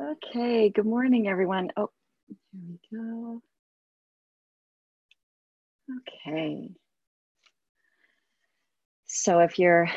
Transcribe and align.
Okay, 0.00 0.70
good 0.70 0.86
morning, 0.86 1.26
everyone. 1.26 1.72
Oh, 1.76 1.90
here 2.52 2.62
we 2.68 2.96
go. 2.96 3.42
Okay. 5.90 6.70
So 9.06 9.40
if 9.40 9.58
you're 9.58 9.90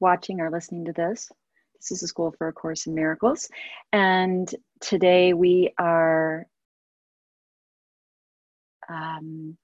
watching 0.00 0.40
or 0.40 0.50
listening 0.50 0.86
to 0.86 0.94
this, 0.94 1.30
this 1.74 1.92
is 1.92 2.02
a 2.02 2.08
School 2.08 2.34
for 2.38 2.48
a 2.48 2.54
Course 2.54 2.86
in 2.86 2.94
Miracles. 2.94 3.50
And 3.92 4.50
today 4.80 5.34
we 5.34 5.74
are 5.78 6.46
um, 8.88 9.58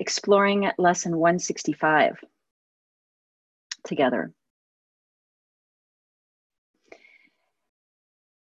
exploring 0.00 0.68
lesson 0.78 1.16
165 1.16 2.18
together. 3.84 4.32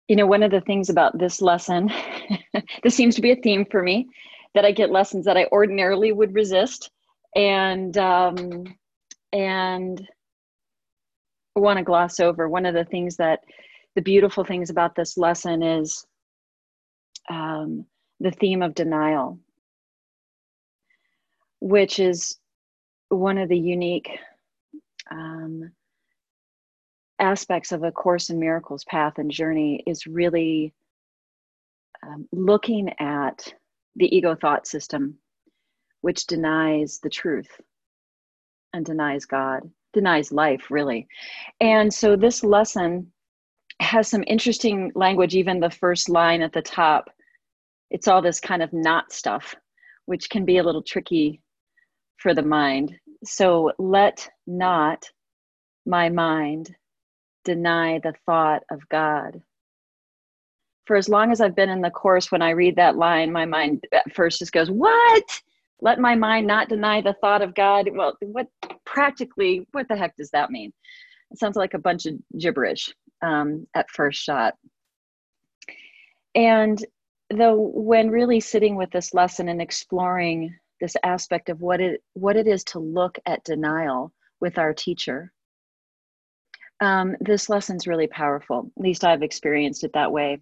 You 0.09 0.17
know, 0.17 0.27
one 0.27 0.43
of 0.43 0.51
the 0.51 0.61
things 0.61 0.91
about 0.91 1.19
this 1.19 1.41
lesson, 1.41 1.91
this 2.83 2.95
seems 2.95 3.15
to 3.15 3.23
be 3.23 3.33
a 3.33 3.37
theme 3.37 3.65
for 3.71 3.83
me, 3.83 4.09
that 4.55 4.65
I 4.65 4.73
get 4.73 4.91
lessons 4.91 5.25
that 5.25 5.37
I 5.37 5.47
ordinarily 5.51 6.13
would 6.13 6.35
resist, 6.35 6.91
and 7.35 7.97
um, 7.97 8.65
and 9.33 10.07
want 11.57 11.79
to 11.79 11.85
gloss 11.85 12.21
over. 12.21 12.49
One 12.49 12.67
of 12.67 12.75
the 12.75 12.85
things 12.85 13.17
that 13.17 13.41
the 13.95 14.03
beautiful 14.03 14.45
things 14.45 14.71
about 14.71 14.95
this 14.95 15.17
lesson 15.17 15.63
is 15.63 16.05
um, 17.31 17.87
the 18.21 18.31
theme 18.31 18.63
of 18.63 18.75
denial, 18.75 19.39
which 21.61 21.99
is 21.99 22.39
one 23.09 23.39
of 23.39 23.49
the 23.49 23.59
unique 23.59 24.11
um, 25.11 25.73
aspects 27.19 27.73
of 27.73 27.83
a 27.83 27.93
course 27.93 28.31
in 28.31 28.39
miracles 28.39 28.85
path 28.85 29.19
and 29.19 29.31
journey 29.31 29.83
is 29.87 30.07
really 30.07 30.73
um, 32.07 32.27
looking 32.33 32.93
at 32.99 33.53
the 33.97 34.15
ego 34.15 34.35
thought 34.35 34.67
system 34.67 35.17
which 36.01 36.27
denies 36.27 36.99
the 37.03 37.11
truth 37.11 37.61
and 38.73 38.85
denies 38.85 39.25
god 39.25 39.63
denies 39.95 40.31
life 40.31 40.71
really. 40.71 41.07
And 41.61 41.95
so 41.95 42.17
this 42.17 42.45
lesson 42.45 43.11
has 43.81 44.09
some 44.09 44.25
interesting 44.27 44.93
language 44.95 45.35
even 45.35 45.61
the 45.61 45.71
first 45.71 46.11
line 46.11 46.43
at 46.43 46.53
the 46.53 46.61
top. 46.61 47.09
It's 47.91 48.09
all 48.09 48.21
this 48.21 48.41
kind 48.41 48.63
of 48.63 48.73
not 48.75 49.13
stuff 49.13 49.55
which 50.07 50.29
can 50.29 50.45
be 50.45 50.59
a 50.59 50.63
little 50.63 50.83
tricky 50.83 51.41
for 52.19 52.35
the 52.35 52.43
mind. 52.43 52.95
So 53.25 53.73
let 53.79 54.29
not 54.47 55.09
my 55.87 56.11
mind 56.11 56.75
deny 57.45 57.99
the 57.99 58.15
thought 58.27 58.63
of 58.71 58.89
God. 58.89 59.43
For 60.87 60.97
as 60.97 61.09
long 61.09 61.33
as 61.33 61.41
I've 61.41 61.57
been 61.57 61.71
in 61.71 61.81
the 61.81 61.91
course, 61.91 62.31
when 62.31 62.43
I 62.43 62.51
read 62.51 62.77
that 62.77 62.97
line, 62.97 63.33
my 63.33 63.47
mind 63.47 63.85
at 63.93 64.15
first 64.15 64.41
just 64.41 64.53
goes, 64.53 64.71
What? 64.71 65.43
Let 65.81 65.99
my 65.99 66.15
mind 66.15 66.47
not 66.47 66.69
deny 66.69 67.01
the 67.01 67.17
thought 67.21 67.43
of 67.43 67.55
God. 67.55 67.89
Well, 67.93 68.17
what 68.21 68.49
practically, 68.87 69.67
what 69.73 69.89
the 69.89 69.97
heck 69.97 70.17
does 70.17 70.31
that 70.31 70.51
mean? 70.51 70.73
It 71.31 71.39
sounds 71.39 71.57
like 71.57 71.75
a 71.75 71.79
bunch 71.79 72.07
of 72.07 72.15
gibberish 72.39 72.95
um, 73.23 73.67
at 73.75 73.91
first 73.91 74.23
shot. 74.23 74.55
And 76.35 76.85
though, 77.31 77.57
when 77.75 78.11
really 78.11 78.41
sitting 78.41 78.77
with 78.77 78.91
this 78.91 79.15
lesson 79.15 79.49
and 79.49 79.61
exploring 79.61 80.55
this 80.81 80.97
aspect 81.03 81.49
of 81.49 81.61
what 81.61 81.81
it 81.81 82.03
what 82.15 82.37
it 82.37 82.47
is 82.47 82.65
to 82.65 82.79
look 82.79 83.19
at 83.27 83.45
denial 83.45 84.13
with 84.41 84.59
our 84.59 84.75
teacher 84.75 85.33
um, 86.81 87.17
this 87.21 87.49
lesson's 87.49 87.87
really 87.87 88.07
powerful. 88.07 88.71
At 88.77 88.83
least 88.83 89.05
I've 89.05 89.23
experienced 89.23 89.85
it 89.85 89.93
that 89.95 90.13
way. 90.13 90.39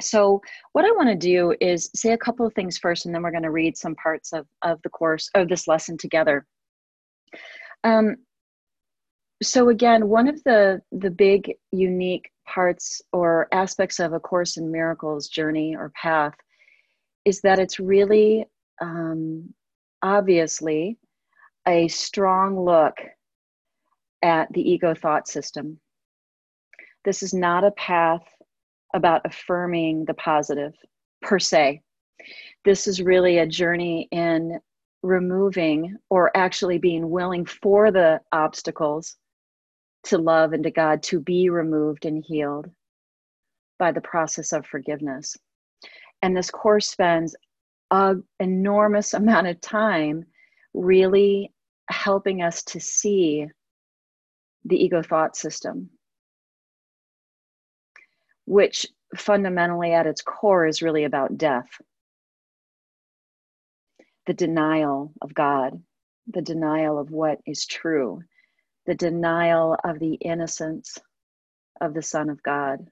So, 0.00 0.40
what 0.72 0.84
I 0.84 0.90
want 0.90 1.08
to 1.08 1.14
do 1.14 1.54
is 1.60 1.90
say 1.94 2.12
a 2.12 2.18
couple 2.18 2.44
of 2.46 2.52
things 2.54 2.78
first, 2.78 3.06
and 3.06 3.14
then 3.14 3.22
we're 3.22 3.30
going 3.30 3.44
to 3.44 3.50
read 3.50 3.76
some 3.76 3.94
parts 3.94 4.32
of, 4.32 4.46
of 4.62 4.80
the 4.82 4.90
course 4.90 5.30
of 5.34 5.48
this 5.48 5.68
lesson 5.68 5.96
together. 5.96 6.46
Um, 7.84 8.16
so 9.42 9.68
again, 9.68 10.08
one 10.08 10.28
of 10.28 10.42
the 10.44 10.80
the 10.92 11.10
big 11.10 11.52
unique 11.70 12.30
parts 12.46 13.02
or 13.12 13.48
aspects 13.52 14.00
of 14.00 14.12
a 14.12 14.20
Course 14.20 14.56
in 14.56 14.70
Miracles 14.70 15.28
journey 15.28 15.76
or 15.76 15.92
path 16.00 16.34
is 17.24 17.40
that 17.40 17.58
it's 17.58 17.80
really 17.80 18.46
um, 18.80 19.52
obviously 20.02 20.98
a 21.66 21.88
strong 21.88 22.62
look 22.62 22.94
at 24.24 24.50
the 24.52 24.68
ego 24.68 24.94
thought 24.94 25.28
system. 25.28 25.78
This 27.04 27.22
is 27.22 27.34
not 27.34 27.62
a 27.62 27.70
path 27.72 28.24
about 28.94 29.20
affirming 29.26 30.06
the 30.06 30.14
positive 30.14 30.72
per 31.20 31.38
se. 31.38 31.82
This 32.64 32.88
is 32.88 33.02
really 33.02 33.38
a 33.38 33.46
journey 33.46 34.08
in 34.10 34.58
removing 35.02 35.96
or 36.08 36.34
actually 36.34 36.78
being 36.78 37.10
willing 37.10 37.44
for 37.44 37.90
the 37.90 38.20
obstacles 38.32 39.16
to 40.04 40.16
love 40.16 40.54
and 40.54 40.64
to 40.64 40.70
God 40.70 41.02
to 41.02 41.20
be 41.20 41.50
removed 41.50 42.06
and 42.06 42.24
healed 42.24 42.70
by 43.78 43.92
the 43.92 44.00
process 44.00 44.52
of 44.52 44.64
forgiveness. 44.64 45.36
And 46.22 46.34
this 46.34 46.50
course 46.50 46.88
spends 46.88 47.36
an 47.90 48.22
enormous 48.40 49.12
amount 49.12 49.48
of 49.48 49.60
time 49.60 50.24
really 50.72 51.52
helping 51.90 52.40
us 52.40 52.62
to 52.64 52.80
see 52.80 53.48
the 54.64 54.76
ego 54.76 55.02
thought 55.02 55.36
system, 55.36 55.90
which 58.46 58.86
fundamentally 59.16 59.92
at 59.92 60.06
its 60.06 60.22
core 60.22 60.66
is 60.66 60.82
really 60.82 61.04
about 61.04 61.38
death 61.38 61.68
the 64.26 64.34
denial 64.34 65.12
of 65.22 65.34
God, 65.34 65.82
the 66.28 66.42
denial 66.42 66.98
of 66.98 67.10
what 67.10 67.40
is 67.46 67.66
true, 67.66 68.22
the 68.86 68.94
denial 68.94 69.76
of 69.84 69.98
the 69.98 70.14
innocence 70.14 70.98
of 71.80 71.94
the 71.94 72.02
Son 72.02 72.30
of 72.30 72.42
God. 72.42 72.88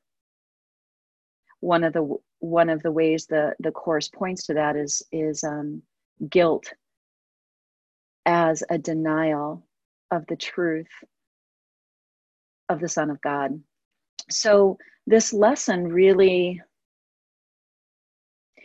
One 1.61 1.85
of 1.85 1.93
the 1.93 2.17
one 2.41 2.69
of 2.71 2.83
the 2.83 2.93
ways 2.93 3.27
the 3.27 3.55
the 3.61 3.71
course 3.73 4.09
points 4.09 4.47
to 4.47 4.55
that 4.55 4.77
is 4.77 5.03
is 5.13 5.45
um, 5.45 5.83
guilt 6.29 6.73
as 8.27 8.63
a 8.69 8.79
denial 8.79 9.67
of 10.11 10.27
the 10.27 10.37
truth 10.37 10.89
of 12.69 12.81
the 12.81 12.89
Son 12.89 13.11
of 13.11 13.21
God. 13.21 13.61
So, 14.31 14.79
this 15.07 15.33
lesson 15.33 15.89
really 15.89 16.61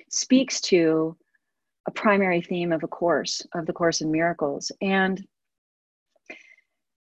speaks 0.10 0.62
to 0.62 1.18
a 1.88 1.92
primary 1.92 2.42
theme 2.42 2.72
of 2.72 2.84
a 2.84 2.88
course, 2.88 3.46
of 3.56 3.66
the 3.66 3.74
Course 3.74 4.02
in 4.02 4.12
Miracles. 4.12 4.72
And 4.82 5.26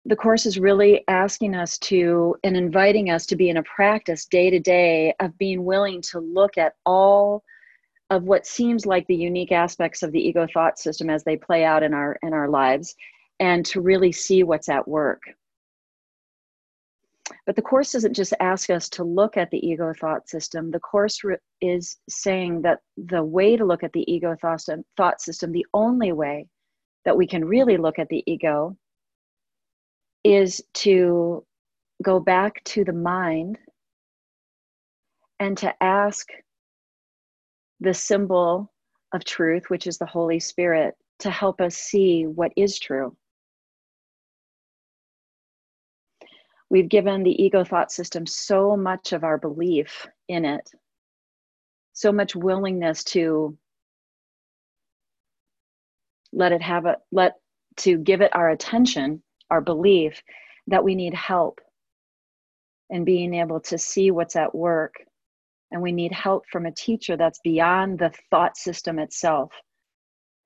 the 0.04 0.16
Course 0.16 0.46
is 0.46 0.58
really 0.58 1.02
asking 1.08 1.54
us 1.54 1.78
to 1.78 2.36
and 2.44 2.56
inviting 2.56 3.10
us 3.10 3.24
to 3.26 3.36
be 3.36 3.48
in 3.48 3.56
a 3.56 3.62
practice 3.62 4.26
day 4.26 4.50
to 4.50 4.60
day 4.60 5.14
of 5.20 5.38
being 5.38 5.64
willing 5.64 6.02
to 6.02 6.20
look 6.20 6.58
at 6.58 6.74
all 6.84 7.42
of 8.10 8.24
what 8.24 8.46
seems 8.46 8.84
like 8.84 9.06
the 9.06 9.16
unique 9.16 9.52
aspects 9.52 10.02
of 10.02 10.12
the 10.12 10.20
ego 10.20 10.46
thought 10.52 10.78
system 10.78 11.08
as 11.08 11.24
they 11.24 11.36
play 11.36 11.64
out 11.64 11.82
in 11.82 11.94
our 11.94 12.18
in 12.22 12.34
our 12.34 12.48
lives 12.48 12.94
and 13.40 13.64
to 13.64 13.80
really 13.80 14.12
see 14.12 14.42
what's 14.42 14.68
at 14.68 14.86
work 14.86 15.22
but 17.46 17.56
the 17.56 17.62
Course 17.62 17.92
doesn't 17.92 18.14
just 18.14 18.34
ask 18.40 18.70
us 18.70 18.88
to 18.90 19.04
look 19.04 19.36
at 19.36 19.50
the 19.50 19.66
ego 19.66 19.92
thought 19.98 20.28
system. 20.28 20.70
The 20.70 20.80
Course 20.80 21.24
re- 21.24 21.36
is 21.60 21.96
saying 22.08 22.62
that 22.62 22.80
the 22.96 23.24
way 23.24 23.56
to 23.56 23.64
look 23.64 23.82
at 23.82 23.92
the 23.92 24.10
ego 24.12 24.36
thought, 24.40 24.62
thought 24.96 25.20
system, 25.20 25.52
the 25.52 25.66
only 25.72 26.12
way 26.12 26.46
that 27.04 27.16
we 27.16 27.26
can 27.26 27.44
really 27.44 27.76
look 27.76 27.98
at 27.98 28.08
the 28.08 28.22
ego, 28.26 28.76
is 30.22 30.62
to 30.74 31.44
go 32.02 32.18
back 32.18 32.62
to 32.64 32.84
the 32.84 32.92
mind 32.92 33.58
and 35.40 35.56
to 35.58 35.82
ask 35.82 36.28
the 37.80 37.94
symbol 37.94 38.72
of 39.12 39.24
truth, 39.24 39.68
which 39.68 39.86
is 39.86 39.98
the 39.98 40.06
Holy 40.06 40.40
Spirit, 40.40 40.94
to 41.20 41.30
help 41.30 41.60
us 41.60 41.76
see 41.76 42.26
what 42.26 42.52
is 42.56 42.78
true. 42.78 43.16
We've 46.74 46.88
given 46.88 47.22
the 47.22 47.40
ego 47.40 47.62
thought 47.62 47.92
system 47.92 48.26
so 48.26 48.76
much 48.76 49.12
of 49.12 49.22
our 49.22 49.38
belief 49.38 50.08
in 50.26 50.44
it, 50.44 50.68
so 51.92 52.10
much 52.10 52.34
willingness 52.34 53.04
to 53.04 53.56
let 56.32 56.50
it 56.50 56.60
have 56.62 56.84
a 56.86 56.96
let 57.12 57.34
to 57.76 57.96
give 57.96 58.22
it 58.22 58.34
our 58.34 58.50
attention, 58.50 59.22
our 59.52 59.60
belief 59.60 60.20
that 60.66 60.82
we 60.82 60.96
need 60.96 61.14
help 61.14 61.60
in 62.90 63.04
being 63.04 63.34
able 63.34 63.60
to 63.60 63.78
see 63.78 64.10
what's 64.10 64.34
at 64.34 64.52
work. 64.52 64.94
And 65.70 65.80
we 65.80 65.92
need 65.92 66.10
help 66.10 66.42
from 66.50 66.66
a 66.66 66.72
teacher 66.72 67.16
that's 67.16 67.38
beyond 67.44 68.00
the 68.00 68.12
thought 68.30 68.56
system 68.56 68.98
itself. 68.98 69.52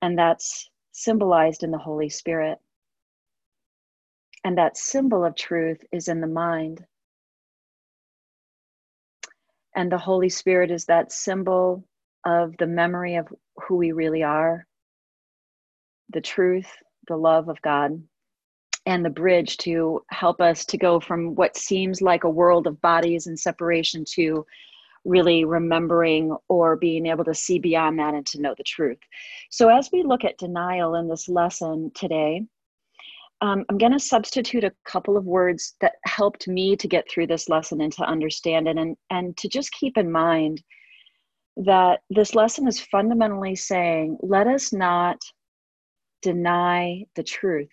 And 0.03 0.19
that's 0.19 0.69
symbolized 0.93 1.63
in 1.63 1.71
the 1.71 1.79
Holy 1.79 2.11
Spirit. 2.11 2.59
And 4.44 4.56
that 4.58 4.76
symbol 4.76 5.25
of 5.25 5.35
truth 5.35 5.82
is 5.93 6.08
in 6.08 6.20
the 6.20 6.26
mind. 6.26 6.85
And 9.75 9.90
the 9.90 9.99
Holy 9.99 10.29
Spirit 10.29 10.70
is 10.70 10.87
that 10.87 11.12
symbol 11.12 11.85
of 12.25 12.56
the 12.58 12.67
memory 12.67 13.17
of 13.17 13.29
who 13.56 13.76
we 13.76 13.93
really 13.93 14.23
are, 14.23 14.67
the 16.11 16.20
truth, 16.20 16.70
the 17.06 17.17
love 17.17 17.49
of 17.49 17.61
God, 17.62 18.02
and 18.87 19.05
the 19.05 19.11
bridge 19.11 19.56
to 19.58 20.02
help 20.11 20.41
us 20.41 20.64
to 20.67 20.79
go 20.79 20.99
from 20.99 21.34
what 21.34 21.56
seems 21.56 22.00
like 22.00 22.25
a 22.25 22.31
world 22.31 22.67
of 22.67 22.81
bodies 22.81 23.26
and 23.26 23.38
separation 23.38 24.05
to 24.14 24.44
really 25.05 25.44
remembering 25.44 26.37
or 26.49 26.76
being 26.76 27.06
able 27.06 27.25
to 27.25 27.34
see 27.34 27.58
beyond 27.58 27.99
that 27.99 28.14
and 28.14 28.26
to 28.26 28.41
know 28.41 28.55
the 28.56 28.64
truth. 28.64 28.99
So, 29.50 29.69
as 29.69 29.91
we 29.93 30.02
look 30.02 30.25
at 30.25 30.38
denial 30.38 30.94
in 30.94 31.08
this 31.08 31.29
lesson 31.29 31.91
today, 31.94 32.43
um, 33.40 33.64
I'm 33.69 33.79
going 33.79 33.93
to 33.93 34.00
substitute 34.00 34.64
a 34.64 34.73
couple 34.85 35.17
of 35.17 35.25
words 35.25 35.75
that 35.81 35.93
helped 36.05 36.49
me 36.49 36.76
to 36.76 36.88
get 36.88 37.08
through 37.08 37.29
this 37.29 37.49
lesson 37.49 37.81
and 37.81 37.93
to 37.93 38.02
understand 38.02 38.67
it, 38.67 38.76
and, 38.76 38.96
and 39.11 39.37
to 39.37 39.49
just 39.49 39.73
keep 39.73 39.96
in 39.96 40.11
mind 40.11 40.62
that 41.56 42.00
this 42.11 42.35
lesson 42.35 42.67
is 42.69 42.81
fundamentally 42.81 43.56
saying, 43.56 44.19
let 44.23 44.46
us 44.46 44.73
not 44.73 45.19
deny 46.23 47.05
the 47.17 47.23
truth. 47.23 47.70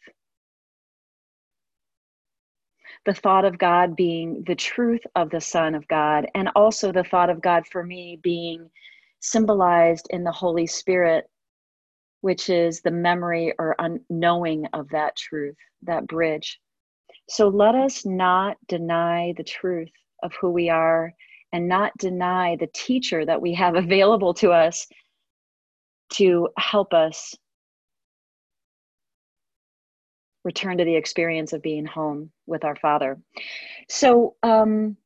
The 3.06 3.13
thought 3.13 3.45
of 3.45 3.57
God 3.59 3.95
being 3.95 4.44
the 4.47 4.56
truth 4.56 5.01
of 5.15 5.29
the 5.29 5.41
Son 5.41 5.75
of 5.75 5.88
God, 5.88 6.27
and 6.33 6.50
also 6.56 6.91
the 6.91 7.03
thought 7.03 7.29
of 7.29 7.41
God 7.41 7.63
for 7.71 7.83
me 7.83 8.19
being 8.21 8.69
symbolized 9.19 10.07
in 10.09 10.23
the 10.23 10.31
Holy 10.31 10.65
Spirit 10.68 11.25
which 12.25 12.50
is 12.50 12.81
the 12.81 12.89
memory 12.89 13.54
or 13.60 13.75
unknowing 13.77 14.66
of 14.74 14.89
that 14.89 15.16
truth, 15.16 15.56
that 15.83 16.07
bridge. 16.07 16.60
So 17.30 17.50
let 17.50 17.75
us 17.75 18.04
not 18.04 18.57
deny 18.68 19.36
the 19.38 19.44
truth 19.44 19.92
of 20.24 20.33
who 20.42 20.50
we 20.50 20.68
are 20.68 21.13
and 21.54 21.68
not 21.68 21.95
deny 22.00 22.56
the 22.56 22.69
teacher 22.74 23.24
that 23.27 23.39
we 23.39 23.54
have 23.54 23.75
available 23.86 24.33
to 24.36 24.51
us 24.51 24.88
to 26.13 26.50
help 26.57 26.95
us 26.95 27.36
return 30.44 30.80
to 30.80 30.83
the 30.83 30.95
experience 30.95 31.54
of 31.54 31.62
being 31.62 31.86
home 31.86 32.31
with 32.48 32.66
our 32.66 32.75
Father. 32.75 33.19
So, 33.88 34.36
um, 34.42 34.98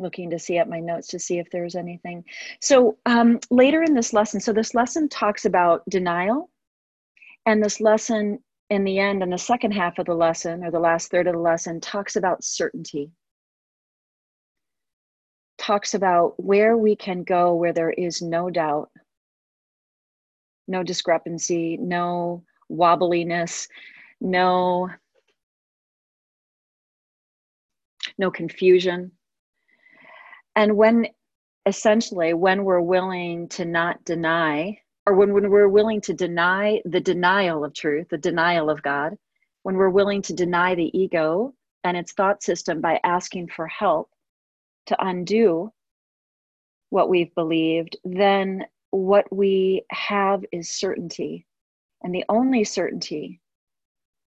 looking 0.00 0.30
to 0.30 0.38
see 0.38 0.58
at 0.58 0.68
my 0.68 0.80
notes 0.80 1.08
to 1.08 1.18
see 1.18 1.38
if 1.38 1.50
there's 1.50 1.76
anything. 1.76 2.24
So 2.60 2.98
um, 3.06 3.38
later 3.50 3.82
in 3.82 3.94
this 3.94 4.12
lesson, 4.12 4.40
so 4.40 4.52
this 4.52 4.74
lesson 4.74 5.08
talks 5.08 5.44
about 5.44 5.88
denial, 5.88 6.50
and 7.46 7.62
this 7.62 7.80
lesson 7.80 8.40
in 8.70 8.84
the 8.84 8.98
end, 8.98 9.22
in 9.22 9.30
the 9.30 9.38
second 9.38 9.72
half 9.72 9.98
of 9.98 10.06
the 10.06 10.14
lesson, 10.14 10.64
or 10.64 10.70
the 10.70 10.78
last 10.78 11.10
third 11.10 11.26
of 11.26 11.34
the 11.34 11.40
lesson, 11.40 11.80
talks 11.80 12.16
about 12.16 12.44
certainty. 12.44 13.10
Talks 15.58 15.94
about 15.94 16.42
where 16.42 16.76
we 16.76 16.96
can 16.96 17.22
go 17.24 17.54
where 17.54 17.72
there 17.72 17.90
is 17.90 18.22
no 18.22 18.48
doubt, 18.48 18.90
no 20.68 20.82
discrepancy, 20.82 21.76
no 21.76 22.44
wobbliness, 22.70 23.68
no 24.20 24.88
no 28.18 28.30
confusion 28.30 29.10
and 30.56 30.76
when 30.76 31.06
essentially 31.66 32.34
when 32.34 32.64
we're 32.64 32.80
willing 32.80 33.48
to 33.48 33.64
not 33.64 34.02
deny 34.04 34.78
or 35.06 35.14
when, 35.14 35.32
when 35.32 35.50
we're 35.50 35.68
willing 35.68 36.00
to 36.00 36.14
deny 36.14 36.80
the 36.84 37.00
denial 37.00 37.64
of 37.64 37.74
truth 37.74 38.08
the 38.10 38.18
denial 38.18 38.70
of 38.70 38.82
god 38.82 39.16
when 39.62 39.76
we're 39.76 39.90
willing 39.90 40.22
to 40.22 40.32
deny 40.32 40.74
the 40.74 40.96
ego 40.98 41.52
and 41.84 41.96
its 41.96 42.12
thought 42.12 42.42
system 42.42 42.80
by 42.80 42.98
asking 43.04 43.48
for 43.48 43.66
help 43.66 44.10
to 44.86 44.96
undo 45.04 45.72
what 46.88 47.08
we've 47.08 47.34
believed 47.34 47.96
then 48.04 48.64
what 48.90 49.32
we 49.34 49.84
have 49.90 50.44
is 50.52 50.70
certainty. 50.70 51.46
And 52.02 52.14
the 52.14 52.24
only 52.28 52.64
certainty 52.64 53.40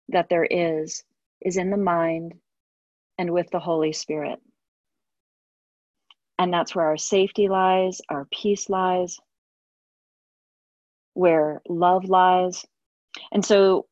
that 0.09 0.29
there 0.29 0.47
is 0.49 1.03
is 1.41 1.57
in 1.57 1.69
the 1.69 1.77
mind 1.77 2.33
and 3.17 3.31
with 3.31 3.49
the 3.51 3.59
holy 3.59 3.93
spirit 3.93 4.39
and 6.41 6.51
that's 6.51 6.73
where 6.73 6.85
our 6.85 6.97
safety 6.97 7.47
lies, 7.47 8.01
our 8.09 8.27
peace 8.33 8.67
lies, 8.67 9.19
where 11.13 11.61
love 11.69 12.05
lies. 12.05 12.65
And 13.31 13.45
so 13.45 13.85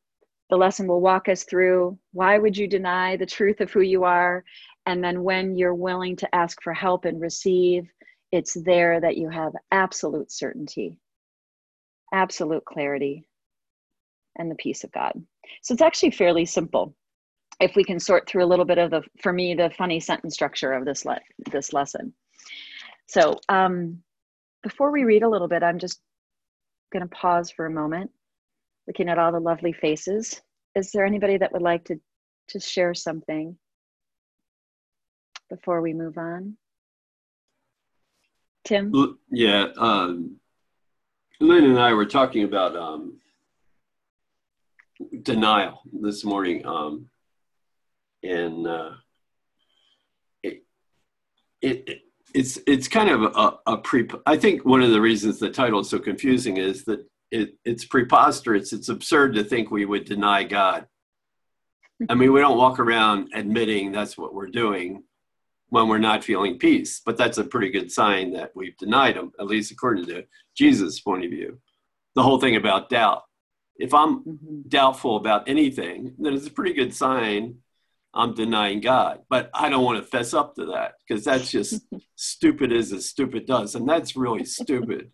the 0.49 0.57
lesson 0.57 0.87
will 0.87 0.99
walk 0.99 1.29
us 1.29 1.43
through 1.43 1.99
why 2.11 2.39
would 2.39 2.57
you 2.57 2.67
deny 2.67 3.15
the 3.15 3.25
truth 3.27 3.61
of 3.61 3.69
who 3.69 3.81
you 3.81 4.03
are? 4.03 4.43
And 4.87 5.03
then 5.03 5.21
when 5.21 5.57
you're 5.57 5.75
willing 5.75 6.15
to 6.15 6.35
ask 6.35 6.59
for 6.63 6.73
help 6.73 7.05
and 7.05 7.21
receive, 7.21 7.87
it's 8.31 8.55
there 8.55 8.99
that 8.99 9.15
you 9.15 9.29
have 9.29 9.53
absolute 9.71 10.31
certainty, 10.31 10.97
absolute 12.11 12.65
clarity, 12.65 13.27
and 14.39 14.49
the 14.49 14.55
peace 14.55 14.83
of 14.83 14.91
God. 14.91 15.13
So 15.61 15.73
it's 15.73 15.83
actually 15.83 16.11
fairly 16.11 16.45
simple 16.45 16.95
if 17.59 17.75
we 17.75 17.83
can 17.83 17.99
sort 17.99 18.27
through 18.27 18.43
a 18.43 18.47
little 18.47 18.65
bit 18.65 18.79
of 18.79 18.89
the, 18.89 19.03
for 19.21 19.31
me, 19.31 19.53
the 19.53 19.69
funny 19.77 19.99
sentence 19.99 20.33
structure 20.33 20.73
of 20.73 20.83
this, 20.85 21.05
le- 21.05 21.19
this 21.51 21.73
lesson. 21.73 22.11
So 23.09 23.39
um, 23.49 24.03
before 24.61 24.91
we 24.91 25.03
read 25.03 25.23
a 25.23 25.29
little 25.29 25.47
bit, 25.47 25.63
I'm 25.63 25.79
just 25.79 25.99
going 26.93 27.01
to 27.01 27.09
pause 27.09 27.49
for 27.49 27.65
a 27.65 27.71
moment, 27.71 28.11
looking 28.85 29.09
at 29.09 29.17
all 29.17 29.31
the 29.31 29.39
lovely 29.39 29.73
faces. 29.73 30.39
Is 30.75 30.91
there 30.91 31.05
anybody 31.05 31.37
that 31.37 31.51
would 31.51 31.63
like 31.63 31.85
to 31.85 31.99
just 32.51 32.71
share 32.71 32.93
something 32.93 33.57
before 35.49 35.81
we 35.81 35.91
move 35.91 36.19
on? 36.19 36.55
Tim? 38.63 39.17
Yeah. 39.31 39.69
Um, 39.75 40.35
Lynn 41.39 41.63
and 41.63 41.79
I 41.79 41.93
were 41.93 42.05
talking 42.05 42.43
about 42.43 42.75
um, 42.75 43.19
denial 45.23 45.81
this 45.91 46.23
morning. 46.23 46.63
Um, 46.63 47.09
and 48.21 48.67
uh, 48.67 48.91
it, 50.43 50.63
it, 51.63 52.03
it's 52.33 52.59
it's 52.67 52.87
kind 52.87 53.09
of 53.09 53.23
a, 53.23 53.71
a 53.71 53.77
pre. 53.77 54.07
I 54.25 54.37
think 54.37 54.65
one 54.65 54.81
of 54.81 54.91
the 54.91 55.01
reasons 55.01 55.39
the 55.39 55.49
title 55.49 55.79
is 55.79 55.89
so 55.89 55.99
confusing 55.99 56.57
is 56.57 56.83
that 56.85 57.05
it, 57.31 57.55
it's 57.65 57.85
preposterous. 57.85 58.73
It's 58.73 58.89
absurd 58.89 59.35
to 59.35 59.43
think 59.43 59.71
we 59.71 59.85
would 59.85 60.05
deny 60.05 60.43
God. 60.43 60.87
I 62.07 62.15
mean, 62.15 62.31
we 62.31 62.39
don't 62.39 62.57
walk 62.57 62.79
around 62.79 63.29
admitting 63.33 63.91
that's 63.91 64.17
what 64.17 64.33
we're 64.33 64.47
doing 64.47 65.03
when 65.69 65.87
we're 65.87 65.97
not 65.97 66.23
feeling 66.23 66.57
peace, 66.57 67.01
but 67.05 67.17
that's 67.17 67.37
a 67.37 67.43
pretty 67.43 67.69
good 67.69 67.91
sign 67.91 68.33
that 68.33 68.51
we've 68.55 68.77
denied 68.77 69.15
Him, 69.15 69.31
at 69.39 69.47
least 69.47 69.71
according 69.71 70.05
to 70.07 70.23
Jesus' 70.55 70.99
point 70.99 71.25
of 71.25 71.31
view. 71.31 71.59
The 72.15 72.23
whole 72.23 72.39
thing 72.39 72.55
about 72.55 72.89
doubt. 72.89 73.23
If 73.75 73.93
I'm 73.93 74.23
mm-hmm. 74.23 74.61
doubtful 74.67 75.17
about 75.17 75.47
anything, 75.47 76.15
then 76.17 76.33
it's 76.33 76.47
a 76.47 76.51
pretty 76.51 76.73
good 76.73 76.93
sign 76.93 77.57
I'm 78.13 78.33
denying 78.33 78.81
God. 78.81 79.21
But 79.29 79.49
I 79.53 79.69
don't 79.69 79.83
want 79.83 80.03
to 80.03 80.09
fess 80.09 80.33
up 80.33 80.55
to 80.55 80.65
that 80.67 80.93
because 81.07 81.23
that's 81.23 81.51
just 81.51 81.81
stupid 82.15 82.71
as 82.71 82.91
a 82.91 83.01
stupid 83.01 83.45
does. 83.45 83.75
And 83.75 83.87
that's 83.87 84.15
really 84.15 84.45
stupid. 84.45 85.11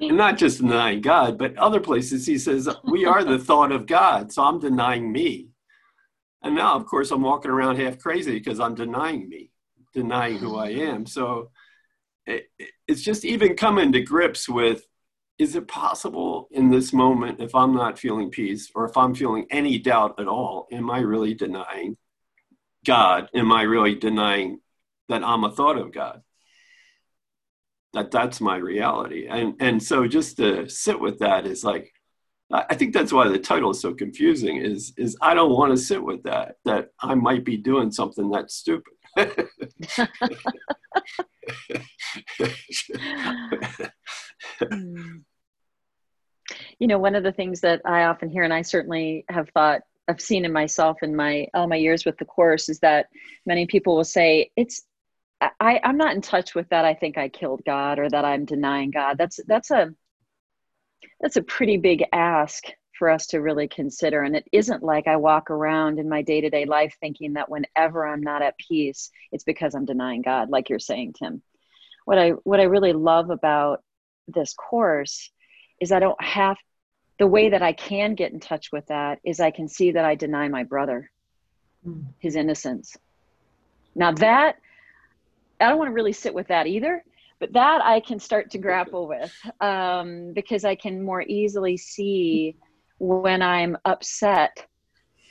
And 0.00 0.16
not 0.16 0.38
just 0.38 0.60
denying 0.60 1.00
God, 1.00 1.36
but 1.36 1.56
other 1.56 1.80
places 1.80 2.24
he 2.24 2.38
says, 2.38 2.68
We 2.84 3.06
are 3.06 3.24
the 3.24 3.38
thought 3.38 3.72
of 3.72 3.86
God. 3.86 4.32
So 4.32 4.44
I'm 4.44 4.60
denying 4.60 5.10
me. 5.10 5.48
And 6.42 6.54
now, 6.54 6.76
of 6.76 6.86
course, 6.86 7.10
I'm 7.10 7.22
walking 7.22 7.50
around 7.50 7.76
half 7.76 7.98
crazy 7.98 8.32
because 8.32 8.60
I'm 8.60 8.74
denying 8.74 9.28
me, 9.28 9.50
denying 9.92 10.38
who 10.38 10.56
I 10.56 10.68
am. 10.68 11.04
So 11.06 11.50
it, 12.24 12.46
it's 12.86 13.02
just 13.02 13.24
even 13.24 13.56
coming 13.56 13.92
to 13.92 14.00
grips 14.00 14.48
with 14.48 14.86
is 15.38 15.56
it 15.56 15.66
possible 15.66 16.48
in 16.50 16.70
this 16.70 16.92
moment, 16.92 17.40
if 17.40 17.54
I'm 17.54 17.74
not 17.74 17.98
feeling 17.98 18.30
peace 18.30 18.70
or 18.74 18.84
if 18.84 18.96
I'm 18.96 19.14
feeling 19.14 19.46
any 19.50 19.78
doubt 19.78 20.20
at 20.20 20.28
all, 20.28 20.68
am 20.70 20.90
I 20.90 20.98
really 21.00 21.32
denying 21.32 21.96
God, 22.86 23.28
am 23.34 23.52
I 23.52 23.62
really 23.62 23.94
denying 23.94 24.60
that 25.08 25.22
I'm 25.22 25.44
a 25.44 25.52
thought 25.52 25.78
of 25.78 25.92
God? 25.92 26.22
That 27.92 28.10
that's 28.10 28.40
my 28.40 28.56
reality. 28.56 29.26
And 29.28 29.54
and 29.60 29.82
so 29.82 30.06
just 30.06 30.36
to 30.36 30.68
sit 30.68 31.00
with 31.00 31.18
that 31.18 31.46
is 31.46 31.64
like 31.64 31.92
I 32.52 32.74
think 32.74 32.94
that's 32.94 33.12
why 33.12 33.28
the 33.28 33.38
title 33.38 33.70
is 33.70 33.80
so 33.80 33.94
confusing 33.94 34.56
is 34.56 34.92
is 34.96 35.16
I 35.20 35.34
don't 35.34 35.52
want 35.52 35.72
to 35.72 35.76
sit 35.76 36.02
with 36.02 36.22
that 36.24 36.56
that 36.64 36.90
I 37.00 37.14
might 37.14 37.44
be 37.44 37.56
doing 37.56 37.90
something 37.90 38.30
that's 38.30 38.54
stupid. 38.54 38.94
you 46.78 46.86
know 46.86 46.98
one 46.98 47.14
of 47.14 47.22
the 47.22 47.32
things 47.32 47.60
that 47.60 47.80
i 47.84 48.04
often 48.04 48.28
hear 48.28 48.42
and 48.42 48.52
i 48.52 48.62
certainly 48.62 49.24
have 49.28 49.48
thought 49.50 49.82
I've 50.10 50.20
seen 50.20 50.44
in 50.44 50.52
myself 50.52 50.98
in 51.02 51.14
my 51.14 51.46
all 51.54 51.68
my 51.68 51.76
years 51.76 52.04
with 52.04 52.18
the 52.18 52.24
course 52.24 52.68
is 52.68 52.80
that 52.80 53.06
many 53.46 53.66
people 53.66 53.96
will 53.96 54.04
say 54.04 54.50
it's 54.56 54.82
I, 55.40 55.80
I'm 55.82 55.96
not 55.96 56.14
in 56.14 56.20
touch 56.20 56.54
with 56.54 56.68
that. 56.68 56.84
I 56.84 56.92
think 56.94 57.16
I 57.16 57.28
killed 57.28 57.62
God 57.64 57.98
or 57.98 58.10
that 58.10 58.24
I'm 58.24 58.44
denying 58.44 58.90
God. 58.90 59.16
That's 59.16 59.40
that's 59.46 59.70
a 59.70 59.94
that's 61.20 61.36
a 61.36 61.42
pretty 61.42 61.76
big 61.76 62.04
ask 62.12 62.64
for 62.98 63.08
us 63.08 63.28
to 63.28 63.40
really 63.40 63.68
consider. 63.68 64.22
And 64.22 64.36
it 64.36 64.46
isn't 64.52 64.82
like 64.82 65.06
I 65.06 65.16
walk 65.16 65.50
around 65.50 65.98
in 65.98 66.08
my 66.08 66.22
day 66.22 66.42
to 66.42 66.50
day 66.50 66.66
life 66.66 66.94
thinking 67.00 67.34
that 67.34 67.48
whenever 67.48 68.06
I'm 68.06 68.20
not 68.20 68.42
at 68.42 68.58
peace, 68.58 69.10
it's 69.32 69.44
because 69.44 69.74
I'm 69.74 69.86
denying 69.86 70.22
God, 70.22 70.50
like 70.50 70.68
you're 70.68 70.78
saying, 70.78 71.14
Tim. 71.18 71.40
What 72.04 72.18
I 72.18 72.30
what 72.30 72.60
I 72.60 72.64
really 72.64 72.92
love 72.92 73.30
about 73.30 73.82
this 74.28 74.54
course 74.54 75.30
is 75.80 75.92
I 75.92 76.00
don't 76.00 76.22
have 76.22 76.58
the 77.20 77.26
way 77.26 77.50
that 77.50 77.62
I 77.62 77.74
can 77.74 78.14
get 78.14 78.32
in 78.32 78.40
touch 78.40 78.72
with 78.72 78.86
that 78.86 79.20
is 79.24 79.38
I 79.38 79.50
can 79.50 79.68
see 79.68 79.92
that 79.92 80.06
I 80.06 80.14
deny 80.14 80.48
my 80.48 80.64
brother 80.64 81.10
mm. 81.86 82.02
his 82.18 82.34
innocence. 82.34 82.96
Now 83.94 84.12
that 84.12 84.56
I 85.60 85.68
don't 85.68 85.78
want 85.78 85.90
to 85.90 85.94
really 85.94 86.14
sit 86.14 86.34
with 86.34 86.48
that 86.48 86.66
either 86.66 87.04
but 87.38 87.52
that 87.54 87.80
I 87.82 88.00
can 88.00 88.20
start 88.20 88.50
to 88.50 88.58
grapple 88.58 89.06
with 89.06 89.34
um, 89.60 90.32
because 90.34 90.64
I 90.64 90.74
can 90.74 91.02
more 91.02 91.22
easily 91.22 91.76
see 91.76 92.56
when 92.98 93.40
I'm 93.42 93.76
upset 93.84 94.66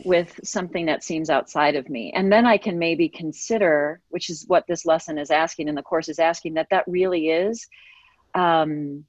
with 0.05 0.39
something 0.43 0.87
that 0.87 1.03
seems 1.03 1.29
outside 1.29 1.75
of 1.75 1.87
me. 1.87 2.11
And 2.15 2.31
then 2.31 2.45
I 2.47 2.57
can 2.57 2.79
maybe 2.79 3.09
consider, 3.09 4.01
which 4.09 4.29
is 4.29 4.45
what 4.47 4.65
this 4.67 4.85
lesson 4.85 5.19
is 5.19 5.29
asking 5.29 5.69
and 5.69 5.77
the 5.77 5.83
course 5.83 6.09
is 6.09 6.19
asking, 6.19 6.55
that 6.55 6.69
that 6.71 6.85
really 6.87 7.29
is 7.29 7.67
um, 8.33 9.05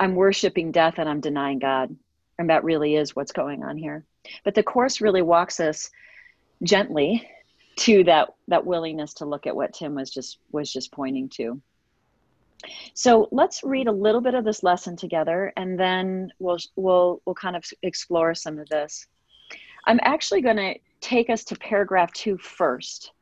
I'm 0.00 0.16
worshiping 0.16 0.72
death 0.72 0.94
and 0.98 1.08
I'm 1.08 1.20
denying 1.20 1.60
God. 1.60 1.94
And 2.38 2.48
that 2.48 2.64
really 2.64 2.96
is 2.96 3.14
what's 3.14 3.32
going 3.32 3.62
on 3.62 3.76
here. 3.76 4.04
But 4.44 4.54
the 4.54 4.62
course 4.62 5.02
really 5.02 5.22
walks 5.22 5.60
us 5.60 5.90
gently 6.62 7.28
to 7.76 8.04
that 8.04 8.34
that 8.48 8.66
willingness 8.66 9.14
to 9.14 9.26
look 9.26 9.46
at 9.46 9.54
what 9.54 9.74
Tim 9.74 9.94
was 9.94 10.10
just 10.10 10.38
was 10.50 10.72
just 10.72 10.90
pointing 10.90 11.28
to. 11.30 11.60
So 12.94 13.28
let's 13.30 13.62
read 13.62 13.88
a 13.88 13.92
little 13.92 14.20
bit 14.20 14.34
of 14.34 14.44
this 14.44 14.62
lesson 14.62 14.96
together, 14.96 15.52
and 15.56 15.78
then 15.78 16.32
we'll 16.38 16.58
we'll 16.76 17.22
we'll 17.24 17.34
kind 17.34 17.56
of 17.56 17.64
explore 17.82 18.34
some 18.34 18.58
of 18.58 18.68
this. 18.68 19.06
I'm 19.86 20.00
actually 20.02 20.42
going 20.42 20.56
to 20.56 20.74
take 21.00 21.30
us 21.30 21.44
to 21.44 21.56
paragraph 21.56 22.12
two 22.12 22.36
first, 22.36 23.12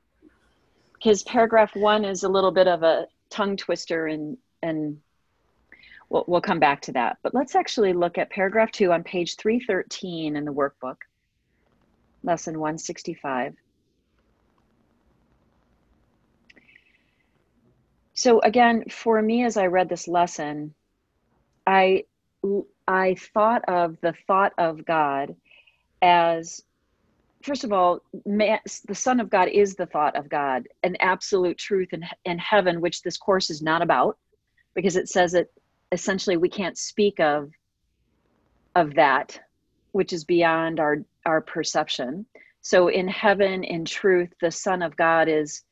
because 0.94 1.23
paragraph 1.23 1.75
one 1.76 2.04
is 2.04 2.25
a 2.25 2.28
little 2.28 2.50
bit 2.50 2.66
of 2.66 2.82
a 2.82 3.06
tongue 3.30 3.56
twister, 3.56 4.06
and 4.06 4.37
and 4.62 4.99
we'll 6.09 6.25
we'll 6.27 6.41
come 6.41 6.61
back 6.61 6.81
to 6.83 6.93
that. 6.93 7.19
But 7.23 7.35
let's 7.35 7.55
actually 7.55 7.93
look 7.93 8.19
at 8.19 8.31
paragraph 8.31 8.71
two 8.73 8.93
on 8.93 9.03
page 9.05 9.37
313 9.37 10.37
in 10.37 10.45
the 10.45 10.53
workbook, 10.53 10.97
lesson 12.23 12.59
165. 12.59 13.55
so 18.19 18.41
again 18.41 18.83
for 18.91 19.23
me 19.23 19.45
as 19.45 19.57
i 19.57 19.67
read 19.67 19.88
this 19.88 20.09
lesson 20.09 20.75
i 21.69 22.03
i 22.88 23.15
thought 23.33 23.62
of 23.69 23.97
the 24.00 24.12
thought 24.27 24.53
of 24.59 24.85
god 24.85 25.37
as 26.03 26.61
first 27.43 27.62
of 27.62 27.73
all 27.73 28.00
man, 28.27 28.59
the 28.88 28.95
son 28.95 29.21
of 29.21 29.31
god 29.31 29.47
is 29.47 29.77
the 29.77 29.87
thought 29.87 30.17
of 30.17 30.29
god 30.29 30.67
an 30.83 30.97
absolute 30.99 31.57
truth 31.57 31.93
in, 31.93 32.05
in 32.25 32.38
heaven 32.38 32.81
which 32.81 33.03
this 33.03 33.17
course 33.17 33.50
is 33.50 33.62
not 33.62 33.83
about 33.83 34.19
because 34.75 34.97
it 34.97 35.09
says 35.09 35.31
that 35.31 35.47
essentially 35.92 36.37
we 36.37 36.49
can't 36.49 36.78
speak 36.78 37.21
of 37.21 37.50
of 38.75 38.95
that 38.95 39.40
which 39.92 40.12
is 40.12 40.25
beyond 40.25 40.80
our 40.80 40.99
our 41.26 41.40
perception 41.40 42.26
so 42.61 42.88
in 42.88 43.09
heaven 43.09 43.64
in 43.64 43.85
truth 43.85 44.33
the 44.40 44.50
son 44.50 44.83
of 44.83 44.97
god 44.97 45.28
is 45.28 45.64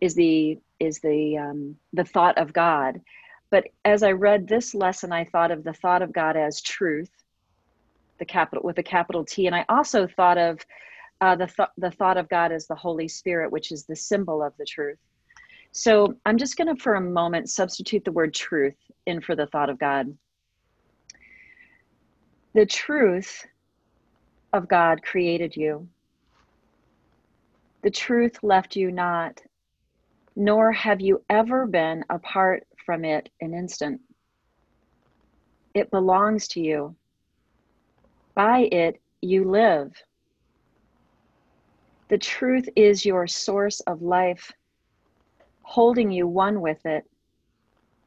is 0.00 0.14
the 0.14 0.58
is 0.80 0.98
the 1.00 1.38
um, 1.38 1.76
the 1.92 2.04
thought 2.04 2.38
of 2.38 2.52
God. 2.52 3.00
But 3.50 3.64
as 3.84 4.02
I 4.02 4.12
read 4.12 4.46
this 4.46 4.74
lesson, 4.74 5.12
I 5.12 5.24
thought 5.24 5.50
of 5.50 5.64
the 5.64 5.72
thought 5.72 6.02
of 6.02 6.12
God 6.12 6.36
as 6.36 6.60
truth, 6.60 7.10
the 8.18 8.24
capital 8.24 8.64
with 8.64 8.78
a 8.78 8.82
capital 8.82 9.24
T, 9.24 9.46
and 9.46 9.54
I 9.54 9.64
also 9.68 10.06
thought 10.06 10.38
of 10.38 10.60
uh, 11.20 11.36
the 11.36 11.46
th- 11.46 11.68
the 11.78 11.90
thought 11.90 12.18
of 12.18 12.28
God 12.28 12.52
as 12.52 12.66
the 12.66 12.74
Holy 12.74 13.08
Spirit, 13.08 13.50
which 13.50 13.72
is 13.72 13.84
the 13.84 13.96
symbol 13.96 14.42
of 14.42 14.52
the 14.58 14.66
truth. 14.66 14.98
So 15.72 16.14
I'm 16.24 16.38
just 16.38 16.56
going 16.56 16.74
to, 16.74 16.80
for 16.80 16.94
a 16.94 17.00
moment, 17.00 17.50
substitute 17.50 18.04
the 18.04 18.12
word 18.12 18.32
truth 18.32 18.76
in 19.06 19.20
for 19.20 19.34
the 19.36 19.46
thought 19.46 19.70
of 19.70 19.78
God. 19.78 20.16
The 22.54 22.66
truth 22.66 23.46
of 24.52 24.68
God 24.68 25.02
created 25.02 25.56
you. 25.56 25.88
The 27.82 27.90
truth 27.90 28.38
left 28.42 28.76
you 28.76 28.90
not 28.92 29.40
nor 30.36 30.72
have 30.72 31.00
you 31.00 31.22
ever 31.30 31.66
been 31.66 32.04
apart 32.10 32.66
from 32.84 33.04
it 33.04 33.28
an 33.40 33.54
instant. 33.54 34.00
It 35.74 35.90
belongs 35.90 36.48
to 36.48 36.60
you. 36.60 36.96
By 38.34 38.60
it, 38.72 39.00
you 39.20 39.48
live. 39.48 39.92
The 42.08 42.18
truth 42.18 42.68
is 42.76 43.04
your 43.04 43.26
source 43.26 43.80
of 43.80 44.02
life, 44.02 44.52
holding 45.62 46.10
you 46.10 46.26
one 46.26 46.60
with 46.60 46.84
it, 46.84 47.04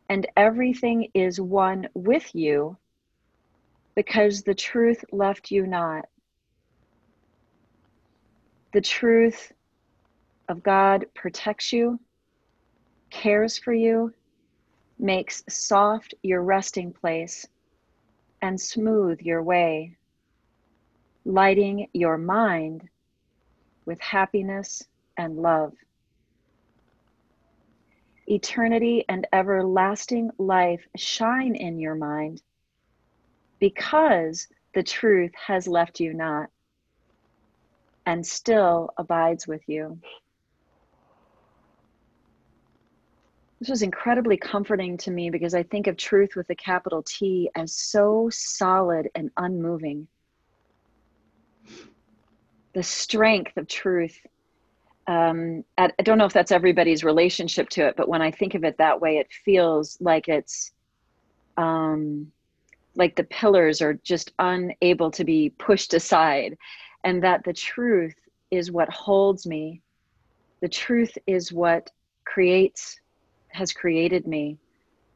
and 0.10 0.28
everything 0.38 1.10
is 1.14 1.40
one 1.40 1.88
with 1.94 2.34
you 2.34 2.78
because 3.96 4.44
the 4.44 4.56
truth 4.56 5.04
left 5.12 5.52
you 5.52 5.68
not. 5.68 6.06
The 8.74 8.82
truth 8.82 9.52
of 10.50 10.64
God 10.64 11.06
protects 11.14 11.74
you 11.74 12.00
cares 13.10 13.58
for 13.58 13.74
you, 13.74 14.14
makes 15.00 15.44
soft 15.50 16.14
your 16.24 16.42
resting 16.42 16.92
place, 16.92 17.48
and 18.42 18.60
smooth 18.60 19.20
your 19.22 19.42
way, 19.44 19.96
lighting 21.26 21.88
your 21.94 22.18
mind 22.18 22.88
with 23.86 24.00
happiness 24.02 24.84
and 25.18 25.38
love. 25.38 25.74
Eternity 28.28 29.06
and 29.08 29.26
everlasting 29.32 30.30
life 30.38 30.86
shine 30.96 31.56
in 31.56 31.80
your 31.80 31.96
mind 31.96 32.42
because 33.60 34.48
the 34.74 34.84
truth 34.84 35.32
has 35.36 35.68
left 35.68 36.00
you 36.00 36.14
not 36.14 36.50
and 38.06 38.26
still 38.26 38.90
abides 38.98 39.48
with 39.48 39.62
you. 39.68 40.00
This 43.60 43.70
was 43.70 43.82
incredibly 43.82 44.38
comforting 44.38 44.98
to 45.00 45.12
me 45.12 45.30
because 45.30 45.56
I 45.56 45.64
think 45.64 45.88
of 45.88 45.98
truth 45.98 46.36
with 46.36 46.50
a 46.50 46.56
capital 46.56 47.04
T 47.04 47.50
as 47.56 47.74
so 47.74 48.30
solid 48.32 49.10
and 49.16 49.32
unmoving. 49.36 50.08
The 52.74 52.84
strength 52.84 53.58
of 53.58 53.68
truth. 53.68 54.20
Um, 55.08 55.64
I 55.78 55.90
don't 56.04 56.18
know 56.18 56.26
if 56.26 56.34
that's 56.34 56.52
everybody's 56.52 57.04
relationship 57.04 57.70
to 57.70 57.88
it, 57.88 57.96
but 57.96 58.10
when 58.10 58.22
I 58.22 58.32
think 58.32 58.56
of 58.56 58.66
it 58.66 58.78
that 58.78 59.00
way, 59.00 59.18
it 59.18 59.32
feels 59.46 59.98
like 60.02 60.28
it's 60.28 60.72
um, 61.56 62.32
like 62.96 63.16
the 63.16 63.24
pillars 63.24 63.82
are 63.82 63.94
just 63.94 64.34
unable 64.40 65.12
to 65.12 65.24
be 65.24 65.50
pushed 65.50 65.94
aside, 65.94 66.58
and 67.04 67.24
that 67.24 67.44
the 67.46 67.54
truth 67.54 68.16
is 68.52 68.72
what 68.72 68.90
holds 68.90 69.46
me. 69.46 69.82
The 70.62 70.70
truth 70.70 71.18
is 71.26 71.54
what 71.54 71.90
creates 72.26 73.00
has 73.50 73.72
created 73.72 74.28
me. 74.28 74.58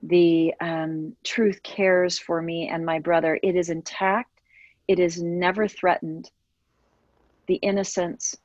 The 0.04 0.54
um, 0.62 1.16
truth 1.24 1.62
cares 1.64 2.18
for 2.18 2.42
me 2.42 2.70
and 2.70 2.86
my 2.86 3.00
brother. 3.00 3.40
It 3.44 3.56
is 3.56 3.70
intact, 3.70 4.42
it 4.88 5.00
is 5.00 5.22
never 5.22 5.68
threatened. 5.68 6.32
The 7.48 7.56
innocence, 7.56 8.36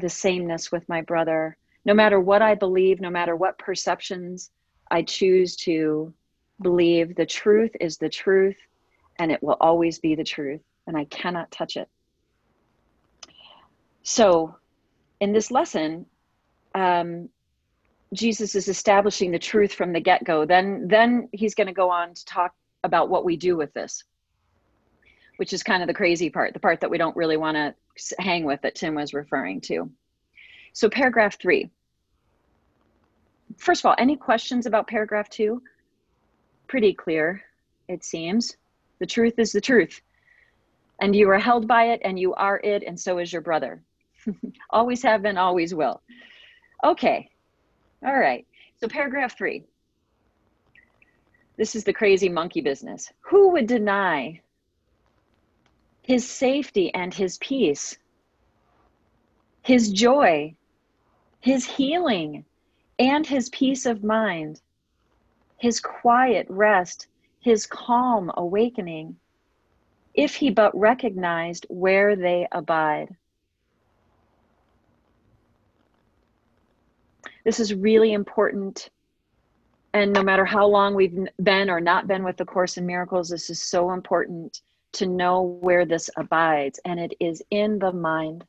the 0.00 0.08
sameness 0.08 0.72
with 0.72 0.88
my 0.88 1.02
brother. 1.02 1.56
No 1.84 1.94
matter 1.94 2.20
what 2.20 2.42
I 2.42 2.54
believe, 2.54 3.00
no 3.00 3.10
matter 3.10 3.36
what 3.36 3.58
perceptions 3.58 4.50
I 4.90 5.02
choose 5.02 5.56
to 5.56 6.12
believe, 6.60 7.14
the 7.14 7.26
truth 7.26 7.70
is 7.80 7.96
the 7.96 8.08
truth 8.08 8.56
and 9.20 9.30
it 9.30 9.42
will 9.42 9.58
always 9.60 9.98
be 9.98 10.14
the 10.14 10.24
truth, 10.24 10.62
and 10.86 10.96
I 10.96 11.04
cannot 11.04 11.50
touch 11.50 11.76
it. 11.76 11.88
So, 14.02 14.56
in 15.20 15.32
this 15.32 15.50
lesson, 15.50 16.06
um, 16.74 17.28
Jesus 18.14 18.54
is 18.54 18.66
establishing 18.66 19.30
the 19.30 19.38
truth 19.38 19.74
from 19.74 19.92
the 19.92 20.00
get-go, 20.00 20.46
then 20.46 20.88
then 20.88 21.28
he's 21.32 21.54
going 21.54 21.66
to 21.66 21.74
go 21.74 21.90
on 21.90 22.14
to 22.14 22.24
talk 22.24 22.54
about 22.82 23.10
what 23.10 23.26
we 23.26 23.36
do 23.36 23.58
with 23.58 23.74
this. 23.74 24.02
Which 25.36 25.52
is 25.52 25.62
kind 25.62 25.82
of 25.82 25.86
the 25.86 25.94
crazy 25.94 26.30
part, 26.30 26.54
the 26.54 26.60
part 26.60 26.80
that 26.80 26.90
we 26.90 26.96
don't 26.96 27.16
really 27.16 27.36
want 27.36 27.56
to 27.56 27.74
hang 28.18 28.44
with 28.44 28.62
that 28.62 28.74
Tim 28.74 28.94
was 28.94 29.14
referring 29.14 29.60
to. 29.62 29.90
So 30.72 30.88
paragraph 30.88 31.38
3. 31.40 31.70
First 33.56 33.82
of 33.82 33.88
all, 33.88 33.96
any 33.98 34.16
questions 34.16 34.66
about 34.66 34.86
paragraph 34.86 35.28
2? 35.28 35.62
Pretty 36.68 36.94
clear, 36.94 37.42
it 37.88 38.04
seems. 38.04 38.56
The 39.00 39.06
truth 39.06 39.38
is 39.38 39.52
the 39.52 39.60
truth. 39.60 40.00
And 41.00 41.16
you 41.16 41.28
are 41.30 41.38
held 41.38 41.66
by 41.66 41.84
it 41.84 42.00
and 42.04 42.18
you 42.18 42.34
are 42.34 42.60
it 42.62 42.82
and 42.82 42.98
so 42.98 43.18
is 43.18 43.32
your 43.32 43.42
brother. 43.42 43.82
always 44.70 45.02
have 45.02 45.22
been, 45.22 45.38
always 45.38 45.74
will. 45.74 46.02
Okay, 46.84 47.28
all 48.04 48.18
right. 48.18 48.46
So, 48.80 48.88
paragraph 48.88 49.36
three. 49.36 49.64
This 51.56 51.74
is 51.74 51.84
the 51.84 51.92
crazy 51.92 52.28
monkey 52.28 52.62
business. 52.62 53.12
Who 53.20 53.50
would 53.50 53.66
deny 53.66 54.40
his 56.10 56.28
safety 56.28 56.92
and 56.92 57.14
his 57.14 57.38
peace, 57.38 57.96
his 59.62 59.92
joy, 59.92 60.52
his 61.38 61.64
healing, 61.64 62.44
and 62.98 63.24
his 63.24 63.48
peace 63.50 63.86
of 63.86 64.02
mind, 64.02 64.60
his 65.56 65.78
quiet 65.78 66.48
rest, 66.50 67.06
his 67.38 67.64
calm 67.64 68.28
awakening, 68.34 69.14
if 70.12 70.34
he 70.34 70.50
but 70.50 70.76
recognized 70.76 71.64
where 71.68 72.16
they 72.16 72.44
abide. 72.50 73.14
This 77.44 77.60
is 77.60 77.72
really 77.72 78.14
important. 78.14 78.90
And 79.94 80.12
no 80.12 80.24
matter 80.24 80.44
how 80.44 80.66
long 80.66 80.96
we've 80.96 81.28
been 81.40 81.70
or 81.70 81.80
not 81.80 82.08
been 82.08 82.24
with 82.24 82.36
the 82.36 82.44
Course 82.44 82.78
in 82.78 82.84
Miracles, 82.84 83.28
this 83.28 83.48
is 83.48 83.62
so 83.62 83.92
important 83.92 84.60
to 84.92 85.06
know 85.06 85.42
where 85.42 85.84
this 85.84 86.10
abides. 86.16 86.80
And 86.84 86.98
it 86.98 87.14
is 87.20 87.42
in 87.50 87.78
the 87.78 87.92
mind. 87.92 88.44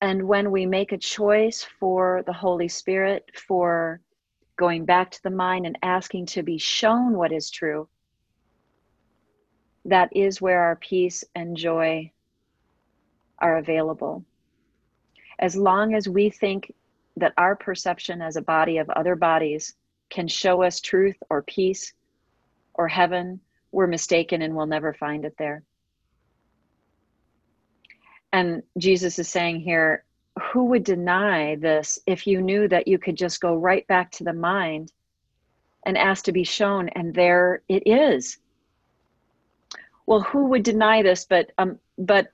And 0.00 0.28
when 0.28 0.50
we 0.50 0.66
make 0.66 0.92
a 0.92 0.98
choice 0.98 1.66
for 1.80 2.22
the 2.26 2.32
Holy 2.32 2.68
Spirit, 2.68 3.30
for 3.34 4.00
going 4.56 4.84
back 4.84 5.10
to 5.10 5.22
the 5.22 5.30
mind 5.30 5.66
and 5.66 5.78
asking 5.82 6.26
to 6.26 6.42
be 6.42 6.58
shown 6.58 7.16
what 7.16 7.32
is 7.32 7.50
true, 7.50 7.88
that 9.84 10.08
is 10.14 10.40
where 10.40 10.62
our 10.62 10.76
peace 10.76 11.24
and 11.34 11.56
joy 11.56 12.10
are 13.38 13.58
available. 13.58 14.24
As 15.38 15.56
long 15.56 15.94
as 15.94 16.08
we 16.08 16.30
think 16.30 16.72
that 17.16 17.34
our 17.36 17.56
perception 17.56 18.20
as 18.20 18.36
a 18.36 18.42
body 18.42 18.78
of 18.78 18.90
other 18.90 19.14
bodies 19.16 19.74
can 20.10 20.28
show 20.28 20.62
us 20.62 20.80
truth 20.80 21.16
or 21.30 21.42
peace 21.42 21.92
or 22.76 22.88
heaven, 22.88 23.40
we're 23.72 23.86
mistaken 23.86 24.42
and 24.42 24.54
we'll 24.54 24.66
never 24.66 24.94
find 24.94 25.24
it 25.24 25.34
there. 25.38 25.62
And 28.32 28.62
Jesus 28.78 29.18
is 29.18 29.28
saying 29.28 29.60
here, 29.60 30.04
who 30.52 30.66
would 30.66 30.84
deny 30.84 31.56
this 31.56 31.98
if 32.06 32.26
you 32.26 32.42
knew 32.42 32.68
that 32.68 32.88
you 32.88 32.98
could 32.98 33.16
just 33.16 33.40
go 33.40 33.54
right 33.54 33.86
back 33.86 34.10
to 34.12 34.24
the 34.24 34.32
mind 34.32 34.92
and 35.86 35.96
ask 35.96 36.24
to 36.24 36.32
be 36.32 36.44
shown, 36.44 36.88
and 36.90 37.14
there 37.14 37.62
it 37.68 37.84
is? 37.86 38.38
Well, 40.04 40.20
who 40.20 40.46
would 40.48 40.62
deny 40.62 41.02
this 41.02 41.24
but 41.24 41.50
um 41.58 41.78
but 41.96 42.32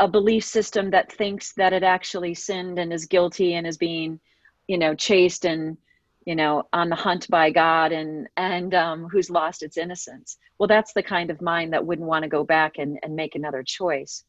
a 0.00 0.08
belief 0.08 0.44
system 0.44 0.90
that 0.90 1.12
thinks 1.12 1.52
that 1.52 1.72
it 1.72 1.82
actually 1.82 2.34
sinned 2.34 2.78
and 2.78 2.92
is 2.92 3.06
guilty 3.06 3.54
and 3.54 3.66
is 3.66 3.76
being, 3.76 4.18
you 4.66 4.78
know, 4.78 4.94
chased 4.94 5.44
and 5.44 5.76
you 6.24 6.34
know 6.34 6.66
on 6.72 6.88
the 6.88 6.96
hunt 6.96 7.28
by 7.28 7.50
god 7.50 7.92
and 7.92 8.28
and 8.36 8.74
um, 8.74 9.08
who's 9.08 9.30
lost 9.30 9.62
its 9.62 9.76
innocence. 9.76 10.38
Well 10.58 10.68
that's 10.68 10.92
the 10.92 11.02
kind 11.02 11.30
of 11.30 11.42
mind 11.42 11.72
that 11.72 11.84
wouldn't 11.84 12.08
want 12.08 12.22
to 12.22 12.28
go 12.28 12.44
back 12.44 12.78
and, 12.78 12.98
and 13.02 13.14
make 13.14 13.34
another 13.34 13.62
choice. 13.62 14.24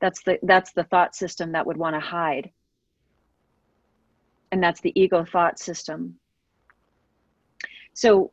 That's 0.00 0.22
the 0.22 0.38
that's 0.42 0.72
the 0.72 0.84
thought 0.84 1.14
system 1.14 1.52
that 1.52 1.66
would 1.66 1.76
want 1.76 1.94
to 1.94 2.00
hide. 2.00 2.50
And 4.52 4.62
that's 4.62 4.80
the 4.80 4.98
ego 5.00 5.24
thought 5.24 5.58
system. 5.58 6.18
So 7.94 8.32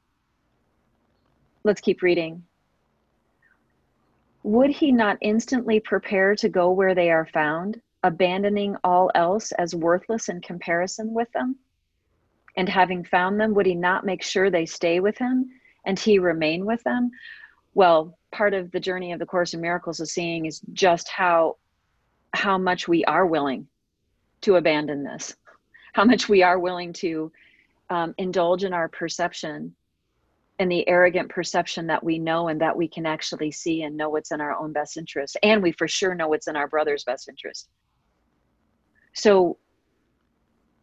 let's 1.64 1.82
keep 1.82 2.02
reading. 2.02 2.44
Would 4.44 4.72
he 4.72 4.92
not 4.92 5.18
instantly 5.22 5.80
prepare 5.80 6.36
to 6.36 6.50
go 6.50 6.72
where 6.72 6.94
they 6.94 7.10
are 7.12 7.26
found 7.26 7.82
abandoning 8.04 8.76
all 8.84 9.10
else 9.16 9.54
as 9.54 9.74
worthless 9.74 10.28
in 10.28 10.42
comparison 10.42 11.14
with 11.14 11.32
them 11.32 11.56
and 12.56 12.70
having 12.70 13.04
found 13.04 13.40
them 13.40 13.54
would 13.54 13.66
he 13.66 13.76
not 13.76 14.06
make 14.06 14.24
sure 14.24 14.50
they 14.50 14.66
stay 14.66 15.00
with 15.00 15.18
him 15.18 15.50
and 15.86 16.00
he 16.00 16.20
remain 16.20 16.66
with 16.66 16.84
them? 16.84 17.12
Well 17.74 18.18
part 18.32 18.54
of 18.54 18.72
the 18.72 18.80
journey 18.80 19.12
of 19.12 19.20
the 19.20 19.26
course 19.26 19.54
in 19.54 19.62
miracles 19.62 20.00
is 20.00 20.12
seeing 20.12 20.46
is 20.46 20.62
just 20.74 21.08
how 21.08 21.58
how 22.34 22.58
much 22.58 22.88
we 22.88 23.06
are 23.06 23.28
willing 23.28 23.68
to 24.42 24.56
abandon 24.56 25.04
this 25.04 25.36
how 25.94 26.04
much 26.04 26.28
we 26.28 26.42
are 26.42 26.60
willing 26.60 26.92
to 26.92 27.32
um, 27.90 28.14
indulge 28.18 28.64
in 28.64 28.74
our 28.74 28.90
perception 28.90 29.76
and 30.60 30.72
the 30.72 30.88
arrogant 30.88 31.30
perception 31.30 31.88
that 31.88 32.04
we 32.04 32.20
know 32.20 32.48
and 32.48 32.62
that 32.62 32.76
we 32.76 32.88
can 32.88 33.06
actually 33.06 33.52
see 33.52 33.84
and 33.84 33.98
know 33.98 34.10
what's 34.10 34.32
in 34.32 34.42
our 34.42 34.56
own 34.56 34.72
best 34.72 34.98
interest. 34.98 35.38
And 35.42 35.64
we 35.64 35.72
for 35.72 35.88
sure 35.88 36.14
know 36.14 36.28
what's 36.28 36.48
in 36.48 36.56
our 36.56 36.68
brother's 36.68 37.04
best 37.04 37.28
interest. 37.28 37.70
So 39.14 39.58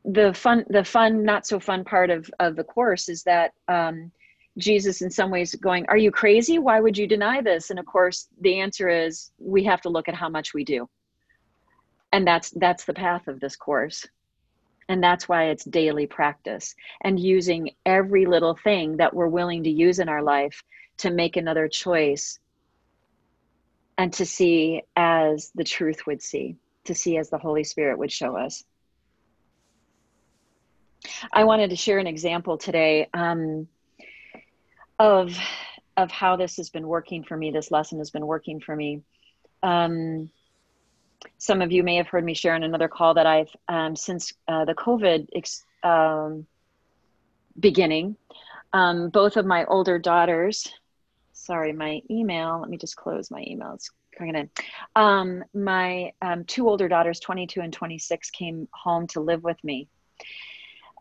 the 0.04 0.32
fun 0.32 0.64
the 0.68 0.84
fun 0.84 1.24
not 1.24 1.46
so 1.46 1.60
fun 1.60 1.84
part 1.84 2.10
of 2.10 2.30
of 2.40 2.56
the 2.56 2.64
course 2.64 3.08
is 3.08 3.22
that 3.24 3.52
um, 3.68 4.10
Jesus 4.58 5.02
in 5.02 5.10
some 5.10 5.30
ways 5.30 5.54
going, 5.54 5.86
Are 5.88 5.96
you 5.96 6.10
crazy? 6.10 6.58
Why 6.58 6.80
would 6.80 6.96
you 6.96 7.06
deny 7.06 7.40
this? 7.40 7.70
And 7.70 7.78
of 7.78 7.86
course, 7.86 8.28
the 8.40 8.60
answer 8.60 8.88
is 8.88 9.30
we 9.38 9.64
have 9.64 9.80
to 9.82 9.88
look 9.88 10.08
at 10.08 10.14
how 10.14 10.28
much 10.28 10.54
we 10.54 10.64
do. 10.64 10.88
And 12.12 12.26
that's 12.26 12.50
that's 12.50 12.84
the 12.84 12.94
path 12.94 13.28
of 13.28 13.40
this 13.40 13.56
course. 13.56 14.06
And 14.88 15.02
that's 15.02 15.28
why 15.28 15.50
it's 15.50 15.64
daily 15.64 16.08
practice 16.08 16.74
and 17.00 17.18
using 17.18 17.70
every 17.86 18.26
little 18.26 18.56
thing 18.56 18.96
that 18.96 19.14
we're 19.14 19.28
willing 19.28 19.62
to 19.64 19.70
use 19.70 20.00
in 20.00 20.08
our 20.08 20.22
life 20.22 20.64
to 20.98 21.10
make 21.10 21.36
another 21.36 21.68
choice 21.68 22.40
and 23.96 24.12
to 24.14 24.26
see 24.26 24.82
as 24.96 25.52
the 25.54 25.62
truth 25.62 26.06
would 26.06 26.20
see, 26.22 26.56
to 26.84 26.94
see 26.94 27.18
as 27.18 27.30
the 27.30 27.38
Holy 27.38 27.62
Spirit 27.62 27.98
would 27.98 28.10
show 28.10 28.36
us. 28.36 28.64
I 31.32 31.44
wanted 31.44 31.70
to 31.70 31.76
share 31.76 31.98
an 31.98 32.06
example 32.06 32.58
today. 32.58 33.08
Um, 33.14 33.68
of 35.00 35.36
of 35.96 36.10
how 36.10 36.36
this 36.36 36.58
has 36.58 36.70
been 36.70 36.86
working 36.86 37.24
for 37.24 37.36
me 37.36 37.50
this 37.50 37.72
lesson 37.72 37.98
has 37.98 38.10
been 38.10 38.26
working 38.26 38.60
for 38.60 38.76
me 38.76 39.02
um, 39.62 40.30
some 41.38 41.60
of 41.62 41.72
you 41.72 41.82
may 41.82 41.96
have 41.96 42.06
heard 42.06 42.24
me 42.24 42.34
share 42.34 42.54
in 42.54 42.62
another 42.62 42.86
call 42.86 43.14
that 43.14 43.26
i've 43.26 43.50
um, 43.68 43.96
since 43.96 44.32
uh, 44.46 44.64
the 44.66 44.74
covid 44.74 45.26
ex- 45.34 45.64
um, 45.82 46.46
beginning 47.58 48.14
um, 48.72 49.08
both 49.08 49.36
of 49.36 49.46
my 49.46 49.64
older 49.64 49.98
daughters 49.98 50.70
sorry 51.32 51.72
my 51.72 52.02
email 52.10 52.60
let 52.60 52.68
me 52.68 52.76
just 52.76 52.94
close 52.94 53.30
my 53.30 53.42
email 53.46 53.72
it's 53.74 53.90
coming 54.16 54.36
in 54.36 54.50
um, 54.96 55.42
my 55.54 56.12
two 56.46 56.68
older 56.68 56.88
daughters 56.88 57.20
22 57.20 57.62
and 57.62 57.72
26 57.72 58.30
came 58.30 58.68
home 58.74 59.06
to 59.06 59.20
live 59.20 59.42
with 59.42 59.56
me 59.64 59.88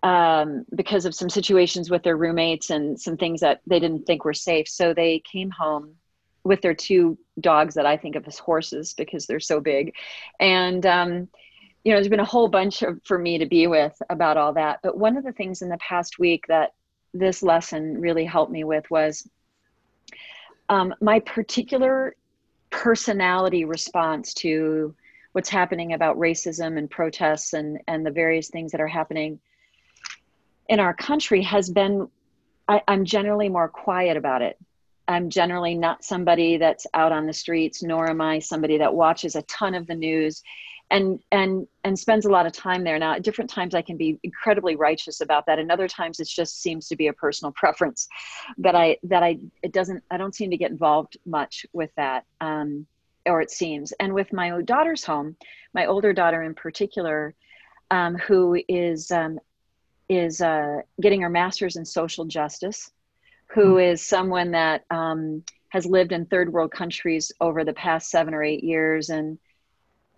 um, 0.04 0.66
because 0.76 1.06
of 1.06 1.16
some 1.16 1.30
situations 1.30 1.90
with 1.90 2.04
their 2.04 2.18
roommates 2.18 2.70
and 2.70 3.00
some 3.00 3.18
things 3.18 3.42
that 3.42 3.62
they 3.68 3.80
didn't 3.80 4.06
think 4.06 4.24
were 4.24 4.34
safe. 4.34 4.68
So 4.68 4.94
they 4.94 5.22
came 5.32 5.52
home 5.52 5.96
with 6.44 6.62
their 6.62 6.74
two 6.74 7.18
dogs 7.40 7.76
that 7.76 7.86
I 7.86 7.98
think 7.98 8.16
of 8.16 8.26
as 8.28 8.40
horses 8.40 8.94
because 8.94 9.26
they're 9.26 9.40
so 9.40 9.60
big. 9.60 9.94
And, 10.40 10.86
um, 10.86 11.28
you 11.84 11.92
know, 11.92 11.98
there's 11.98 12.08
been 12.08 12.20
a 12.20 12.26
whole 12.26 12.48
bunch 12.48 12.82
of, 12.82 13.00
for 13.04 13.18
me 13.18 13.38
to 13.38 13.46
be 13.46 13.68
with 13.68 13.96
about 14.10 14.38
all 14.38 14.54
that. 14.54 14.80
But 14.82 14.98
one 14.98 15.18
of 15.18 15.24
the 15.24 15.34
things 15.34 15.62
in 15.62 15.70
the 15.70 15.78
past 15.78 16.18
week 16.18 16.46
that 16.48 16.74
this 17.14 17.44
lesson 17.44 18.00
really 18.00 18.26
helped 18.26 18.52
me 18.52 18.64
with 18.64 18.90
was 18.90 19.28
um, 20.70 20.94
my 21.02 21.20
particular 21.20 22.16
personality 22.70 23.66
response 23.66 24.34
to 24.36 24.96
what's 25.32 25.50
happening 25.50 25.94
about 25.94 26.18
racism 26.18 26.78
and 26.78 26.90
protests 26.90 27.54
and, 27.54 27.80
and 27.88 28.06
the 28.06 28.12
various 28.12 28.50
things 28.50 28.72
that 28.72 28.82
are 28.82 28.88
happening 28.88 29.40
in 30.70 30.80
our 30.80 30.94
country 30.94 31.42
has 31.42 31.70
been 31.70 32.08
I, 32.68 32.82
i'm 32.88 33.04
generally 33.04 33.50
more 33.50 33.68
quiet 33.68 34.16
about 34.16 34.42
it. 34.42 34.58
I'm 35.08 35.32
generally 35.32 35.74
not 35.74 36.04
somebody 36.04 36.58
that's 36.58 36.86
out 36.94 37.12
on 37.12 37.26
the 37.26 37.34
streets 37.34 37.84
nor 37.84 38.10
am 38.10 38.22
i 38.22 38.40
somebody 38.40 38.78
that 38.78 38.94
watches 38.94 39.36
a 39.36 39.42
ton 39.44 39.76
of 39.76 39.88
the 39.88 39.96
news 39.96 40.42
and 40.92 41.20
and 41.32 41.68
and 41.84 41.98
spends 41.98 42.26
a 42.26 42.30
lot 42.30 42.46
of 42.46 42.54
time 42.54 42.84
there. 42.84 42.98
Now 43.00 43.14
at 43.14 43.24
different 43.24 43.50
times 43.50 43.74
i 43.76 43.82
can 43.82 43.98
be 43.98 44.20
incredibly 44.24 44.76
righteous 44.76 45.22
about 45.22 45.46
that. 45.48 45.60
And 45.60 45.72
other 45.72 45.88
times 45.88 46.20
it 46.20 46.28
just 46.28 46.62
seems 46.62 46.88
to 46.88 46.96
be 46.96 47.08
a 47.08 47.14
personal 47.14 47.52
preference 47.56 48.08
that 48.60 48.76
i 48.76 48.98
that 49.04 49.24
i 49.24 49.40
it 49.64 49.74
doesn't 49.74 50.04
i 50.12 50.18
don't 50.18 50.36
seem 50.36 50.52
to 50.52 50.58
get 50.58 50.72
involved 50.72 51.18
much 51.26 51.66
with 51.74 51.92
that 51.98 52.26
um, 52.42 52.86
or 53.26 53.42
it 53.42 53.52
seems. 53.52 53.92
And 54.00 54.14
with 54.14 54.32
my 54.32 54.62
daughter's 54.62 55.04
home 55.04 55.36
my 55.74 55.88
older 55.88 56.14
daughter 56.14 56.44
in 56.44 56.54
particular 56.54 57.34
um, 57.92 58.16
who 58.16 58.62
is 58.68 59.10
um, 59.12 59.40
is 60.10 60.42
uh, 60.42 60.82
getting 61.00 61.22
her 61.22 61.30
master's 61.30 61.76
in 61.76 61.86
social 61.86 62.26
justice, 62.26 62.92
who 63.48 63.76
mm-hmm. 63.76 63.94
is 63.94 64.06
someone 64.06 64.52
that 64.52 64.84
um, 64.90 65.44
has 65.70 65.86
lived 65.86 66.12
in 66.12 66.26
third 66.26 66.52
world 66.52 66.72
countries 66.72 67.32
over 67.40 67.64
the 67.64 67.74
past 67.74 68.10
seven 68.10 68.34
or 68.34 68.44
eight 68.44 68.64
years, 68.64 69.10
and 69.10 69.38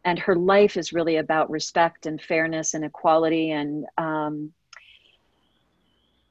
and 0.04 0.18
her 0.18 0.36
life 0.36 0.78
is 0.78 0.94
really 0.94 1.18
about 1.18 1.52
respect 1.52 2.08
and 2.08 2.20
fairness 2.22 2.74
and 2.74 2.86
equality, 2.86 3.52
and 3.52 3.86
um, 3.98 4.54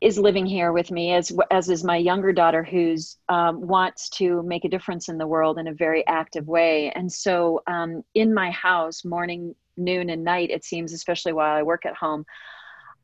is 0.01 0.19
living 0.19 0.47
here 0.47 0.73
with 0.73 0.91
me 0.91 1.13
as 1.13 1.31
as 1.51 1.69
is 1.69 1.85
my 1.85 1.99
younger 1.99 2.33
daughter, 2.33 2.65
who's 2.65 3.19
um, 3.29 3.61
wants 3.61 4.09
to 4.09 4.43
make 4.43 4.65
a 4.65 4.71
difference 4.71 5.11
in 5.11 5.19
the 5.19 5.27
world 5.27 5.59
in 5.59 5.69
a 5.69 5.75
very 5.75 6.07
active 6.07 6.49
way. 6.49 6.91
And 6.93 7.13
so, 7.13 7.63
um, 7.67 8.03
in 8.15 8.33
my 8.33 8.51
house, 8.51 9.05
morning, 9.05 9.55
noon, 9.77 10.09
and 10.09 10.25
night, 10.25 10.49
it 10.51 10.65
seems, 10.65 10.95
especially 10.95 11.35
while 11.35 11.55
I 11.55 11.63
work 11.63 11.85
at 11.85 11.95
home 11.95 12.25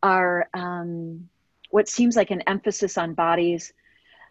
are 0.07 0.49
um, 0.55 1.29
what 1.71 1.89
seems 1.89 2.15
like 2.15 2.31
an 2.31 2.43
emphasis 2.47 2.97
on 2.97 3.15
bodies, 3.15 3.73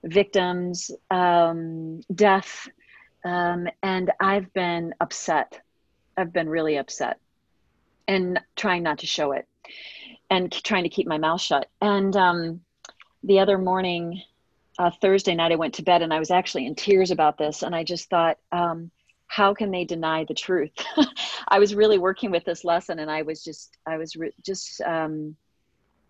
victims, 0.05 0.89
um, 1.11 1.99
death, 2.13 2.69
um, 3.25 3.67
and 3.83 4.09
I've 4.21 4.53
been 4.53 4.95
upset. 5.01 5.59
I've 6.15 6.31
been 6.31 6.47
really 6.47 6.77
upset 6.77 7.19
and 8.07 8.39
trying 8.55 8.83
not 8.83 8.99
to 8.99 9.05
show 9.05 9.33
it 9.33 9.47
and 10.29 10.49
trying 10.63 10.83
to 10.83 10.89
keep 10.89 11.07
my 11.07 11.17
mouth 11.17 11.41
shut. 11.41 11.67
And 11.81 12.15
um, 12.15 12.61
the 13.23 13.39
other 13.39 13.57
morning, 13.57 14.21
uh, 14.79 14.91
Thursday 15.01 15.35
night, 15.35 15.51
I 15.51 15.55
went 15.55 15.73
to 15.73 15.83
bed 15.83 16.03
and 16.03 16.13
I 16.13 16.19
was 16.19 16.31
actually 16.31 16.67
in 16.67 16.75
tears 16.75 17.11
about 17.11 17.37
this. 17.37 17.63
And 17.63 17.75
I 17.75 17.83
just 17.83 18.09
thought, 18.09 18.37
um, 18.53 18.91
how 19.27 19.53
can 19.53 19.71
they 19.71 19.83
deny 19.83 20.23
the 20.23 20.35
truth? 20.35 20.71
I 21.49 21.59
was 21.59 21.75
really 21.75 21.97
working 21.97 22.31
with 22.31 22.45
this 22.45 22.63
lesson 22.63 22.99
and 22.99 23.11
I 23.11 23.23
was 23.23 23.43
just, 23.43 23.75
I 23.85 23.97
was 23.97 24.15
re- 24.15 24.33
just 24.45 24.79
um, 24.81 25.35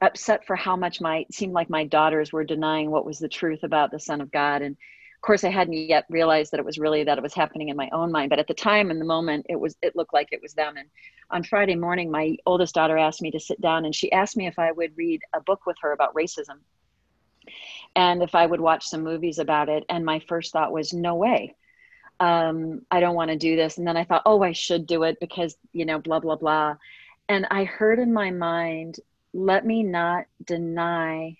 upset 0.05 0.45
for 0.45 0.55
how 0.55 0.75
much 0.75 1.01
my, 1.01 1.25
seemed 1.31 1.53
like 1.53 1.69
my 1.69 1.85
daughters 1.85 2.31
were 2.31 2.43
denying 2.43 2.91
what 2.91 3.05
was 3.05 3.19
the 3.19 3.27
truth 3.27 3.63
about 3.63 3.91
the 3.91 3.99
Son 3.99 4.21
of 4.21 4.31
God. 4.31 4.61
And 4.61 4.75
of 4.75 5.21
course, 5.21 5.43
I 5.43 5.49
hadn't 5.49 5.73
yet 5.73 6.05
realized 6.09 6.51
that 6.51 6.59
it 6.59 6.65
was 6.65 6.77
really 6.77 7.03
that 7.03 7.17
it 7.17 7.23
was 7.23 7.33
happening 7.33 7.69
in 7.69 7.75
my 7.75 7.89
own 7.91 8.11
mind. 8.11 8.29
But 8.29 8.39
at 8.39 8.47
the 8.47 8.53
time, 8.53 8.91
in 8.91 8.99
the 8.99 9.05
moment, 9.05 9.47
it 9.49 9.59
was, 9.59 9.75
it 9.81 9.95
looked 9.95 10.13
like 10.13 10.29
it 10.31 10.41
was 10.41 10.53
them. 10.53 10.77
And 10.77 10.87
on 11.31 11.43
Friday 11.43 11.75
morning, 11.75 12.11
my 12.11 12.37
oldest 12.45 12.75
daughter 12.75 12.97
asked 12.97 13.21
me 13.21 13.31
to 13.31 13.39
sit 13.39 13.59
down 13.59 13.85
and 13.85 13.95
she 13.95 14.11
asked 14.11 14.37
me 14.37 14.47
if 14.47 14.59
I 14.59 14.71
would 14.71 14.95
read 14.95 15.21
a 15.33 15.41
book 15.41 15.65
with 15.65 15.77
her 15.81 15.91
about 15.91 16.13
racism 16.13 16.59
and 17.95 18.21
if 18.21 18.35
I 18.35 18.45
would 18.45 18.61
watch 18.61 18.85
some 18.85 19.03
movies 19.03 19.39
about 19.39 19.69
it. 19.69 19.83
And 19.89 20.05
my 20.05 20.19
first 20.19 20.51
thought 20.51 20.71
was, 20.71 20.93
no 20.93 21.15
way. 21.15 21.55
Um, 22.19 22.83
I 22.91 22.99
don't 22.99 23.15
want 23.15 23.31
to 23.31 23.37
do 23.37 23.55
this. 23.55 23.77
And 23.77 23.87
then 23.87 23.97
I 23.97 24.03
thought, 24.03 24.23
oh, 24.25 24.43
I 24.43 24.51
should 24.51 24.85
do 24.85 25.03
it 25.03 25.19
because, 25.19 25.57
you 25.73 25.85
know, 25.85 25.99
blah, 25.99 26.19
blah, 26.19 26.35
blah. 26.35 26.75
And 27.27 27.47
I 27.49 27.63
heard 27.63 27.99
in 27.99 28.13
my 28.13 28.31
mind, 28.31 28.99
let 29.35 29.65
me 29.65 29.83
not 29.83 30.25
deny 30.45 31.35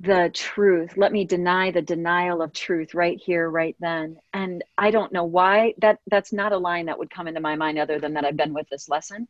the 0.00 0.28
truth. 0.34 0.96
Let 0.96 1.12
me 1.12 1.24
deny 1.24 1.70
the 1.70 1.80
denial 1.80 2.42
of 2.42 2.52
truth 2.52 2.92
right 2.92 3.20
here 3.24 3.48
right 3.48 3.76
then. 3.78 4.18
And 4.32 4.64
i 4.76 4.90
don't 4.90 5.12
know 5.12 5.24
why 5.24 5.74
that 5.78 6.00
that's 6.08 6.32
not 6.32 6.52
a 6.52 6.58
line 6.58 6.86
that 6.86 6.98
would 6.98 7.10
come 7.10 7.28
into 7.28 7.40
my 7.40 7.54
mind 7.54 7.78
other 7.78 8.00
than 8.00 8.14
that 8.14 8.24
i've 8.24 8.36
been 8.36 8.52
with 8.52 8.68
this 8.68 8.88
lesson. 8.88 9.28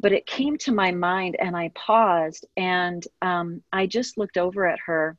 But 0.00 0.12
it 0.12 0.26
came 0.26 0.56
to 0.58 0.72
my 0.72 0.92
mind 0.92 1.36
and 1.40 1.56
i 1.56 1.72
paused 1.74 2.46
and 2.56 3.04
um, 3.20 3.62
i 3.72 3.86
just 3.86 4.16
looked 4.16 4.38
over 4.38 4.64
at 4.64 4.78
her 4.86 5.18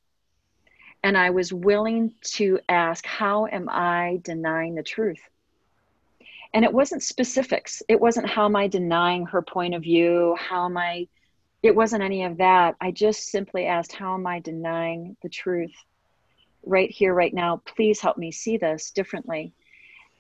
and 1.04 1.18
i 1.18 1.32
was 1.32 1.52
willing 1.52 2.14
to 2.36 2.60
ask 2.70 3.06
how 3.06 3.46
am 3.46 3.68
i 3.70 4.20
denying 4.24 4.76
the 4.76 4.84
truth 4.84 5.22
and 6.54 6.66
it 6.66 6.74
wasn't 6.74 7.04
specifics. 7.04 7.84
It 7.88 8.00
wasn't 8.00 8.30
how 8.30 8.46
am 8.46 8.56
i 8.56 8.68
denying 8.68 9.26
her 9.28 9.42
point 9.42 9.76
of 9.76 9.84
view? 9.84 10.36
How 10.40 10.66
am 10.66 10.78
i 10.78 11.08
it 11.62 11.76
wasn't 11.76 12.04
any 12.04 12.24
of 12.24 12.38
that. 12.38 12.76
I 12.80 12.92
just 12.92 13.30
simply 13.30 13.66
asked 13.66 13.94
how 13.94 14.14
am 14.14 14.26
i 14.26 14.40
denying 14.40 15.18
the 15.22 15.30
truth 15.30 15.76
right 16.66 16.90
here 16.90 17.14
right 17.14 17.34
now? 17.34 17.62
Please 17.66 18.00
help 18.00 18.18
me 18.18 18.32
see 18.32 18.58
this 18.58 18.92
differently. 18.92 19.54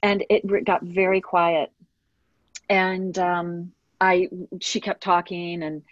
And 0.01 0.23
it 0.29 0.65
got 0.65 0.83
very 0.83 1.21
quiet. 1.21 1.71
And 2.69 3.17
um, 3.17 3.73
I 3.99 4.29
she 4.61 4.79
kept 4.79 5.01
talking 5.01 5.63
and 5.63 5.83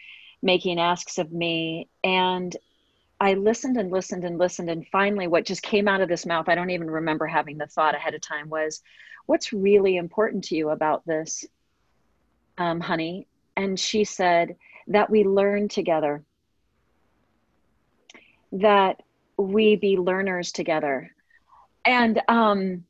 making 0.42 0.80
asks 0.80 1.18
of 1.18 1.32
me. 1.32 1.90
And 2.04 2.56
I 3.20 3.34
listened 3.34 3.78
and 3.78 3.92
listened 3.92 4.24
and 4.24 4.38
listened 4.38 4.70
and 4.70 4.88
finally 4.88 5.28
what 5.28 5.46
just 5.46 5.64
came 5.64 5.88
out 5.88 6.02
of 6.02 6.10
this 6.10 6.26
mouth 6.26 6.50
I 6.50 6.56
don't 6.56 6.70
even 6.70 6.90
remember 6.90 7.28
having 7.28 7.58
the 7.58 7.68
thought 7.68 7.96
ahead 7.96 8.14
of 8.14 8.22
time 8.22 8.50
was 8.50 8.82
what's 9.26 9.54
really 9.54 9.98
important 9.98 10.44
to 10.46 10.56
you 10.56 10.70
about 10.70 11.06
this 11.06 11.46
um, 12.58 12.80
honey 12.80 13.28
and 13.56 13.80
she 13.80 14.04
said 14.04 14.56
that 14.88 15.10
we 15.10 15.24
learn 15.24 15.68
together 15.68 16.24
that 18.52 19.02
we 19.38 19.76
be 19.76 19.98
learners 19.98 20.52
together 20.52 21.12
and 21.86 22.22
um, 22.28 22.84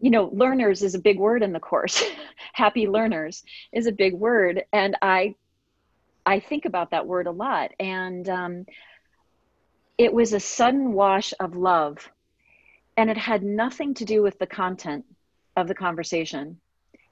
you 0.00 0.10
know, 0.10 0.30
learners 0.32 0.82
is 0.82 0.94
a 0.94 0.98
big 0.98 1.18
word 1.18 1.42
in 1.42 1.52
the 1.52 1.60
course. 1.60 2.02
Happy 2.54 2.88
learners 2.88 3.44
is 3.72 3.86
a 3.86 3.92
big 3.92 4.14
word, 4.14 4.64
and 4.72 4.96
I, 5.02 5.34
I 6.24 6.40
think 6.40 6.64
about 6.64 6.90
that 6.90 7.06
word 7.06 7.26
a 7.26 7.30
lot. 7.30 7.72
And 7.78 8.28
um, 8.28 8.66
it 10.00 10.14
was 10.14 10.32
a 10.32 10.40
sudden 10.40 10.94
wash 10.94 11.34
of 11.40 11.54
love, 11.54 12.10
and 12.96 13.10
it 13.10 13.18
had 13.18 13.42
nothing 13.42 13.92
to 13.92 14.06
do 14.06 14.22
with 14.22 14.38
the 14.38 14.46
content 14.46 15.04
of 15.58 15.68
the 15.68 15.74
conversation. 15.74 16.58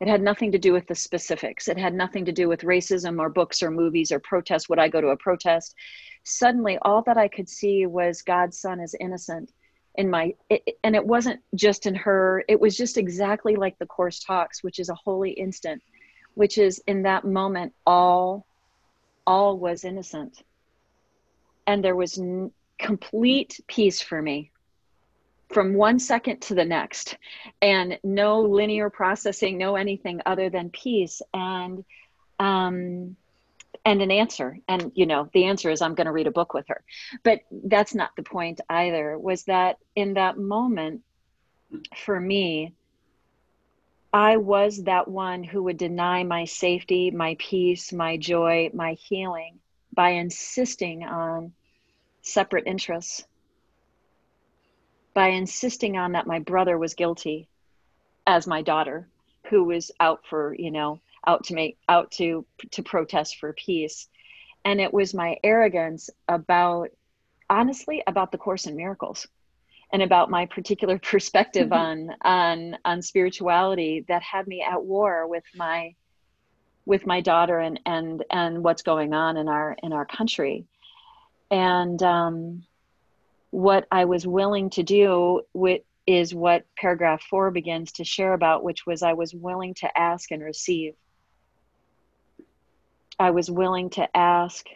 It 0.00 0.08
had 0.08 0.22
nothing 0.22 0.52
to 0.52 0.58
do 0.58 0.72
with 0.72 0.86
the 0.86 0.94
specifics. 0.94 1.68
It 1.68 1.76
had 1.76 1.92
nothing 1.92 2.24
to 2.24 2.32
do 2.32 2.48
with 2.48 2.62
racism 2.62 3.20
or 3.20 3.28
books 3.28 3.62
or 3.62 3.70
movies 3.70 4.10
or 4.10 4.20
protests. 4.20 4.70
Would 4.70 4.78
I 4.78 4.88
go 4.88 5.02
to 5.02 5.08
a 5.08 5.18
protest? 5.18 5.74
Suddenly, 6.22 6.78
all 6.80 7.02
that 7.02 7.18
I 7.18 7.28
could 7.28 7.46
see 7.46 7.84
was 7.84 8.22
God's 8.22 8.58
son 8.58 8.80
is 8.80 8.96
innocent 8.98 9.52
in 9.96 10.08
my 10.08 10.34
it, 10.48 10.78
and 10.82 10.96
it 10.96 11.04
wasn't 11.04 11.40
just 11.54 11.84
in 11.84 11.94
her 11.94 12.42
it 12.48 12.58
was 12.58 12.74
just 12.74 12.96
exactly 12.96 13.56
like 13.56 13.78
the 13.78 13.86
course 13.86 14.20
talks 14.20 14.62
which 14.62 14.78
is 14.78 14.90
a 14.90 14.94
holy 14.94 15.30
instant 15.30 15.82
which 16.34 16.56
is 16.56 16.80
in 16.86 17.02
that 17.02 17.24
moment 17.24 17.72
all 17.84 18.46
all 19.26 19.58
was 19.58 19.84
innocent 19.84 20.44
and 21.66 21.82
there 21.82 21.96
was 21.96 22.18
complete 22.78 23.60
peace 23.66 24.00
for 24.00 24.20
me 24.20 24.50
from 25.50 25.74
one 25.74 25.98
second 25.98 26.40
to 26.42 26.54
the 26.54 26.64
next. 26.64 27.16
And 27.62 27.98
no 28.04 28.40
linear 28.42 28.90
processing 28.90 29.58
no 29.58 29.76
anything 29.76 30.20
other 30.26 30.50
than 30.50 30.70
peace 30.70 31.22
and 31.32 31.84
um 32.38 33.16
and 33.84 34.02
an 34.02 34.10
answer. 34.10 34.58
And 34.68 34.92
you 34.94 35.06
know 35.06 35.28
the 35.32 35.44
answer 35.44 35.70
is 35.70 35.82
i'm 35.82 35.94
going 35.94 36.06
to 36.06 36.12
read 36.12 36.26
a 36.26 36.32
book 36.32 36.54
with 36.54 36.66
her. 36.68 36.82
But 37.24 37.40
that's 37.50 37.94
not 37.94 38.10
the 38.16 38.22
point 38.22 38.60
either 38.68 39.18
was 39.18 39.44
that 39.44 39.78
in 39.94 40.14
that 40.14 40.38
moment 40.38 41.02
for 41.96 42.18
me 42.18 42.72
i 44.12 44.36
was 44.38 44.84
that 44.84 45.06
one 45.06 45.44
who 45.44 45.64
would 45.64 45.76
deny 45.76 46.24
my 46.24 46.44
safety 46.46 47.10
my 47.10 47.36
peace 47.38 47.92
my 47.92 48.16
joy 48.16 48.70
my 48.72 48.94
healing 48.94 49.58
by 49.92 50.10
insisting 50.10 51.04
on 51.04 51.52
separate 52.28 52.66
interests 52.66 53.24
by 55.14 55.28
insisting 55.28 55.96
on 55.96 56.12
that 56.12 56.26
my 56.26 56.38
brother 56.38 56.78
was 56.78 56.94
guilty 56.94 57.48
as 58.26 58.46
my 58.46 58.62
daughter 58.62 59.08
who 59.48 59.64
was 59.64 59.90
out 60.00 60.20
for 60.28 60.54
you 60.58 60.70
know 60.70 61.00
out 61.26 61.44
to 61.44 61.54
make 61.54 61.76
out 61.88 62.10
to 62.10 62.44
to 62.70 62.82
protest 62.82 63.38
for 63.38 63.52
peace 63.54 64.08
and 64.64 64.80
it 64.80 64.92
was 64.92 65.14
my 65.14 65.36
arrogance 65.42 66.10
about 66.28 66.90
honestly 67.50 68.02
about 68.06 68.30
the 68.30 68.38
course 68.38 68.66
in 68.66 68.76
miracles 68.76 69.26
and 69.92 70.02
about 70.02 70.30
my 70.30 70.46
particular 70.46 70.98
perspective 71.02 71.68
mm-hmm. 71.68 72.10
on 72.10 72.16
on 72.22 72.78
on 72.84 73.02
spirituality 73.02 74.04
that 74.08 74.22
had 74.22 74.46
me 74.46 74.62
at 74.62 74.82
war 74.84 75.26
with 75.26 75.44
my 75.56 75.94
with 76.86 77.06
my 77.06 77.20
daughter 77.20 77.58
and 77.58 77.80
and 77.86 78.24
and 78.30 78.62
what's 78.62 78.82
going 78.82 79.12
on 79.12 79.36
in 79.36 79.48
our 79.48 79.76
in 79.82 79.92
our 79.92 80.06
country 80.06 80.66
and 81.50 82.02
um, 82.02 82.64
what 83.50 83.86
i 83.90 84.04
was 84.04 84.26
willing 84.26 84.70
to 84.70 84.82
do 84.82 85.42
with 85.52 85.82
is 86.06 86.34
what 86.34 86.64
paragraph 86.76 87.22
four 87.22 87.50
begins 87.50 87.92
to 87.92 88.04
share 88.04 88.32
about 88.32 88.64
which 88.64 88.86
was 88.86 89.02
i 89.02 89.12
was 89.12 89.34
willing 89.34 89.74
to 89.74 89.98
ask 89.98 90.30
and 90.30 90.42
receive 90.42 90.94
I 93.18 93.30
was 93.30 93.50
willing 93.50 93.90
to 93.90 94.16
ask, 94.16 94.66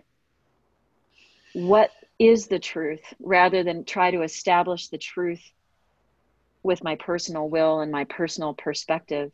what 1.52 1.90
is 2.18 2.48
the 2.48 2.58
truth 2.58 3.02
rather 3.20 3.62
than 3.62 3.84
try 3.84 4.10
to 4.10 4.22
establish 4.22 4.88
the 4.88 4.98
truth 4.98 5.42
with 6.62 6.82
my 6.82 6.96
personal 6.96 7.48
will 7.48 7.80
and 7.80 7.92
my 7.92 8.04
personal 8.04 8.54
perspective. 8.54 9.32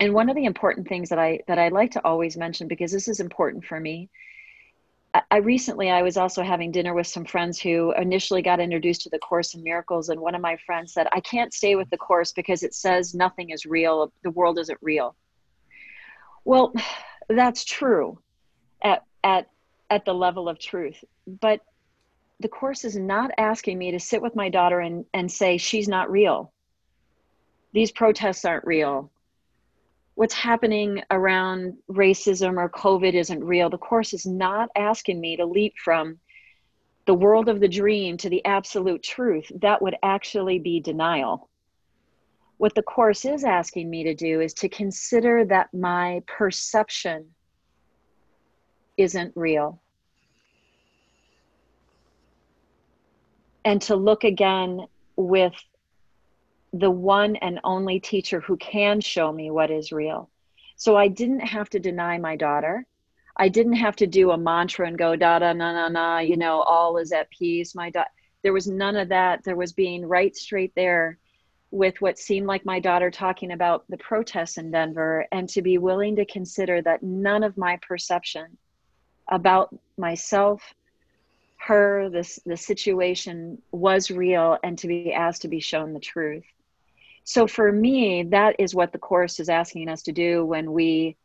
And 0.00 0.14
one 0.14 0.28
of 0.28 0.36
the 0.36 0.44
important 0.44 0.88
things 0.88 1.10
that 1.10 1.18
I 1.18 1.40
that 1.46 1.58
I 1.58 1.68
like 1.68 1.92
to 1.92 2.04
always 2.04 2.36
mention 2.36 2.68
because 2.68 2.92
this 2.92 3.08
is 3.08 3.20
important 3.20 3.64
for 3.64 3.78
me. 3.78 4.10
I, 5.30 5.38
recently 5.38 5.90
I 5.90 6.02
was 6.02 6.16
also 6.16 6.42
having 6.42 6.72
dinner 6.72 6.94
with 6.94 7.06
some 7.06 7.26
friends 7.26 7.60
who 7.60 7.92
initially 7.92 8.40
got 8.40 8.60
introduced 8.60 9.02
to 9.02 9.10
the 9.10 9.18
Course 9.18 9.54
in 9.54 9.62
Miracles, 9.62 10.08
and 10.08 10.20
one 10.20 10.34
of 10.34 10.40
my 10.40 10.56
friends 10.64 10.94
said, 10.94 11.06
"I 11.12 11.20
can't 11.20 11.52
stay 11.52 11.76
with 11.76 11.90
the 11.90 11.98
Course 11.98 12.32
because 12.32 12.62
it 12.62 12.74
says 12.74 13.14
nothing 13.14 13.50
is 13.50 13.66
real. 13.66 14.10
The 14.22 14.30
world 14.30 14.58
isn't 14.58 14.78
real." 14.80 15.14
Well, 16.44 16.72
that's 17.28 17.64
true 17.64 18.18
at 18.82 19.04
at 19.24 19.48
at 19.90 20.04
the 20.04 20.14
level 20.14 20.48
of 20.48 20.58
truth 20.58 21.02
but 21.26 21.60
the 22.40 22.48
course 22.48 22.84
is 22.84 22.96
not 22.96 23.30
asking 23.38 23.78
me 23.78 23.92
to 23.92 24.00
sit 24.00 24.20
with 24.20 24.34
my 24.34 24.48
daughter 24.48 24.80
and 24.80 25.04
and 25.14 25.30
say 25.30 25.56
she's 25.56 25.88
not 25.88 26.10
real 26.10 26.52
these 27.72 27.92
protests 27.92 28.44
aren't 28.44 28.66
real 28.66 29.10
what's 30.22 30.34
happening 30.34 31.02
around 31.10 31.76
racism 31.90 32.56
or 32.56 32.70
covid 32.70 33.12
isn't 33.12 33.42
real 33.42 33.68
the 33.68 33.76
course 33.76 34.14
is 34.14 34.24
not 34.24 34.68
asking 34.76 35.20
me 35.20 35.36
to 35.36 35.44
leap 35.44 35.74
from 35.84 36.16
the 37.06 37.12
world 37.12 37.48
of 37.48 37.58
the 37.58 37.66
dream 37.66 38.16
to 38.16 38.30
the 38.30 38.44
absolute 38.44 39.02
truth 39.02 39.50
that 39.60 39.82
would 39.82 39.96
actually 40.04 40.60
be 40.60 40.78
denial 40.78 41.50
what 42.58 42.72
the 42.76 42.82
Course 42.84 43.24
is 43.24 43.42
asking 43.42 43.90
me 43.90 44.04
to 44.04 44.14
do 44.14 44.40
is 44.40 44.54
to 44.54 44.68
consider 44.68 45.44
that 45.44 45.74
my 45.74 46.22
perception 46.28 47.26
isn't 48.96 49.32
real. 49.34 49.82
and 53.64 53.82
to 53.82 53.96
look 53.96 54.22
again 54.22 54.86
with 55.16 55.54
the 56.72 56.90
one 56.90 57.36
and 57.36 57.60
only 57.64 58.00
teacher 58.00 58.40
who 58.40 58.56
can 58.56 59.00
show 59.00 59.32
me 59.32 59.50
what 59.50 59.70
is 59.70 59.92
real. 59.92 60.30
So 60.76 60.96
I 60.96 61.08
didn't 61.08 61.40
have 61.40 61.68
to 61.70 61.80
deny 61.80 62.18
my 62.18 62.36
daughter. 62.36 62.86
I 63.36 63.48
didn't 63.48 63.74
have 63.74 63.96
to 63.96 64.06
do 64.06 64.30
a 64.30 64.38
mantra 64.38 64.86
and 64.86 64.98
go 64.98 65.16
da 65.16 65.38
da 65.38 65.52
na 65.52 65.72
na 65.72 65.88
na, 65.88 66.18
you 66.18 66.36
know, 66.36 66.62
all 66.62 66.96
is 66.96 67.12
at 67.12 67.30
peace. 67.30 67.74
My 67.74 67.90
daughter, 67.90 68.10
there 68.42 68.52
was 68.52 68.66
none 68.66 68.96
of 68.96 69.08
that. 69.08 69.44
There 69.44 69.56
was 69.56 69.72
being 69.72 70.06
right 70.06 70.34
straight 70.34 70.74
there 70.74 71.18
with 71.70 72.00
what 72.00 72.18
seemed 72.18 72.46
like 72.46 72.66
my 72.66 72.78
daughter 72.78 73.10
talking 73.10 73.52
about 73.52 73.84
the 73.88 73.96
protests 73.96 74.58
in 74.58 74.70
Denver 74.70 75.26
and 75.32 75.48
to 75.48 75.62
be 75.62 75.78
willing 75.78 76.16
to 76.16 76.26
consider 76.26 76.82
that 76.82 77.02
none 77.02 77.42
of 77.42 77.56
my 77.56 77.78
perception 77.86 78.58
about 79.28 79.74
myself, 79.96 80.62
her, 81.56 82.10
this 82.10 82.38
the 82.44 82.56
situation 82.56 83.62
was 83.70 84.10
real 84.10 84.58
and 84.62 84.78
to 84.78 84.86
be 84.86 85.12
asked 85.14 85.42
to 85.42 85.48
be 85.48 85.60
shown 85.60 85.94
the 85.94 86.00
truth. 86.00 86.44
So 87.24 87.46
for 87.46 87.70
me, 87.70 88.24
that 88.24 88.56
is 88.58 88.74
what 88.74 88.92
the 88.92 88.98
course 88.98 89.38
is 89.40 89.48
asking 89.48 89.88
us 89.88 90.02
to 90.02 90.12
do 90.12 90.44
when 90.44 90.72
we 90.72 91.16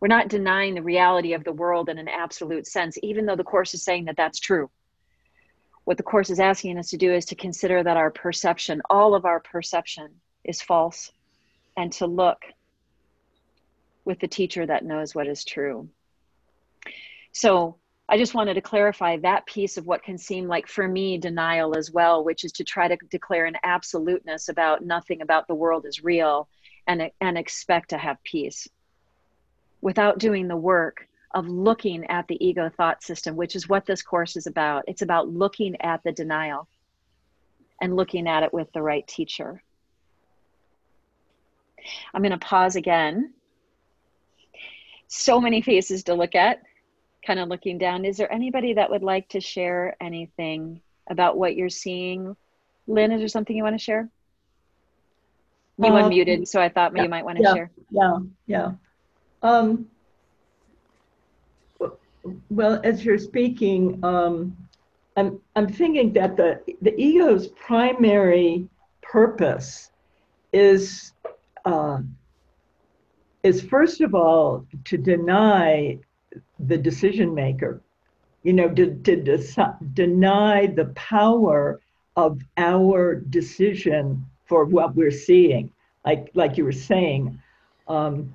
we're 0.00 0.08
not 0.08 0.28
denying 0.28 0.74
the 0.74 0.82
reality 0.82 1.32
of 1.32 1.44
the 1.44 1.52
world 1.52 1.88
in 1.88 1.96
an 1.96 2.08
absolute 2.08 2.66
sense, 2.66 2.98
even 3.02 3.24
though 3.24 3.36
the 3.36 3.44
course 3.44 3.72
is 3.72 3.82
saying 3.82 4.04
that 4.04 4.16
that's 4.18 4.38
true. 4.38 4.68
What 5.84 5.96
the 5.96 6.02
course 6.02 6.28
is 6.28 6.40
asking 6.40 6.78
us 6.78 6.90
to 6.90 6.98
do 6.98 7.14
is 7.14 7.24
to 7.26 7.34
consider 7.34 7.82
that 7.82 7.96
our 7.96 8.10
perception, 8.10 8.82
all 8.90 9.14
of 9.14 9.24
our 9.24 9.40
perception, 9.40 10.08
is 10.42 10.60
false, 10.60 11.10
and 11.76 11.90
to 11.92 12.06
look 12.06 12.44
with 14.04 14.18
the 14.18 14.28
teacher 14.28 14.66
that 14.66 14.84
knows 14.84 15.14
what 15.14 15.26
is 15.26 15.44
true. 15.44 15.88
So 17.32 17.76
I 18.08 18.18
just 18.18 18.34
wanted 18.34 18.54
to 18.54 18.60
clarify 18.60 19.16
that 19.18 19.46
piece 19.46 19.78
of 19.78 19.86
what 19.86 20.02
can 20.02 20.18
seem 20.18 20.46
like, 20.46 20.68
for 20.68 20.86
me, 20.86 21.16
denial 21.16 21.76
as 21.76 21.90
well, 21.90 22.22
which 22.22 22.44
is 22.44 22.52
to 22.52 22.64
try 22.64 22.86
to 22.86 22.96
declare 23.10 23.46
an 23.46 23.56
absoluteness 23.62 24.50
about 24.50 24.84
nothing 24.84 25.22
about 25.22 25.48
the 25.48 25.54
world 25.54 25.86
is 25.86 26.04
real 26.04 26.48
and, 26.86 27.10
and 27.20 27.38
expect 27.38 27.90
to 27.90 27.98
have 27.98 28.22
peace 28.22 28.68
without 29.80 30.18
doing 30.18 30.48
the 30.48 30.56
work 30.56 31.08
of 31.34 31.48
looking 31.48 32.04
at 32.06 32.28
the 32.28 32.46
ego 32.46 32.70
thought 32.76 33.02
system, 33.02 33.36
which 33.36 33.56
is 33.56 33.68
what 33.68 33.86
this 33.86 34.02
course 34.02 34.36
is 34.36 34.46
about. 34.46 34.84
It's 34.86 35.02
about 35.02 35.28
looking 35.28 35.80
at 35.80 36.02
the 36.04 36.12
denial 36.12 36.68
and 37.80 37.96
looking 37.96 38.28
at 38.28 38.42
it 38.42 38.52
with 38.52 38.70
the 38.72 38.82
right 38.82 39.06
teacher. 39.06 39.62
I'm 42.12 42.22
going 42.22 42.32
to 42.32 42.38
pause 42.38 42.76
again. 42.76 43.32
So 45.08 45.40
many 45.40 45.62
faces 45.62 46.04
to 46.04 46.14
look 46.14 46.34
at 46.34 46.62
kind 47.26 47.40
of 47.40 47.48
looking 47.48 47.78
down. 47.78 48.04
Is 48.04 48.16
there 48.16 48.32
anybody 48.32 48.74
that 48.74 48.90
would 48.90 49.02
like 49.02 49.28
to 49.30 49.40
share 49.40 49.96
anything 50.00 50.80
about 51.08 51.36
what 51.36 51.56
you're 51.56 51.68
seeing? 51.68 52.36
Lynn, 52.86 53.12
is 53.12 53.20
there 53.20 53.28
something 53.28 53.56
you 53.56 53.62
want 53.62 53.78
to 53.78 53.82
share? 53.82 54.08
You 55.78 55.86
um, 55.86 56.10
unmuted, 56.10 56.46
so 56.46 56.60
I 56.60 56.68
thought 56.68 56.92
yeah, 56.94 57.02
you 57.02 57.08
might 57.08 57.24
want 57.24 57.38
to 57.38 57.42
yeah, 57.42 57.54
share. 57.54 57.70
Yeah, 57.90 58.18
yeah. 58.46 58.72
Um, 59.42 59.86
well, 62.50 62.80
as 62.84 63.04
you're 63.04 63.18
speaking, 63.18 64.02
um, 64.04 64.56
I'm 65.16 65.40
I'm 65.56 65.68
thinking 65.68 66.12
that 66.14 66.36
the 66.36 66.60
the 66.82 66.94
ego's 67.00 67.48
primary 67.48 68.68
purpose 69.02 69.90
is 70.52 71.12
uh, 71.64 72.00
is 73.42 73.60
first 73.62 74.00
of 74.00 74.14
all 74.14 74.66
to 74.84 74.96
deny 74.96 75.98
the 76.58 76.76
decision 76.76 77.34
maker, 77.34 77.80
you 78.42 78.52
know, 78.52 78.68
to, 78.68 78.94
to 78.94 79.16
deci- 79.16 79.94
deny 79.94 80.66
the 80.66 80.86
power 80.94 81.80
of 82.16 82.40
our 82.56 83.16
decision 83.16 84.24
for 84.46 84.64
what 84.64 84.94
we're 84.94 85.10
seeing. 85.10 85.70
Like, 86.04 86.30
like 86.34 86.56
you 86.56 86.64
were 86.64 86.72
saying, 86.72 87.40
um, 87.88 88.34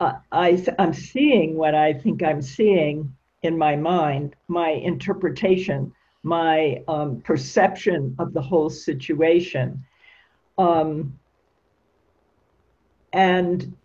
I, 0.00 0.62
I'm 0.78 0.92
seeing 0.92 1.56
what 1.56 1.74
I 1.74 1.94
think 1.94 2.22
I'm 2.22 2.42
seeing 2.42 3.14
in 3.42 3.56
my 3.56 3.76
mind, 3.76 4.34
my 4.48 4.70
interpretation, 4.70 5.92
my 6.22 6.82
um, 6.88 7.20
perception 7.22 8.14
of 8.18 8.34
the 8.34 8.42
whole 8.42 8.68
situation. 8.68 9.84
Um, 10.58 11.18
and 13.12 13.76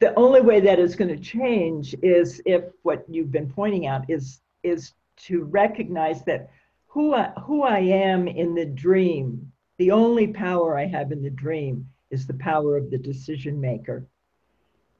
the 0.00 0.14
only 0.14 0.40
way 0.40 0.60
that 0.60 0.78
is 0.78 0.94
going 0.94 1.14
to 1.14 1.22
change 1.22 1.94
is 2.02 2.40
if 2.46 2.64
what 2.82 3.04
you've 3.08 3.32
been 3.32 3.50
pointing 3.50 3.86
out 3.86 4.08
is 4.08 4.40
is 4.62 4.94
to 5.16 5.44
recognize 5.44 6.24
that 6.24 6.50
who 6.86 7.14
I, 7.14 7.32
who 7.44 7.62
I 7.62 7.78
am 7.78 8.28
in 8.28 8.54
the 8.54 8.66
dream, 8.66 9.50
the 9.78 9.90
only 9.90 10.28
power 10.28 10.78
I 10.78 10.86
have 10.86 11.10
in 11.10 11.22
the 11.22 11.30
dream 11.30 11.88
is 12.10 12.26
the 12.26 12.34
power 12.34 12.76
of 12.76 12.90
the 12.90 12.98
decision 12.98 13.60
maker. 13.60 14.06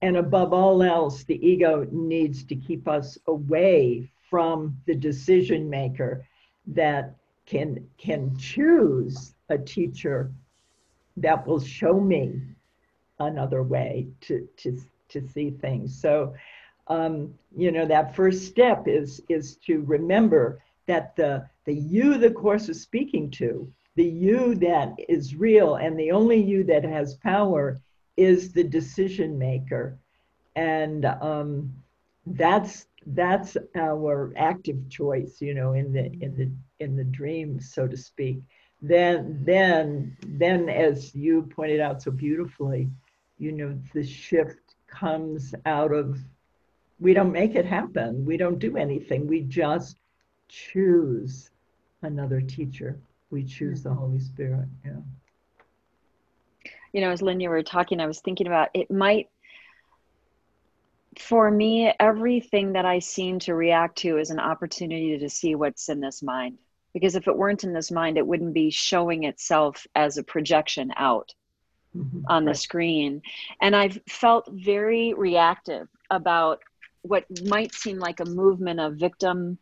And 0.01 0.17
above 0.17 0.53
all 0.53 0.83
else, 0.83 1.23
the 1.25 1.47
ego 1.47 1.87
needs 1.93 2.45
to 2.45 2.57
keep 2.57 2.89
us 2.89 3.19
away 3.29 4.11
from 4.29 4.77
the 4.87 4.95
decision 4.95 5.69
maker 5.69 6.27
that 6.67 7.15
can 7.47 7.87
can 7.99 8.37
choose 8.37 9.35
a 9.49 9.59
teacher 9.59 10.33
that 11.17 11.47
will 11.47 11.61
show 11.61 12.01
me 12.01 12.41
another 13.27 13.63
way 13.63 14.09
to 14.23 14.49
to 14.59 14.79
to 15.09 15.29
see 15.29 15.51
things. 15.51 16.01
So, 16.01 16.35
um, 16.89 17.35
you 17.57 17.71
know, 17.71 17.87
that 17.87 18.17
first 18.17 18.47
step 18.47 18.85
is 18.87 19.21
is 19.29 19.57
to 19.67 19.83
remember 19.83 20.63
that 20.87 21.15
the 21.17 21.47
the 21.65 21.75
you 21.75 22.19
the 22.19 22.31
course 22.31 22.69
is 22.69 22.83
speaking 22.83 23.31
to, 23.33 23.71
the 23.95 24.05
you 24.05 24.55
that 24.57 24.95
is 25.09 25.37
real, 25.37 25.77
and 25.77 25.99
the 25.99 26.11
only 26.11 26.43
you 26.43 26.65
that 26.65 26.85
has 26.85 27.15
power 27.15 27.81
is 28.17 28.53
the 28.53 28.65
decision 28.65 29.39
maker, 29.39 29.99
and 30.57 31.05
um, 31.05 31.73
that's 32.27 32.87
that's 33.07 33.57
our 33.77 34.33
active 34.37 34.89
choice. 34.89 35.41
You 35.41 35.55
know, 35.55 35.73
in 35.73 35.93
the 35.93 36.07
in 36.21 36.37
the 36.37 36.51
in 36.85 36.97
the 36.97 37.05
dream, 37.05 37.61
so 37.61 37.87
to 37.87 37.97
speak 37.97 38.43
then 38.83 39.39
then 39.45 40.17
then 40.27 40.69
as 40.69 41.15
you 41.15 41.43
pointed 41.43 41.79
out 41.81 42.03
so 42.03 42.11
beautifully 42.11 42.91
you 43.43 43.51
know, 43.51 43.77
the 43.93 44.05
shift 44.05 44.77
comes 44.87 45.53
out 45.67 45.93
of, 45.93 46.17
we 47.01 47.13
don't 47.13 47.33
make 47.33 47.57
it 47.57 47.67
happen. 47.67 48.25
We 48.25 48.37
don't 48.37 48.61
do 48.61 48.77
anything. 48.77 49.27
We 49.27 49.41
just 49.41 49.99
choose 50.49 51.51
another 52.03 52.41
teacher. 52.41 53.01
We 53.31 53.43
choose 53.43 53.83
the 53.83 53.91
mm-hmm. 53.91 53.99
Holy 53.99 54.21
Spirit. 54.21 54.69
Yeah. 54.85 55.01
You 56.93 57.01
know, 57.01 57.11
as 57.11 57.21
Lynn, 57.21 57.41
you 57.41 57.49
were 57.49 57.65
talking, 57.65 57.99
I 57.99 58.07
was 58.07 58.21
thinking 58.21 58.47
about 58.47 58.69
it 58.75 58.93
might, 58.93 59.29
for 61.19 61.51
me, 61.51 61.93
everything 61.99 62.75
that 62.75 62.85
I 62.85 63.01
seem 63.01 63.41
to 63.41 63.57
react 63.57 63.99
to 63.99 64.19
is 64.19 64.31
an 64.31 64.39
opportunity 64.39 65.19
to 65.19 65.29
see 65.29 65.57
what's 65.57 65.89
in 65.89 65.99
this 65.99 66.23
mind. 66.23 66.59
Because 66.95 67.17
if 67.17 67.27
it 67.27 67.37
weren't 67.37 67.65
in 67.65 67.73
this 67.73 67.91
mind, 67.91 68.19
it 68.19 68.27
wouldn't 68.27 68.55
be 68.55 68.71
showing 68.71 69.25
itself 69.25 69.85
as 69.97 70.17
a 70.17 70.23
projection 70.23 70.93
out 70.97 71.35
mm-hmm. 71.97 72.21
on 72.29 72.45
the 72.45 72.55
screen. 72.55 73.23
And 73.61 73.75
I've 73.75 73.99
felt 74.09 74.49
very 74.53 75.15
reactive 75.15 75.89
about 76.11 76.61
what 77.03 77.25
might 77.47 77.75
seem 77.75 77.99
like 77.99 78.21
a 78.21 78.25
movement 78.25 78.81
of 78.81 78.95
victim 78.95 79.59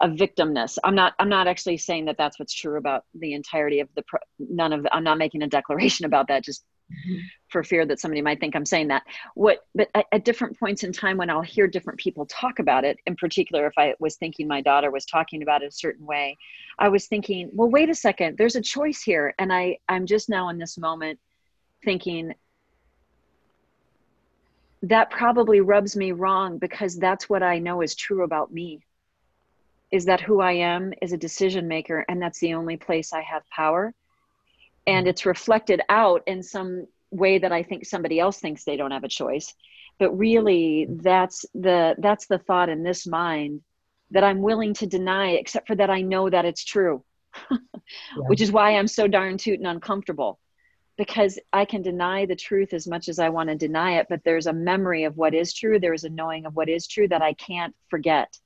of 0.00 0.12
victimness. 0.12 0.78
I'm 0.84 0.94
not 0.94 1.14
I'm 1.18 1.28
not 1.28 1.48
actually 1.48 1.76
saying 1.76 2.04
that 2.06 2.16
that's 2.16 2.38
what's 2.38 2.54
true 2.54 2.78
about 2.78 3.04
the 3.14 3.34
entirety 3.34 3.80
of 3.80 3.88
the 3.96 4.02
pro- 4.02 4.20
none 4.38 4.72
of 4.72 4.86
I'm 4.92 5.04
not 5.04 5.18
making 5.18 5.42
a 5.42 5.48
declaration 5.48 6.04
about 6.06 6.28
that 6.28 6.44
just 6.44 6.64
mm-hmm. 6.90 7.18
for 7.48 7.64
fear 7.64 7.84
that 7.86 7.98
somebody 7.98 8.22
might 8.22 8.38
think 8.38 8.54
I'm 8.54 8.64
saying 8.64 8.88
that. 8.88 9.02
What 9.34 9.66
but 9.74 9.88
at, 9.94 10.06
at, 10.12 10.24
different 10.24 10.58
points 10.58 10.84
in 10.84 10.92
time 10.92 11.16
when 11.16 11.30
I'll 11.30 11.42
hear 11.42 11.66
different 11.66 11.98
people 11.98 12.26
talk 12.26 12.60
about 12.60 12.84
it, 12.84 12.98
in 13.06 13.16
particular 13.16 13.66
if 13.66 13.74
I 13.76 13.94
was 13.98 14.16
thinking 14.16 14.46
my 14.46 14.60
daughter 14.60 14.90
was 14.90 15.04
talking 15.04 15.42
about 15.42 15.62
it 15.62 15.66
a 15.66 15.72
certain 15.72 16.06
way, 16.06 16.36
I 16.78 16.88
was 16.88 17.06
thinking, 17.06 17.50
well 17.52 17.68
wait 17.68 17.90
a 17.90 17.94
second, 17.94 18.38
there's 18.38 18.56
a 18.56 18.62
choice 18.62 19.02
here 19.02 19.34
and 19.38 19.52
I 19.52 19.78
I'm 19.88 20.06
just 20.06 20.28
now 20.28 20.48
in 20.48 20.58
this 20.58 20.78
moment 20.78 21.18
thinking 21.84 22.34
that 24.82 25.10
probably 25.10 25.60
rubs 25.60 25.96
me 25.96 26.12
wrong 26.12 26.58
because 26.58 26.96
that's 26.96 27.28
what 27.28 27.42
I 27.42 27.58
know 27.58 27.82
is 27.82 27.94
true 27.94 28.22
about 28.22 28.52
me. 28.52 28.80
Is 29.90 30.04
that 30.04 30.20
who 30.20 30.40
I 30.40 30.52
am 30.52 30.92
is 31.00 31.12
a 31.12 31.16
decision 31.16 31.66
maker, 31.66 32.04
and 32.08 32.20
that's 32.20 32.40
the 32.40 32.54
only 32.54 32.76
place 32.76 33.12
I 33.12 33.22
have 33.22 33.48
power. 33.48 33.94
And 34.86 35.04
mm-hmm. 35.04 35.10
it's 35.10 35.26
reflected 35.26 35.80
out 35.88 36.22
in 36.26 36.42
some 36.42 36.86
way 37.10 37.38
that 37.38 37.52
I 37.52 37.62
think 37.62 37.86
somebody 37.86 38.20
else 38.20 38.38
thinks 38.38 38.64
they 38.64 38.76
don't 38.76 38.90
have 38.90 39.04
a 39.04 39.08
choice. 39.08 39.54
But 39.98 40.16
really, 40.16 40.86
mm-hmm. 40.88 40.98
that's 41.02 41.46
the 41.54 41.96
that's 41.98 42.26
the 42.26 42.38
thought 42.38 42.68
in 42.68 42.82
this 42.82 43.06
mind 43.06 43.62
that 44.10 44.24
I'm 44.24 44.42
willing 44.42 44.74
to 44.74 44.86
deny, 44.86 45.32
except 45.32 45.66
for 45.66 45.74
that 45.74 45.90
I 45.90 46.02
know 46.02 46.30
that 46.30 46.44
it's 46.44 46.64
true, 46.64 47.02
yeah. 47.50 47.58
which 48.26 48.40
is 48.40 48.52
why 48.52 48.76
I'm 48.76 48.88
so 48.88 49.08
darn 49.08 49.38
tootin' 49.38 49.66
uncomfortable 49.66 50.38
because 50.98 51.38
I 51.52 51.64
can 51.64 51.80
deny 51.80 52.26
the 52.26 52.36
truth 52.36 52.74
as 52.74 52.86
much 52.86 53.08
as 53.08 53.20
I 53.20 53.28
want 53.30 53.48
to 53.48 53.54
deny 53.54 54.00
it, 54.00 54.08
but 54.10 54.24
there's 54.24 54.46
a 54.46 54.52
memory 54.52 55.04
of 55.04 55.16
what 55.16 55.32
is 55.32 55.54
true. 55.54 55.78
There's 55.78 56.04
a 56.04 56.10
knowing 56.10 56.44
of 56.44 56.56
what 56.56 56.68
is 56.68 56.88
true 56.88 57.08
that 57.08 57.22
I 57.22 57.32
can't 57.34 57.74
forget. 57.88 58.36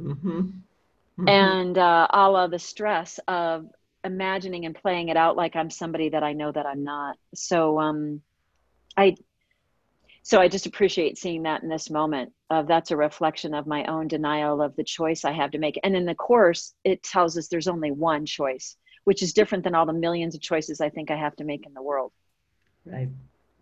Mm-hmm. 0.00 0.40
mm-hmm. 0.40 1.28
and 1.28 1.76
uh, 1.76 2.06
a 2.10 2.30
la 2.30 2.46
the 2.46 2.58
stress 2.58 3.18
of 3.26 3.66
imagining 4.04 4.66
and 4.66 4.74
playing 4.74 5.08
it 5.08 5.16
out 5.16 5.36
like 5.36 5.56
I'm 5.56 5.70
somebody 5.70 6.10
that 6.10 6.22
I 6.22 6.32
know 6.32 6.52
that 6.52 6.66
I'm 6.66 6.84
not. 6.84 7.16
So 7.34 7.80
um, 7.80 8.20
I 8.96 9.16
so 10.22 10.40
I 10.40 10.48
just 10.48 10.66
appreciate 10.66 11.18
seeing 11.18 11.44
that 11.44 11.62
in 11.62 11.68
this 11.68 11.88
moment 11.88 12.32
of 12.50 12.66
that's 12.66 12.90
a 12.90 12.96
reflection 12.96 13.54
of 13.54 13.66
my 13.66 13.84
own 13.84 14.08
denial 14.08 14.60
of 14.60 14.76
the 14.76 14.84
choice 14.84 15.24
I 15.24 15.32
have 15.32 15.52
to 15.52 15.58
make. 15.58 15.78
And 15.82 15.96
in 15.96 16.04
the 16.04 16.14
course, 16.14 16.74
it 16.84 17.02
tells 17.02 17.38
us 17.38 17.48
there's 17.48 17.68
only 17.68 17.90
one 17.90 18.26
choice, 18.26 18.76
which 19.06 19.22
is 19.22 19.32
different 19.32 19.62
than 19.62 19.76
all 19.76 19.86
the 19.86 19.92
millions 19.92 20.34
of 20.34 20.40
choices 20.40 20.80
I 20.80 20.90
think 20.90 21.12
I 21.12 21.16
have 21.16 21.36
to 21.36 21.44
make 21.44 21.64
in 21.64 21.74
the 21.74 21.80
world. 21.80 22.10
Right, 22.84 23.08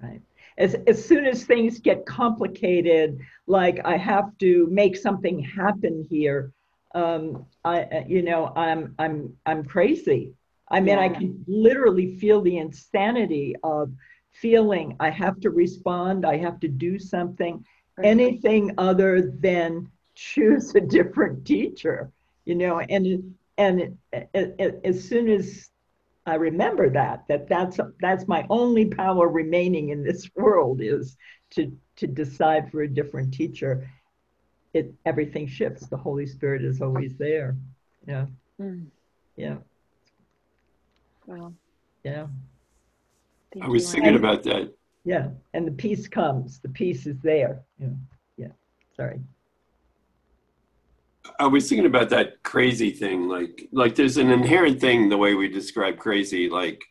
right. 0.02 0.22
As, 0.56 0.74
as 0.86 1.04
soon 1.04 1.26
as 1.26 1.44
things 1.44 1.80
get 1.80 2.06
complicated, 2.06 3.20
like 3.46 3.78
I 3.84 3.98
have 3.98 4.36
to 4.38 4.66
make 4.70 4.96
something 4.96 5.38
happen 5.38 6.06
here, 6.08 6.50
um, 6.94 7.44
I, 7.62 8.06
you 8.08 8.22
know, 8.22 8.54
I'm, 8.56 8.94
I'm, 8.98 9.36
I'm 9.44 9.64
crazy. 9.64 10.32
I 10.70 10.80
mean, 10.80 10.96
yeah. 10.96 11.04
I 11.04 11.08
can 11.10 11.44
literally 11.46 12.16
feel 12.16 12.40
the 12.40 12.56
insanity 12.56 13.54
of 13.62 13.92
feeling 14.32 14.96
I 14.98 15.10
have 15.10 15.40
to 15.40 15.50
respond, 15.50 16.24
I 16.24 16.38
have 16.38 16.58
to 16.60 16.68
do 16.68 16.98
something, 16.98 17.62
right. 17.98 18.06
anything 18.06 18.72
other 18.78 19.30
than 19.30 19.90
choose 20.14 20.74
a 20.74 20.80
different 20.80 21.44
teacher, 21.44 22.10
you 22.46 22.54
know, 22.54 22.80
and 22.80 23.34
and 23.58 23.96
as 24.12 25.08
soon 25.08 25.28
as 25.28 25.68
I 26.26 26.34
remember 26.34 26.90
that 26.90 27.24
that 27.28 27.48
that's 27.48 27.78
that's 28.00 28.26
my 28.26 28.46
only 28.50 28.86
power 28.86 29.28
remaining 29.28 29.90
in 29.90 30.02
this 30.02 30.28
world 30.36 30.80
is 30.80 31.16
to 31.50 31.76
to 31.96 32.06
decide 32.06 32.70
for 32.70 32.82
a 32.82 32.88
different 32.88 33.32
teacher. 33.32 33.88
It 34.72 34.92
everything 35.06 35.46
shifts. 35.46 35.86
The 35.86 35.96
Holy 35.96 36.26
Spirit 36.26 36.64
is 36.64 36.80
always 36.80 37.16
there. 37.16 37.56
Yeah. 38.06 38.26
Mm. 38.60 38.86
Yeah. 39.36 39.56
Well. 41.26 41.54
Yeah. 42.02 42.26
I 43.60 43.68
was 43.68 43.92
thinking 43.92 44.16
about 44.16 44.42
that. 44.44 44.74
Yeah, 45.04 45.28
and 45.52 45.66
the 45.66 45.72
peace 45.72 46.08
comes. 46.08 46.60
The 46.60 46.70
peace 46.70 47.06
is 47.06 47.20
there. 47.20 47.62
Yeah, 47.78 47.88
yeah. 48.36 48.48
Sorry. 48.96 49.20
I 51.38 51.46
was 51.46 51.68
thinking 51.68 51.86
about 51.86 52.10
that 52.10 52.42
crazy 52.42 52.90
thing. 52.90 53.28
Like, 53.28 53.68
like 53.72 53.94
there's 53.94 54.16
an 54.16 54.30
inherent 54.30 54.80
thing 54.80 55.08
the 55.08 55.16
way 55.16 55.34
we 55.34 55.48
describe 55.48 55.98
crazy. 55.98 56.48
Like, 56.48 56.82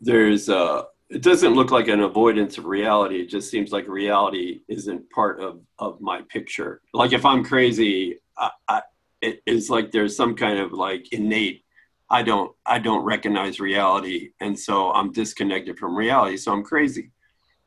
there's 0.00 0.48
a 0.48 0.86
it 1.08 1.22
doesn't 1.22 1.54
look 1.54 1.70
like 1.70 1.88
an 1.88 2.00
avoidance 2.00 2.56
of 2.56 2.64
reality. 2.64 3.20
It 3.20 3.28
just 3.28 3.50
seems 3.50 3.70
like 3.70 3.86
reality 3.86 4.60
isn't 4.68 5.10
part 5.10 5.40
of 5.40 5.60
of 5.78 6.00
my 6.00 6.22
picture. 6.22 6.80
Like, 6.92 7.12
if 7.12 7.24
I'm 7.24 7.44
crazy, 7.44 8.18
I, 8.36 8.50
I 8.68 8.82
it 9.20 9.42
is 9.46 9.70
like 9.70 9.92
there's 9.92 10.16
some 10.16 10.34
kind 10.34 10.58
of 10.58 10.72
like 10.72 11.12
innate 11.12 11.64
I 12.12 12.22
don't 12.22 12.54
I 12.66 12.78
don't 12.78 13.04
recognize 13.04 13.58
reality, 13.58 14.32
and 14.38 14.56
so 14.56 14.92
I'm 14.92 15.12
disconnected 15.12 15.78
from 15.78 15.96
reality. 15.96 16.36
So 16.36 16.52
I'm 16.52 16.62
crazy, 16.62 17.10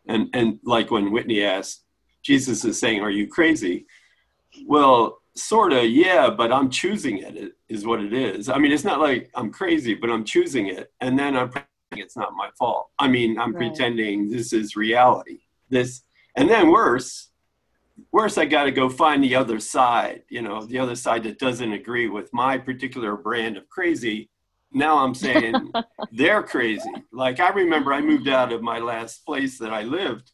and 0.07 0.29
and 0.33 0.59
like 0.63 0.91
when 0.91 1.11
Whitney 1.11 1.43
asked, 1.43 1.83
Jesus 2.21 2.63
is 2.63 2.79
saying, 2.79 3.01
"Are 3.01 3.09
you 3.09 3.27
crazy?" 3.27 3.87
Well, 4.65 5.19
sort 5.35 5.73
of, 5.73 5.85
yeah, 5.85 6.29
but 6.29 6.51
I'm 6.51 6.69
choosing 6.69 7.19
it. 7.19 7.53
Is 7.67 7.85
what 7.85 7.99
it 7.99 8.13
is. 8.13 8.47
I 8.47 8.57
mean, 8.57 8.71
it's 8.71 8.83
not 8.83 8.99
like 8.99 9.31
I'm 9.33 9.51
crazy, 9.51 9.95
but 9.95 10.09
I'm 10.09 10.23
choosing 10.23 10.67
it, 10.67 10.91
and 11.01 11.17
then 11.17 11.35
I'm 11.35 11.49
pretending 11.49 11.69
it's 11.93 12.15
not 12.15 12.33
my 12.35 12.49
fault. 12.57 12.89
I 12.99 13.07
mean, 13.07 13.39
I'm 13.39 13.53
right. 13.53 13.67
pretending 13.69 14.29
this 14.29 14.53
is 14.53 14.75
reality. 14.75 15.39
This, 15.69 16.03
and 16.35 16.47
then 16.47 16.69
worse, 16.69 17.31
worse, 18.11 18.37
I 18.37 18.45
got 18.45 18.65
to 18.65 18.71
go 18.71 18.87
find 18.87 19.23
the 19.23 19.35
other 19.35 19.59
side. 19.59 20.23
You 20.29 20.43
know, 20.43 20.63
the 20.63 20.77
other 20.77 20.95
side 20.95 21.23
that 21.23 21.39
doesn't 21.39 21.73
agree 21.73 22.07
with 22.07 22.31
my 22.33 22.59
particular 22.59 23.15
brand 23.15 23.57
of 23.57 23.67
crazy 23.67 24.29
now 24.75 24.97
I'm 24.97 25.15
saying 25.15 25.71
they're 26.11 26.43
crazy. 26.43 26.91
Like 27.11 27.39
I 27.39 27.49
remember 27.49 27.93
I 27.93 28.01
moved 28.01 28.27
out 28.27 28.51
of 28.51 28.61
my 28.61 28.79
last 28.79 29.25
place 29.25 29.57
that 29.59 29.73
I 29.73 29.83
lived 29.83 30.31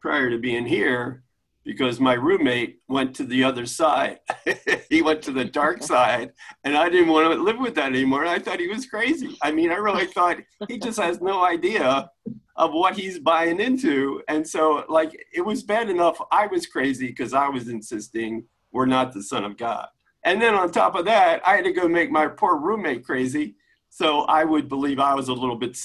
prior 0.00 0.30
to 0.30 0.38
being 0.38 0.66
here 0.66 1.24
because 1.64 2.00
my 2.00 2.14
roommate 2.14 2.80
went 2.88 3.14
to 3.16 3.24
the 3.24 3.44
other 3.44 3.66
side. 3.66 4.18
he 4.90 5.02
went 5.02 5.22
to 5.22 5.32
the 5.32 5.44
dark 5.44 5.82
side 5.82 6.32
and 6.64 6.76
I 6.76 6.88
didn't 6.88 7.08
want 7.08 7.32
to 7.32 7.42
live 7.42 7.58
with 7.58 7.74
that 7.74 7.92
anymore. 7.92 8.26
I 8.26 8.38
thought 8.38 8.60
he 8.60 8.68
was 8.68 8.86
crazy. 8.86 9.36
I 9.42 9.52
mean, 9.52 9.70
I 9.70 9.76
really 9.76 10.06
thought 10.06 10.38
he 10.68 10.78
just 10.78 10.98
has 10.98 11.20
no 11.20 11.44
idea 11.44 12.10
of 12.56 12.72
what 12.72 12.96
he's 12.96 13.18
buying 13.18 13.60
into. 13.60 14.22
And 14.28 14.46
so 14.46 14.84
like 14.88 15.18
it 15.32 15.42
was 15.42 15.62
bad 15.62 15.90
enough 15.90 16.20
I 16.32 16.46
was 16.46 16.66
crazy 16.66 17.08
because 17.08 17.34
I 17.34 17.48
was 17.48 17.68
insisting 17.68 18.44
we're 18.72 18.86
not 18.86 19.12
the 19.12 19.22
son 19.22 19.44
of 19.44 19.56
God. 19.56 19.88
And 20.24 20.42
then 20.42 20.54
on 20.54 20.70
top 20.70 20.94
of 20.94 21.04
that, 21.04 21.46
I 21.46 21.56
had 21.56 21.64
to 21.64 21.72
go 21.72 21.88
make 21.88 22.10
my 22.10 22.26
poor 22.26 22.56
roommate 22.56 23.04
crazy 23.04 23.54
so 23.90 24.20
I 24.22 24.44
would 24.44 24.68
believe 24.68 24.98
I 25.00 25.14
was 25.14 25.28
a 25.28 25.32
little 25.32 25.56
bit 25.56 25.76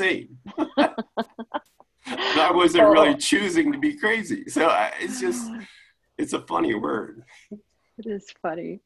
I 2.08 2.52
wasn't 2.54 2.90
really 2.90 3.16
choosing 3.16 3.72
to 3.72 3.78
be 3.78 3.98
crazy. 3.98 4.50
So 4.50 4.70
it's 5.00 5.20
just, 5.20 5.50
it's 6.18 6.34
a 6.34 6.42
funny 6.42 6.76
word. 6.76 7.24
It 7.52 8.06
is 8.06 8.26
funny. 8.42 8.82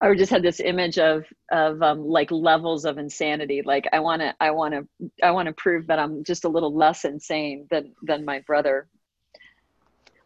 I 0.00 0.12
just 0.14 0.32
had 0.32 0.42
this 0.42 0.58
image 0.58 0.98
of 0.98 1.24
of 1.52 1.80
um, 1.80 2.04
like 2.04 2.30
levels 2.32 2.84
of 2.84 2.98
insanity. 2.98 3.62
Like 3.64 3.86
I 3.92 4.00
want 4.00 4.20
to, 4.20 4.34
I 4.40 4.50
want 4.50 4.74
to, 4.74 5.10
I 5.22 5.30
want 5.30 5.46
to 5.46 5.52
prove 5.52 5.86
that 5.86 6.00
I'm 6.00 6.24
just 6.24 6.44
a 6.44 6.48
little 6.48 6.74
less 6.74 7.04
insane 7.04 7.68
than 7.70 7.94
than 8.02 8.24
my 8.24 8.40
brother. 8.40 8.88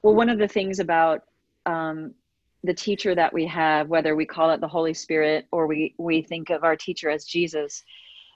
Well, 0.03 0.15
one 0.15 0.31
of 0.31 0.39
the 0.39 0.49
things 0.49 0.79
about 0.79 1.25
um, 1.67 2.15
the 2.65 2.75
teacher 2.75 3.15
that 3.15 3.33
we 3.33 3.47
have, 3.47 3.89
whether 3.89 4.17
we 4.17 4.25
call 4.25 4.51
it 4.51 4.61
the 4.61 4.69
Holy 4.69 4.95
Spirit 4.95 5.47
or 5.53 5.67
we, 5.67 5.95
we 5.99 6.23
think 6.23 6.51
of 6.51 6.65
our 6.65 6.77
teacher 6.77 7.11
as 7.11 7.25
Jesus, 7.25 7.83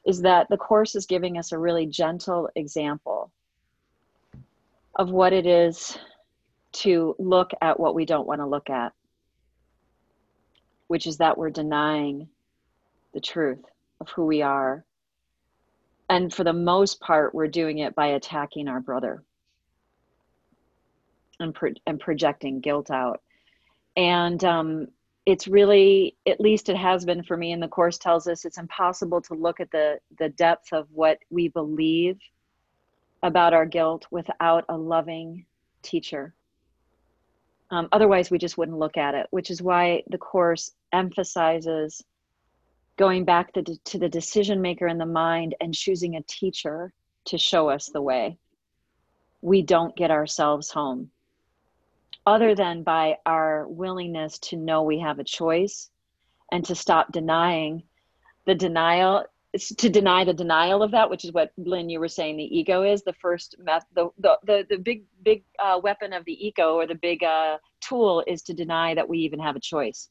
is 0.06 0.22
that 0.22 0.48
the 0.48 0.56
Course 0.56 0.94
is 0.94 1.06
giving 1.06 1.38
us 1.38 1.52
a 1.52 1.58
really 1.58 1.86
gentle 1.86 2.48
example 2.56 3.30
of 4.94 5.10
what 5.10 5.32
it 5.32 5.46
is 5.46 5.98
to 6.72 7.14
look 7.18 7.50
at 7.60 7.78
what 7.78 7.94
we 7.94 8.04
don't 8.04 8.26
want 8.26 8.40
to 8.40 8.46
look 8.46 8.70
at, 8.70 8.92
which 10.88 11.06
is 11.06 11.18
that 11.18 11.36
we're 11.36 11.50
denying 11.50 12.28
the 13.12 13.20
truth 13.20 13.64
of 14.00 14.08
who 14.10 14.26
we 14.26 14.42
are. 14.42 14.84
And 16.08 16.32
for 16.32 16.44
the 16.44 16.52
most 16.52 17.00
part, 17.00 17.34
we're 17.34 17.48
doing 17.48 17.78
it 17.78 17.94
by 17.94 18.08
attacking 18.08 18.68
our 18.68 18.80
brother 18.80 19.22
and, 21.38 21.54
pro- 21.54 21.74
and 21.86 22.00
projecting 22.00 22.60
guilt 22.60 22.90
out 22.90 23.20
and 23.96 24.42
um, 24.44 24.88
it's 25.26 25.46
really 25.46 26.16
at 26.26 26.40
least 26.40 26.68
it 26.68 26.76
has 26.76 27.04
been 27.04 27.22
for 27.22 27.36
me 27.36 27.52
and 27.52 27.62
the 27.62 27.68
course 27.68 27.98
tells 27.98 28.26
us 28.26 28.44
it's 28.44 28.58
impossible 28.58 29.20
to 29.20 29.34
look 29.34 29.60
at 29.60 29.70
the 29.70 29.98
the 30.18 30.30
depth 30.30 30.72
of 30.72 30.86
what 30.92 31.18
we 31.30 31.48
believe 31.48 32.18
about 33.22 33.52
our 33.52 33.66
guilt 33.66 34.06
without 34.10 34.64
a 34.70 34.76
loving 34.76 35.44
teacher. 35.82 36.34
Um, 37.70 37.88
otherwise 37.92 38.30
we 38.30 38.38
just 38.38 38.58
wouldn't 38.58 38.78
look 38.78 38.96
at 38.96 39.14
it 39.14 39.26
which 39.30 39.50
is 39.50 39.62
why 39.62 40.02
the 40.10 40.18
course 40.18 40.72
emphasizes 40.92 42.02
going 42.96 43.24
back 43.24 43.52
to, 43.54 43.62
to 43.62 43.98
the 43.98 44.08
decision 44.08 44.60
maker 44.60 44.86
in 44.86 44.98
the 44.98 45.06
mind 45.06 45.54
and 45.60 45.72
choosing 45.72 46.16
a 46.16 46.22
teacher 46.22 46.92
to 47.26 47.38
show 47.38 47.70
us 47.70 47.88
the 47.92 48.02
way. 48.02 48.38
We 49.42 49.62
don't 49.62 49.96
get 49.96 50.10
ourselves 50.10 50.70
home 50.70 51.10
other 52.30 52.54
than 52.54 52.82
by 52.82 53.16
our 53.26 53.66
willingness 53.68 54.38
to 54.38 54.56
know 54.56 54.82
we 54.82 55.00
have 55.00 55.18
a 55.18 55.24
choice 55.24 55.90
and 56.52 56.64
to 56.64 56.74
stop 56.74 57.12
denying 57.12 57.82
the 58.46 58.54
denial 58.54 59.24
to 59.58 59.88
deny 59.88 60.24
the 60.24 60.32
denial 60.32 60.80
of 60.80 60.92
that 60.92 61.10
which 61.10 61.24
is 61.24 61.32
what 61.32 61.50
lynn 61.56 61.88
you 61.88 61.98
were 61.98 62.08
saying 62.08 62.36
the 62.36 62.58
ego 62.58 62.84
is 62.84 63.02
the 63.02 63.12
first 63.14 63.56
meth 63.58 63.84
the 63.94 64.08
the 64.18 64.38
the, 64.44 64.66
the 64.70 64.76
big 64.76 65.02
big 65.24 65.42
uh, 65.58 65.78
weapon 65.82 66.12
of 66.12 66.24
the 66.24 66.46
ego 66.46 66.74
or 66.74 66.86
the 66.86 66.94
big 66.94 67.24
uh, 67.24 67.58
tool 67.80 68.22
is 68.28 68.42
to 68.42 68.54
deny 68.54 68.94
that 68.94 69.08
we 69.08 69.18
even 69.18 69.40
have 69.40 69.56
a 69.56 69.60
choice. 69.60 70.08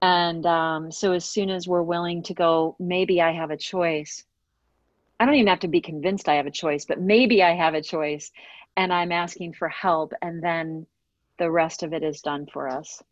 And 0.00 0.44
um, 0.46 0.90
so 0.90 1.12
as 1.12 1.24
soon 1.24 1.48
as 1.48 1.68
we're 1.68 1.82
willing 1.82 2.22
to 2.24 2.34
go 2.34 2.76
maybe 2.80 3.20
i 3.20 3.32
have 3.32 3.50
a 3.50 3.56
choice. 3.56 4.24
I 5.20 5.26
don't 5.26 5.36
even 5.36 5.48
have 5.48 5.60
to 5.60 5.68
be 5.68 5.80
convinced 5.80 6.28
i 6.28 6.34
have 6.34 6.46
a 6.46 6.50
choice 6.50 6.84
but 6.86 7.00
maybe 7.00 7.42
i 7.42 7.54
have 7.54 7.74
a 7.74 7.82
choice 7.82 8.32
and 8.76 8.92
I'm 8.92 9.12
asking 9.12 9.54
for 9.54 9.68
help, 9.68 10.12
and 10.22 10.42
then 10.42 10.86
the 11.38 11.50
rest 11.50 11.82
of 11.82 11.92
it 11.92 12.02
is 12.02 12.20
done 12.20 12.46
for 12.52 12.68
us. 12.68 13.02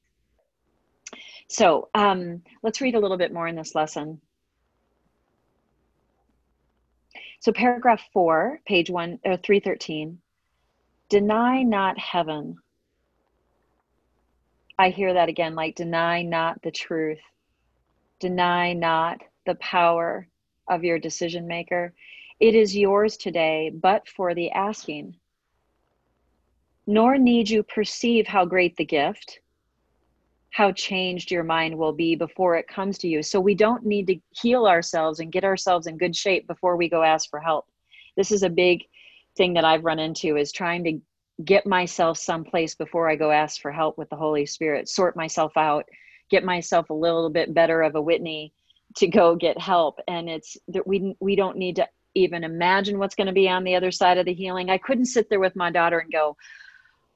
So 1.49 1.89
um, 1.95 2.43
let's 2.63 2.81
read 2.81 2.95
a 2.95 3.01
little 3.01 3.17
bit 3.17 3.33
more 3.33 3.49
in 3.49 3.57
this 3.57 3.75
lesson. 3.75 4.21
So 7.41 7.53
paragraph 7.53 8.03
four, 8.13 8.61
page 8.67 8.91
one, 8.91 9.19
or 9.25 9.33
uh, 9.33 9.37
313, 9.43 10.19
deny 11.09 11.63
not 11.63 11.99
heaven. 11.99 12.57
I 14.79 14.91
hear 14.91 15.15
that 15.15 15.29
again, 15.29 15.55
like 15.55 15.75
deny 15.75 16.23
not 16.23 16.63
the 16.63 16.71
truth. 16.71 17.21
Deny 18.21 18.75
not 18.75 19.23
the 19.47 19.55
power 19.57 20.29
of 20.69 20.85
your 20.85 20.99
decision 20.99 21.47
maker. 21.47 21.95
It 22.39 22.55
is 22.55 22.77
yours 22.77 23.17
today, 23.17 23.71
but 23.75 24.07
for 24.09 24.35
the 24.35 24.51
asking 24.51 25.17
nor 26.87 27.19
need 27.19 27.49
you 27.49 27.63
perceive 27.63 28.27
how 28.27 28.45
great 28.45 28.77
the 28.77 28.85
gift, 28.85 29.41
how 30.51 30.73
changed 30.73 31.31
your 31.31 31.45
mind 31.45 31.77
will 31.77 31.93
be 31.93 32.15
before 32.17 32.57
it 32.57 32.67
comes 32.67 32.99
to 32.99 33.09
you. 33.09 33.23
So 33.23 33.39
we 33.41 33.55
don't 33.55 33.87
need 33.87 34.07
to 34.09 34.17
heal 34.31 34.67
ourselves 34.67 35.21
and 35.21 35.33
get 35.33 35.45
ourselves 35.45 35.87
in 35.87 35.97
good 35.97 36.17
shape 36.17 36.47
before 36.47 36.77
we 36.77 36.89
go 36.89 37.03
ask 37.03 37.31
for 37.31 37.41
help. 37.41 37.67
This 38.17 38.33
is 38.33 38.43
a 38.43 38.51
big 38.51 38.85
thing 39.37 39.55
that 39.55 39.65
I've 39.65 39.85
run 39.85 39.99
into 39.99 40.37
is 40.37 40.51
trying 40.53 40.85
to 40.85 41.01
get 41.45 41.67
myself 41.67 42.19
someplace 42.19 42.75
before 42.75 43.09
I 43.09 43.17
go 43.17 43.31
ask 43.31 43.61
for 43.61 43.73
help 43.73 43.97
with 43.97 44.11
the 44.11 44.17
Holy 44.17 44.45
Spirit, 44.45 44.89
sort 44.89 45.17
myself 45.17 45.57
out, 45.57 45.87
get 46.31 46.45
myself 46.45 46.91
a 46.91 46.95
little 46.95 47.31
bit 47.31 47.55
better 47.55 47.83
of 47.83 47.95
a 47.95 48.03
Whitney 48.03 48.53
to 48.97 49.07
go 49.07 49.37
get 49.37 49.59
help. 49.59 50.01
And 50.09 50.29
it's 50.29 50.57
that 50.69 50.87
we 50.87 51.17
we 51.21 51.37
don't 51.37 51.57
need 51.57 51.77
to 51.77 51.89
even 52.15 52.43
imagine 52.43 52.99
what's 52.99 53.15
going 53.15 53.29
to 53.29 53.33
be 53.33 53.49
on 53.49 53.65
the 53.65 53.77
other 53.77 53.93
side 53.93 54.19
of 54.19 54.27
the 54.27 54.35
healing. 54.35 54.69
I 54.69 54.79
couldn't 54.79 55.07
sit 55.07 55.31
there 55.31 55.41
with 55.41 55.55
my 55.55 55.71
daughter 55.71 56.01
and 56.01 56.13
go, 56.13 56.37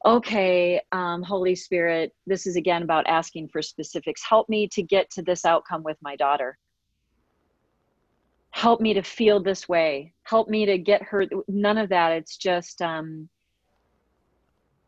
okay, 0.05 0.81
um, 0.93 1.23
Holy 1.23 1.55
Spirit, 1.55 2.13
this 2.27 2.47
is 2.47 2.57
again 2.57 2.83
about 2.83 3.07
asking 3.07 3.49
for 3.49 3.63
specifics. 3.63 4.23
Help 4.29 4.49
me 4.49 4.69
to 4.69 4.83
get 4.83 5.11
to 5.13 5.23
this 5.23 5.45
outcome 5.45 5.83
with 5.83 5.97
my 6.03 6.15
daughter. 6.17 6.59
Help 8.51 8.81
me 8.81 8.95
to 8.95 9.03
feel 9.03 9.43
this 9.43 9.69
way. 9.69 10.13
Help 10.23 10.49
me 10.49 10.67
to 10.67 10.79
get 10.79 11.03
her. 11.03 11.25
None 11.49 11.79
of 11.79 11.89
that. 11.89 12.13
It's 12.13 12.37
just 12.37 12.83
um, 12.83 13.29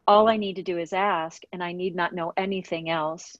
all 0.06 0.28
I 0.28 0.36
need 0.36 0.56
to 0.56 0.62
do 0.62 0.78
is 0.78 0.92
ask, 0.92 1.42
and 1.52 1.62
I 1.64 1.72
need 1.72 1.96
not 1.96 2.14
know 2.14 2.32
anything 2.36 2.90
else. 2.90 3.36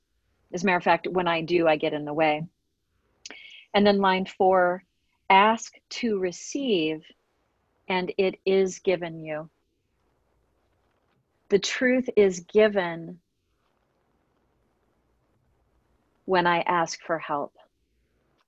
As 0.52 0.62
a 0.62 0.66
matter 0.66 0.78
of 0.78 0.84
fact, 0.84 1.06
when 1.06 1.28
I 1.28 1.42
do, 1.42 1.68
I 1.68 1.76
get 1.76 1.92
in 1.92 2.04
the 2.04 2.14
way. 2.14 2.42
And 3.74 3.86
then 3.86 3.98
line 3.98 4.26
four 4.26 4.82
ask 5.28 5.72
to 5.90 6.18
receive, 6.18 7.02
and 7.88 8.12
it 8.16 8.36
is 8.46 8.78
given 8.78 9.24
you 9.24 9.50
the 11.48 11.58
truth 11.58 12.08
is 12.16 12.40
given 12.40 13.20
when 16.24 16.46
I 16.46 16.60
ask 16.60 17.00
for 17.02 17.18
help, 17.18 17.54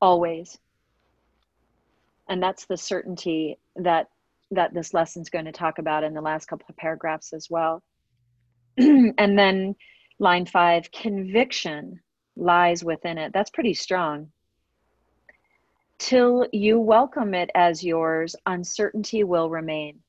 always. 0.00 0.58
And 2.28 2.42
that's 2.42 2.66
the 2.66 2.76
certainty 2.76 3.58
that 3.76 4.08
that 4.50 4.72
this 4.72 4.94
lesson's 4.94 5.28
going 5.28 5.44
to 5.44 5.52
talk 5.52 5.78
about 5.78 6.04
in 6.04 6.14
the 6.14 6.22
last 6.22 6.46
couple 6.46 6.66
of 6.68 6.76
paragraphs 6.76 7.32
as 7.34 7.48
well. 7.50 7.82
and 8.78 9.38
then 9.38 9.76
line 10.18 10.46
five, 10.46 10.90
conviction 10.90 12.00
lies 12.34 12.82
within 12.82 13.18
it. 13.18 13.32
That's 13.34 13.50
pretty 13.50 13.74
strong. 13.74 14.30
Till 15.98 16.46
you 16.52 16.80
welcome 16.80 17.34
it 17.34 17.50
as 17.54 17.84
yours, 17.84 18.36
uncertainty 18.46 19.22
will 19.24 19.50
remain. 19.50 20.00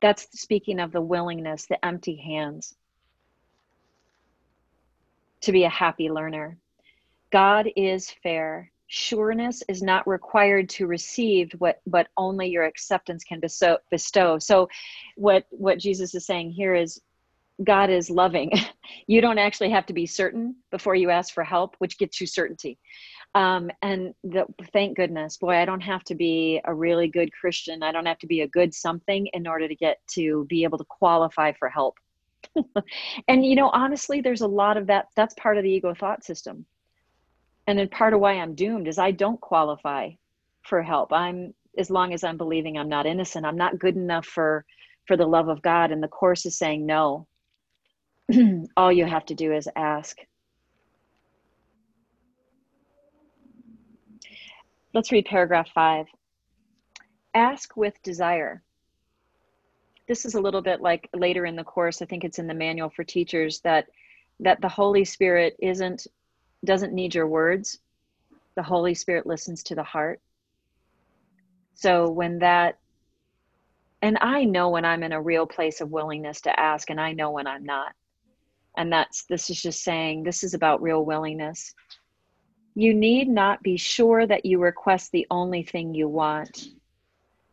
That's 0.00 0.28
speaking 0.38 0.80
of 0.80 0.92
the 0.92 1.00
willingness, 1.00 1.66
the 1.66 1.82
empty 1.84 2.16
hands 2.16 2.74
to 5.42 5.52
be 5.52 5.64
a 5.64 5.70
happy 5.70 6.10
learner. 6.10 6.58
God 7.32 7.68
is 7.76 8.10
fair. 8.22 8.70
Sureness 8.88 9.62
is 9.68 9.82
not 9.82 10.06
required 10.06 10.68
to 10.70 10.86
receive 10.86 11.52
what, 11.58 11.80
but 11.86 12.08
only 12.16 12.48
your 12.48 12.64
acceptance 12.64 13.24
can 13.24 13.40
bestow. 13.40 14.38
So, 14.38 14.68
what 15.16 15.46
what 15.50 15.78
Jesus 15.78 16.14
is 16.14 16.24
saying 16.24 16.52
here 16.52 16.74
is, 16.74 17.00
God 17.64 17.90
is 17.90 18.10
loving. 18.10 18.52
you 19.06 19.20
don't 19.20 19.38
actually 19.38 19.70
have 19.70 19.86
to 19.86 19.92
be 19.92 20.06
certain 20.06 20.56
before 20.70 20.94
you 20.94 21.10
ask 21.10 21.34
for 21.34 21.42
help, 21.42 21.74
which 21.78 21.98
gets 21.98 22.20
you 22.20 22.26
certainty. 22.26 22.78
Um, 23.36 23.70
and 23.82 24.14
the, 24.24 24.46
thank 24.72 24.96
goodness, 24.96 25.36
boy, 25.36 25.56
I 25.56 25.66
don't 25.66 25.82
have 25.82 26.02
to 26.04 26.14
be 26.14 26.58
a 26.64 26.74
really 26.74 27.06
good 27.06 27.30
Christian. 27.34 27.82
I 27.82 27.92
don't 27.92 28.06
have 28.06 28.18
to 28.20 28.26
be 28.26 28.40
a 28.40 28.48
good 28.48 28.72
something 28.72 29.26
in 29.34 29.46
order 29.46 29.68
to 29.68 29.74
get 29.74 29.98
to 30.12 30.46
be 30.46 30.64
able 30.64 30.78
to 30.78 30.86
qualify 30.88 31.52
for 31.52 31.68
help. 31.68 31.98
and, 33.28 33.44
you 33.44 33.54
know, 33.54 33.68
honestly, 33.68 34.22
there's 34.22 34.40
a 34.40 34.46
lot 34.46 34.78
of 34.78 34.86
that. 34.86 35.08
That's 35.16 35.34
part 35.34 35.58
of 35.58 35.64
the 35.64 35.70
ego 35.70 35.92
thought 35.92 36.24
system. 36.24 36.64
And 37.66 37.78
then 37.78 37.90
part 37.90 38.14
of 38.14 38.20
why 38.20 38.32
I'm 38.32 38.54
doomed 38.54 38.88
is 38.88 38.98
I 38.98 39.10
don't 39.10 39.38
qualify 39.38 40.12
for 40.62 40.82
help. 40.82 41.12
I'm, 41.12 41.52
as 41.76 41.90
long 41.90 42.14
as 42.14 42.24
I'm 42.24 42.38
believing 42.38 42.78
I'm 42.78 42.88
not 42.88 43.04
innocent, 43.04 43.44
I'm 43.44 43.58
not 43.58 43.78
good 43.78 43.96
enough 43.96 44.24
for, 44.24 44.64
for 45.06 45.18
the 45.18 45.26
love 45.26 45.48
of 45.48 45.60
God. 45.60 45.92
And 45.92 46.02
the 46.02 46.08
Course 46.08 46.46
is 46.46 46.56
saying 46.56 46.86
no. 46.86 47.26
All 48.78 48.90
you 48.90 49.04
have 49.04 49.26
to 49.26 49.34
do 49.34 49.52
is 49.52 49.68
ask. 49.76 50.16
Let's 54.96 55.12
read 55.12 55.26
paragraph 55.26 55.68
five. 55.74 56.06
Ask 57.34 57.76
with 57.76 58.02
desire. 58.02 58.62
This 60.08 60.24
is 60.24 60.36
a 60.36 60.40
little 60.40 60.62
bit 60.62 60.80
like 60.80 61.10
later 61.12 61.44
in 61.44 61.54
the 61.54 61.64
course, 61.64 62.00
I 62.00 62.06
think 62.06 62.24
it's 62.24 62.38
in 62.38 62.46
the 62.46 62.54
manual 62.54 62.88
for 62.88 63.04
teachers 63.04 63.60
that 63.60 63.88
that 64.40 64.62
the 64.62 64.70
Holy 64.70 65.04
Spirit 65.04 65.54
isn't 65.58 66.06
doesn't 66.64 66.94
need 66.94 67.14
your 67.14 67.26
words. 67.26 67.78
The 68.54 68.62
Holy 68.62 68.94
Spirit 68.94 69.26
listens 69.26 69.62
to 69.64 69.74
the 69.74 69.82
heart. 69.82 70.18
So 71.74 72.08
when 72.08 72.38
that 72.38 72.78
and 74.00 74.16
I 74.22 74.44
know 74.44 74.70
when 74.70 74.86
I'm 74.86 75.02
in 75.02 75.12
a 75.12 75.20
real 75.20 75.46
place 75.46 75.82
of 75.82 75.90
willingness 75.90 76.40
to 76.40 76.58
ask 76.58 76.88
and 76.88 76.98
I 76.98 77.12
know 77.12 77.32
when 77.32 77.46
I'm 77.46 77.66
not. 77.66 77.92
And 78.78 78.90
that's 78.90 79.26
this 79.28 79.50
is 79.50 79.60
just 79.60 79.84
saying 79.84 80.22
this 80.22 80.42
is 80.42 80.54
about 80.54 80.80
real 80.80 81.04
willingness. 81.04 81.74
You 82.78 82.92
need 82.92 83.26
not 83.26 83.62
be 83.62 83.78
sure 83.78 84.26
that 84.26 84.44
you 84.44 84.58
request 84.60 85.10
the 85.10 85.26
only 85.30 85.62
thing 85.62 85.94
you 85.94 86.08
want. 86.08 86.68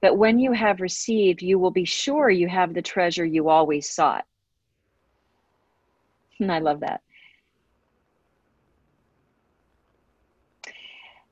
But 0.02 0.18
when 0.18 0.38
you 0.38 0.52
have 0.52 0.82
received, 0.82 1.42
you 1.42 1.58
will 1.58 1.72
be 1.72 1.86
sure 1.86 2.30
you 2.30 2.50
have 2.50 2.74
the 2.74 2.82
treasure 2.82 3.24
you 3.24 3.48
always 3.48 3.90
sought. 3.90 4.26
And 6.42 6.52
I 6.52 6.60
love 6.60 6.82
that. 6.82 7.02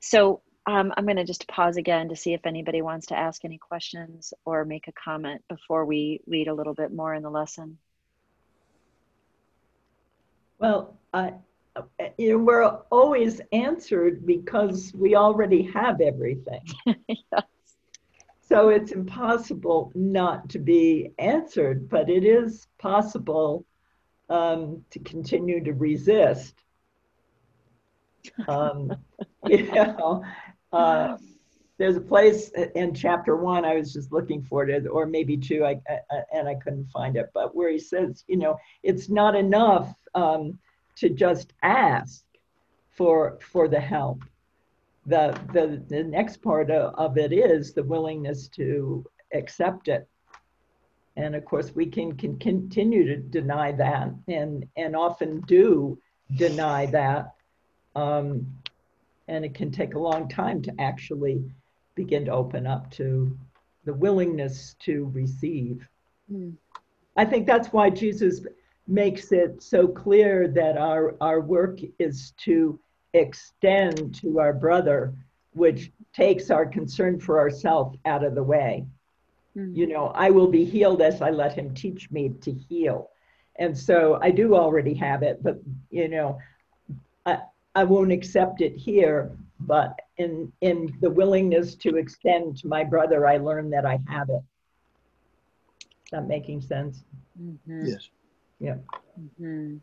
So 0.00 0.40
um, 0.64 0.94
I'm 0.96 1.04
going 1.04 1.16
to 1.18 1.24
just 1.24 1.46
pause 1.46 1.76
again 1.76 2.08
to 2.08 2.16
see 2.16 2.32
if 2.32 2.46
anybody 2.46 2.80
wants 2.80 3.08
to 3.08 3.18
ask 3.18 3.44
any 3.44 3.58
questions 3.58 4.32
or 4.46 4.64
make 4.64 4.88
a 4.88 4.92
comment 4.92 5.42
before 5.50 5.84
we 5.84 6.22
read 6.26 6.48
a 6.48 6.54
little 6.54 6.74
bit 6.74 6.94
more 6.94 7.14
in 7.14 7.22
the 7.22 7.30
lesson. 7.30 7.76
Well, 10.58 10.96
I, 11.12 11.34
you 12.18 12.32
know, 12.32 12.38
we're 12.38 12.64
always 12.90 13.40
answered 13.52 14.26
because 14.26 14.92
we 14.94 15.16
already 15.16 15.62
have 15.62 16.00
everything. 16.00 16.62
yes. 17.08 17.44
So 18.40 18.68
it's 18.68 18.92
impossible 18.92 19.92
not 19.94 20.50
to 20.50 20.58
be 20.58 21.12
answered, 21.18 21.88
but 21.88 22.10
it 22.10 22.24
is 22.24 22.66
possible 22.78 23.64
um, 24.28 24.84
to 24.90 24.98
continue 24.98 25.62
to 25.64 25.72
resist. 25.72 26.54
Um, 28.46 28.92
you 29.48 29.64
know, 29.72 30.22
uh, 30.72 31.16
there's 31.76 31.96
a 31.96 32.00
place 32.00 32.52
in 32.76 32.94
chapter 32.94 33.34
one 33.34 33.64
I 33.64 33.74
was 33.74 33.92
just 33.92 34.12
looking 34.12 34.44
for 34.44 34.68
it, 34.68 34.86
or 34.86 35.06
maybe 35.06 35.36
two, 35.36 35.64
I, 35.64 35.80
I, 35.88 36.20
and 36.32 36.46
I 36.46 36.54
couldn't 36.54 36.88
find 36.90 37.16
it, 37.16 37.30
but 37.34 37.56
where 37.56 37.68
he 37.68 37.80
says, 37.80 38.22
you 38.28 38.36
know, 38.36 38.56
it's 38.84 39.08
not 39.08 39.34
enough. 39.34 39.92
Um, 40.14 40.60
to 40.96 41.08
just 41.08 41.52
ask 41.62 42.24
for 42.90 43.38
for 43.40 43.68
the 43.68 43.80
help. 43.80 44.22
The 45.06 45.38
the, 45.52 45.82
the 45.88 46.04
next 46.04 46.42
part 46.42 46.70
of, 46.70 46.94
of 46.94 47.18
it 47.18 47.32
is 47.32 47.72
the 47.72 47.82
willingness 47.82 48.48
to 48.48 49.04
accept 49.32 49.88
it. 49.88 50.08
And 51.16 51.34
of 51.34 51.44
course, 51.44 51.74
we 51.74 51.86
can, 51.86 52.16
can 52.16 52.38
continue 52.38 53.04
to 53.06 53.16
deny 53.16 53.72
that 53.72 54.10
and, 54.28 54.66
and 54.76 54.96
often 54.96 55.40
do 55.42 55.98
deny 56.36 56.86
that. 56.86 57.34
Um, 57.94 58.46
and 59.28 59.44
it 59.44 59.54
can 59.54 59.70
take 59.70 59.94
a 59.94 59.98
long 59.98 60.28
time 60.28 60.62
to 60.62 60.72
actually 60.80 61.44
begin 61.94 62.24
to 62.24 62.32
open 62.32 62.66
up 62.66 62.90
to 62.92 63.36
the 63.84 63.92
willingness 63.92 64.74
to 64.80 65.10
receive. 65.12 65.86
Mm. 66.32 66.54
I 67.16 67.24
think 67.26 67.46
that's 67.46 67.68
why 67.68 67.90
Jesus 67.90 68.40
makes 68.92 69.32
it 69.32 69.62
so 69.62 69.88
clear 69.88 70.46
that 70.48 70.76
our, 70.76 71.16
our 71.20 71.40
work 71.40 71.78
is 71.98 72.34
to 72.44 72.78
extend 73.14 74.14
to 74.16 74.38
our 74.38 74.52
brother, 74.52 75.14
which 75.54 75.90
takes 76.12 76.50
our 76.50 76.66
concern 76.66 77.18
for 77.18 77.40
ourselves 77.40 77.96
out 78.04 78.22
of 78.22 78.34
the 78.34 78.42
way. 78.42 78.84
Mm-hmm. 79.56 79.74
You 79.74 79.86
know, 79.86 80.12
I 80.14 80.30
will 80.30 80.48
be 80.48 80.64
healed 80.64 81.00
as 81.00 81.22
I 81.22 81.30
let 81.30 81.54
him 81.54 81.74
teach 81.74 82.10
me 82.10 82.34
to 82.42 82.52
heal. 82.52 83.08
And 83.56 83.76
so 83.76 84.18
I 84.22 84.30
do 84.30 84.54
already 84.54 84.94
have 84.94 85.22
it, 85.22 85.42
but, 85.42 85.58
you 85.90 86.08
know, 86.08 86.38
I, 87.26 87.38
I 87.74 87.84
won't 87.84 88.12
accept 88.12 88.60
it 88.60 88.76
here, 88.76 89.30
but 89.60 89.98
in, 90.18 90.52
in 90.60 90.94
the 91.00 91.10
willingness 91.10 91.74
to 91.76 91.96
extend 91.96 92.58
to 92.58 92.68
my 92.68 92.84
brother, 92.84 93.26
I 93.26 93.38
learn 93.38 93.70
that 93.70 93.86
I 93.86 93.98
have 94.08 94.28
it. 94.28 94.42
Is 95.80 96.10
that 96.12 96.26
making 96.26 96.60
sense? 96.60 97.04
Mm-hmm. 97.40 97.86
Yes. 97.86 98.08
Yeah. 98.62 98.76
Mm-hmm. 99.20 99.78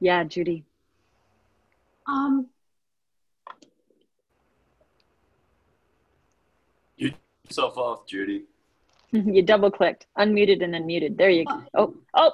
Yeah, 0.00 0.24
Judy. 0.24 0.64
Um, 2.08 2.48
you 6.96 7.12
yourself 7.44 7.78
off, 7.78 8.04
Judy. 8.08 8.42
you 9.12 9.42
double 9.42 9.70
clicked, 9.70 10.06
unmuted, 10.18 10.64
and 10.64 10.74
then 10.74 10.86
muted. 10.86 11.16
There 11.16 11.30
you 11.30 11.44
go. 11.44 11.62
Oh, 11.74 11.94
oh, 12.14 12.32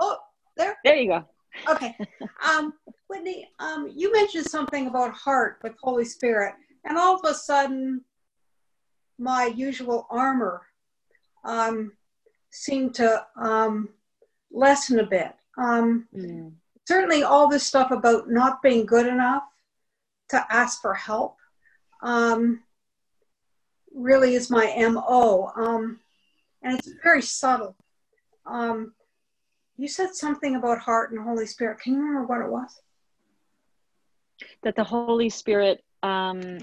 oh, 0.00 0.16
there. 0.56 0.76
There 0.84 0.96
you 0.96 1.08
go. 1.08 1.24
Okay. 1.68 1.96
Um, 2.44 2.74
Whitney, 3.08 3.48
um, 3.60 3.92
you 3.94 4.12
mentioned 4.12 4.46
something 4.46 4.88
about 4.88 5.12
heart 5.12 5.60
with 5.62 5.74
Holy 5.80 6.04
Spirit, 6.04 6.54
and 6.84 6.98
all 6.98 7.14
of 7.14 7.20
a 7.24 7.34
sudden, 7.34 8.02
my 9.18 9.46
usual 9.46 10.08
armor 10.10 10.62
um, 11.44 11.92
seemed 12.50 12.94
to 12.96 13.24
um, 13.40 13.90
lessen 14.54 15.00
a 15.00 15.06
bit. 15.06 15.34
Um, 15.58 16.08
mm. 16.16 16.52
Certainly, 16.86 17.22
all 17.22 17.48
this 17.48 17.66
stuff 17.66 17.90
about 17.90 18.30
not 18.30 18.62
being 18.62 18.86
good 18.86 19.06
enough 19.06 19.42
to 20.30 20.46
ask 20.50 20.80
for 20.80 20.94
help 20.94 21.36
um, 22.02 22.62
really 23.94 24.34
is 24.34 24.50
my 24.50 24.72
MO. 24.76 25.50
Um, 25.56 26.00
and 26.62 26.78
it's 26.78 26.90
very 27.02 27.22
subtle. 27.22 27.74
Um, 28.46 28.94
you 29.76 29.88
said 29.88 30.14
something 30.14 30.54
about 30.54 30.78
heart 30.78 31.10
and 31.10 31.20
Holy 31.20 31.46
Spirit. 31.46 31.80
Can 31.80 31.94
you 31.94 32.00
remember 32.00 32.26
what 32.26 32.40
it 32.40 32.50
was? 32.50 32.80
That 34.62 34.76
the 34.76 34.84
Holy 34.84 35.30
Spirit 35.30 35.82
um, 36.02 36.58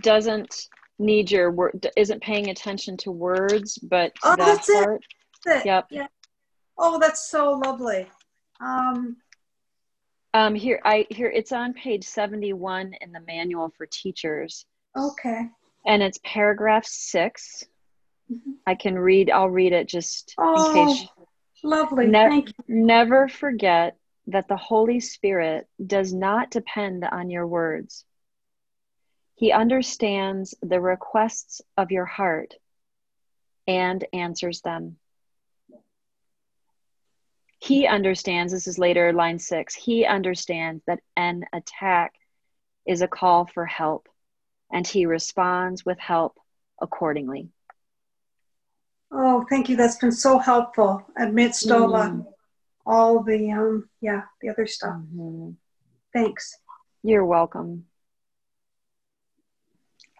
doesn't 0.00 0.68
need 0.98 1.30
your 1.30 1.50
word, 1.50 1.86
isn't 1.96 2.22
paying 2.22 2.50
attention 2.50 2.96
to 2.98 3.10
words, 3.10 3.78
but 3.78 4.12
oh, 4.24 4.36
that 4.36 4.38
that's 4.38 4.72
heart. 4.72 4.96
It. 4.96 5.02
That's 5.44 5.60
it. 5.60 5.66
Yep. 5.66 5.86
Yeah. 5.90 6.06
Oh, 6.84 6.98
that's 6.98 7.30
so 7.30 7.52
lovely. 7.52 8.08
Um, 8.60 9.16
um, 10.34 10.54
here, 10.54 10.80
I 10.84 11.06
here 11.10 11.28
it's 11.28 11.52
on 11.52 11.74
page 11.74 12.04
seventy-one 12.04 12.94
in 13.00 13.12
the 13.12 13.20
manual 13.20 13.72
for 13.76 13.86
teachers. 13.86 14.66
Okay. 14.96 15.48
And 15.86 16.02
it's 16.02 16.18
paragraph 16.22 16.84
6 16.84 17.64
mm-hmm. 18.30 18.50
I 18.66 18.74
can 18.74 18.98
read. 18.98 19.30
I'll 19.30 19.48
read 19.48 19.72
it 19.72 19.88
just 19.88 20.34
oh, 20.38 20.70
in 20.70 20.88
case. 20.88 21.06
Lovely. 21.64 22.06
Ne- 22.08 22.28
Thank 22.28 22.48
you. 22.48 22.54
Never 22.68 23.28
forget 23.28 23.96
that 24.26 24.48
the 24.48 24.56
Holy 24.56 25.00
Spirit 25.00 25.68
does 25.84 26.12
not 26.12 26.50
depend 26.50 27.04
on 27.04 27.30
your 27.30 27.46
words. 27.46 28.04
He 29.36 29.50
understands 29.52 30.54
the 30.62 30.80
requests 30.80 31.60
of 31.76 31.90
your 31.90 32.04
heart 32.04 32.54
and 33.66 34.04
answers 34.12 34.60
them. 34.60 34.98
He 37.62 37.86
understands, 37.86 38.52
this 38.52 38.66
is 38.66 38.76
later, 38.76 39.12
line 39.12 39.38
six, 39.38 39.72
he 39.72 40.04
understands 40.04 40.82
that 40.88 40.98
an 41.16 41.44
attack 41.52 42.12
is 42.88 43.02
a 43.02 43.06
call 43.06 43.46
for 43.46 43.66
help, 43.66 44.08
and 44.72 44.84
he 44.84 45.06
responds 45.06 45.84
with 45.84 46.00
help 46.00 46.36
accordingly. 46.80 47.50
Oh, 49.12 49.46
thank 49.48 49.68
you. 49.68 49.76
That's 49.76 49.94
been 49.94 50.10
so 50.10 50.38
helpful 50.38 51.06
amidst 51.16 51.68
mm. 51.68 51.80
all, 51.80 51.94
uh, 51.94 52.16
all 52.84 53.22
the, 53.22 53.52
um, 53.52 53.88
yeah, 54.00 54.22
the 54.40 54.48
other 54.48 54.66
stuff. 54.66 54.96
Mm-hmm. 54.96 55.50
Thanks. 56.12 56.58
You're 57.04 57.24
welcome. 57.24 57.84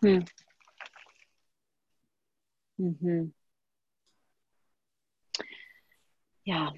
Hmm. 0.00 0.20
Mm-hmm. 2.80 3.24
Yeah. 6.44 6.70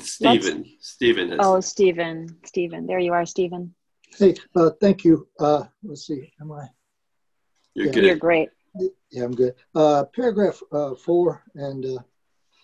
Stephen. 0.00 0.62
Let's, 0.62 0.88
Stephen. 0.88 1.30
Has... 1.30 1.38
Oh, 1.42 1.60
Stephen. 1.60 2.36
Stephen. 2.44 2.86
There 2.86 2.98
you 2.98 3.12
are, 3.12 3.26
Stephen. 3.26 3.74
Hey, 4.16 4.34
uh, 4.54 4.70
thank 4.80 5.04
you. 5.04 5.28
Uh, 5.38 5.64
let's 5.82 6.06
see. 6.06 6.32
Am 6.40 6.52
I? 6.52 6.68
You're 7.74 7.86
yeah. 7.86 7.92
good. 7.92 8.04
You're 8.04 8.16
great. 8.16 8.48
Yeah, 9.10 9.24
I'm 9.24 9.34
good. 9.34 9.54
Uh, 9.74 10.04
paragraph 10.14 10.60
uh, 10.72 10.94
four 10.94 11.42
and, 11.54 11.84
uh, 11.84 12.02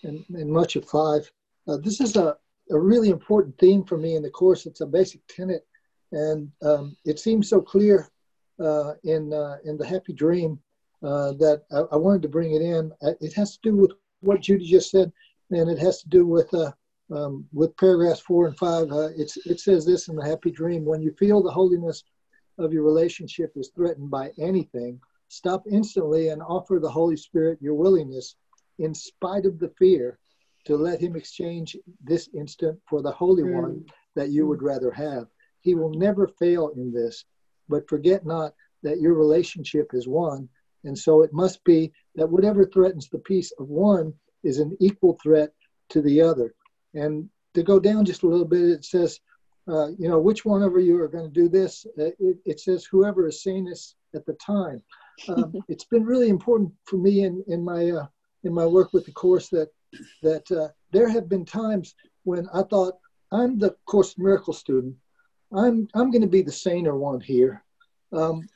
and 0.02 0.24
and 0.30 0.50
much 0.50 0.76
of 0.76 0.88
five. 0.88 1.30
Uh, 1.68 1.76
this 1.76 2.00
is 2.00 2.16
a, 2.16 2.36
a 2.70 2.78
really 2.78 3.10
important 3.10 3.56
theme 3.58 3.84
for 3.84 3.96
me 3.96 4.16
in 4.16 4.22
the 4.22 4.30
course. 4.30 4.66
It's 4.66 4.80
a 4.80 4.86
basic 4.86 5.20
tenet, 5.28 5.66
and 6.12 6.50
um, 6.62 6.96
it 7.04 7.18
seems 7.18 7.48
so 7.48 7.60
clear 7.60 8.10
uh, 8.60 8.94
in 9.04 9.32
uh, 9.32 9.58
in 9.64 9.76
the 9.76 9.86
Happy 9.86 10.12
Dream 10.12 10.58
that 11.02 11.62
I, 11.72 11.80
I, 11.92 11.96
wanted 11.96 12.22
to 12.22 12.28
bring 12.28 12.52
it 12.54 12.62
in. 12.62 12.92
It 13.20 13.32
has 13.34 13.56
to 13.56 13.60
do 13.62 13.76
with 13.76 13.92
what 14.20 14.40
Judy 14.40 14.68
just 14.68 14.90
said, 14.90 15.12
and 15.50 15.70
it 15.70 15.78
has 15.78 16.02
to 16.02 16.08
do 16.08 16.26
with 16.26 16.50
um, 17.10 17.44
with 17.52 17.76
paragraphs 17.76 18.20
four 18.20 18.46
and 18.46 18.56
five. 18.56 18.88
it's 19.16 19.36
it 19.46 19.60
says 19.60 19.84
this 19.84 20.08
in 20.08 20.16
the 20.16 20.24
Happy 20.24 20.50
Dream: 20.50 20.84
when 20.84 21.02
you 21.02 21.12
feel 21.18 21.42
the 21.42 21.50
holiness 21.50 22.04
of 22.58 22.72
your 22.72 22.82
relationship 22.82 23.52
is 23.56 23.70
threatened 23.74 24.10
by 24.10 24.30
anything 24.38 25.00
Stop 25.30 25.64
instantly 25.70 26.30
and 26.30 26.42
offer 26.42 26.80
the 26.80 26.90
Holy 26.90 27.16
Spirit 27.16 27.62
your 27.62 27.74
willingness, 27.74 28.34
in 28.80 28.92
spite 28.92 29.46
of 29.46 29.60
the 29.60 29.72
fear, 29.78 30.18
to 30.64 30.76
let 30.76 31.00
Him 31.00 31.14
exchange 31.14 31.76
this 32.02 32.28
instant 32.34 32.80
for 32.88 33.00
the 33.00 33.12
Holy 33.12 33.44
mm. 33.44 33.54
One 33.54 33.86
that 34.16 34.30
you 34.30 34.48
would 34.48 34.60
rather 34.60 34.90
have. 34.90 35.28
He 35.60 35.76
will 35.76 35.94
never 35.94 36.26
fail 36.26 36.70
in 36.70 36.92
this, 36.92 37.24
but 37.68 37.88
forget 37.88 38.26
not 38.26 38.54
that 38.82 39.00
your 39.00 39.14
relationship 39.14 39.94
is 39.94 40.08
one. 40.08 40.48
And 40.82 40.98
so 40.98 41.22
it 41.22 41.32
must 41.32 41.62
be 41.62 41.92
that 42.16 42.28
whatever 42.28 42.64
threatens 42.64 43.08
the 43.08 43.20
peace 43.20 43.52
of 43.60 43.68
one 43.68 44.12
is 44.42 44.58
an 44.58 44.76
equal 44.80 45.16
threat 45.22 45.52
to 45.90 46.02
the 46.02 46.20
other. 46.20 46.56
And 46.94 47.28
to 47.54 47.62
go 47.62 47.78
down 47.78 48.04
just 48.04 48.22
a 48.22 48.26
little 48.26 48.46
bit, 48.46 48.62
it 48.62 48.84
says, 48.84 49.20
uh, 49.68 49.88
you 49.98 50.08
know, 50.08 50.18
which 50.18 50.44
one 50.44 50.62
of 50.62 50.72
you 50.80 51.00
are 51.00 51.08
going 51.08 51.26
to 51.26 51.40
do 51.40 51.48
this? 51.48 51.86
Uh, 51.98 52.06
it, 52.18 52.38
it, 52.44 52.60
says, 52.60 52.84
whoever 52.84 53.28
is 53.28 53.42
saying 53.42 53.66
this 53.66 53.94
at 54.14 54.26
the 54.26 54.34
time 54.34 54.82
um, 55.28 55.54
it's 55.68 55.84
been 55.84 56.04
really 56.04 56.28
important 56.28 56.72
for 56.84 56.96
me 56.96 57.24
in, 57.24 57.44
in 57.48 57.64
my 57.64 57.90
uh, 57.90 58.06
in 58.44 58.54
my 58.54 58.66
work 58.66 58.92
with 58.92 59.04
the 59.06 59.12
course 59.12 59.48
that 59.48 59.68
that 60.22 60.50
uh, 60.50 60.68
there 60.92 61.08
have 61.08 61.28
been 61.28 61.44
times 61.44 61.94
when 62.24 62.48
I 62.54 62.62
thought 62.62 62.94
I'm 63.32 63.58
the 63.58 63.76
course 63.86 64.16
miracle 64.18 64.52
student. 64.52 64.94
I'm 65.52 65.88
I'm 65.94 66.10
going 66.10 66.22
to 66.22 66.28
be 66.28 66.42
the 66.42 66.52
saner 66.52 66.96
one 66.96 67.20
here, 67.20 67.64
um, 68.12 68.48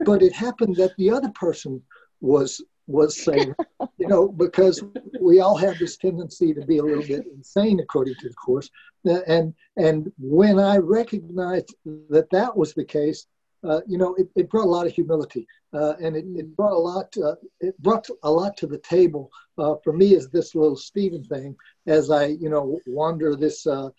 but 0.00 0.22
it 0.22 0.32
happened 0.32 0.76
that 0.76 0.96
the 0.96 1.10
other 1.10 1.30
person 1.30 1.82
was 2.20 2.62
was 2.90 3.22
saying, 3.22 3.54
you 3.98 4.08
know, 4.08 4.28
because 4.28 4.82
we 5.20 5.40
all 5.40 5.56
have 5.56 5.78
this 5.78 5.96
tendency 5.96 6.52
to 6.54 6.64
be 6.66 6.78
a 6.78 6.82
little 6.82 7.06
bit 7.06 7.26
insane 7.34 7.80
according 7.80 8.14
to 8.20 8.28
the 8.28 8.34
course. 8.34 8.70
And 9.04 9.54
and 9.76 10.12
when 10.18 10.58
I 10.58 10.76
recognized 10.76 11.74
that 12.10 12.28
that 12.30 12.56
was 12.56 12.74
the 12.74 12.84
case, 12.84 13.26
uh, 13.62 13.80
you 13.86 13.98
know, 13.98 14.14
it, 14.14 14.28
it, 14.36 14.48
brought 14.48 14.64
a 14.64 14.70
lot 14.70 14.86
of 14.86 14.92
humility, 14.92 15.46
uh, 15.74 15.94
and 16.02 16.16
it, 16.16 16.24
it, 16.34 16.56
brought 16.56 16.72
a 16.72 16.78
lot. 16.78 17.14
Uh, 17.22 17.34
it 17.60 17.76
brought 17.82 18.08
a 18.22 18.30
lot 18.30 18.56
to 18.56 18.66
the 18.66 18.78
table 18.78 19.30
uh, 19.58 19.74
for 19.84 19.92
me 19.92 20.14
as 20.14 20.30
this 20.30 20.54
little 20.54 20.76
Stephen 20.76 21.22
thing, 21.24 21.54
as 21.86 22.10
I, 22.10 22.26
you 22.26 22.48
know, 22.48 22.80
wander 22.86 23.36
this 23.36 23.66
uh, 23.66 23.90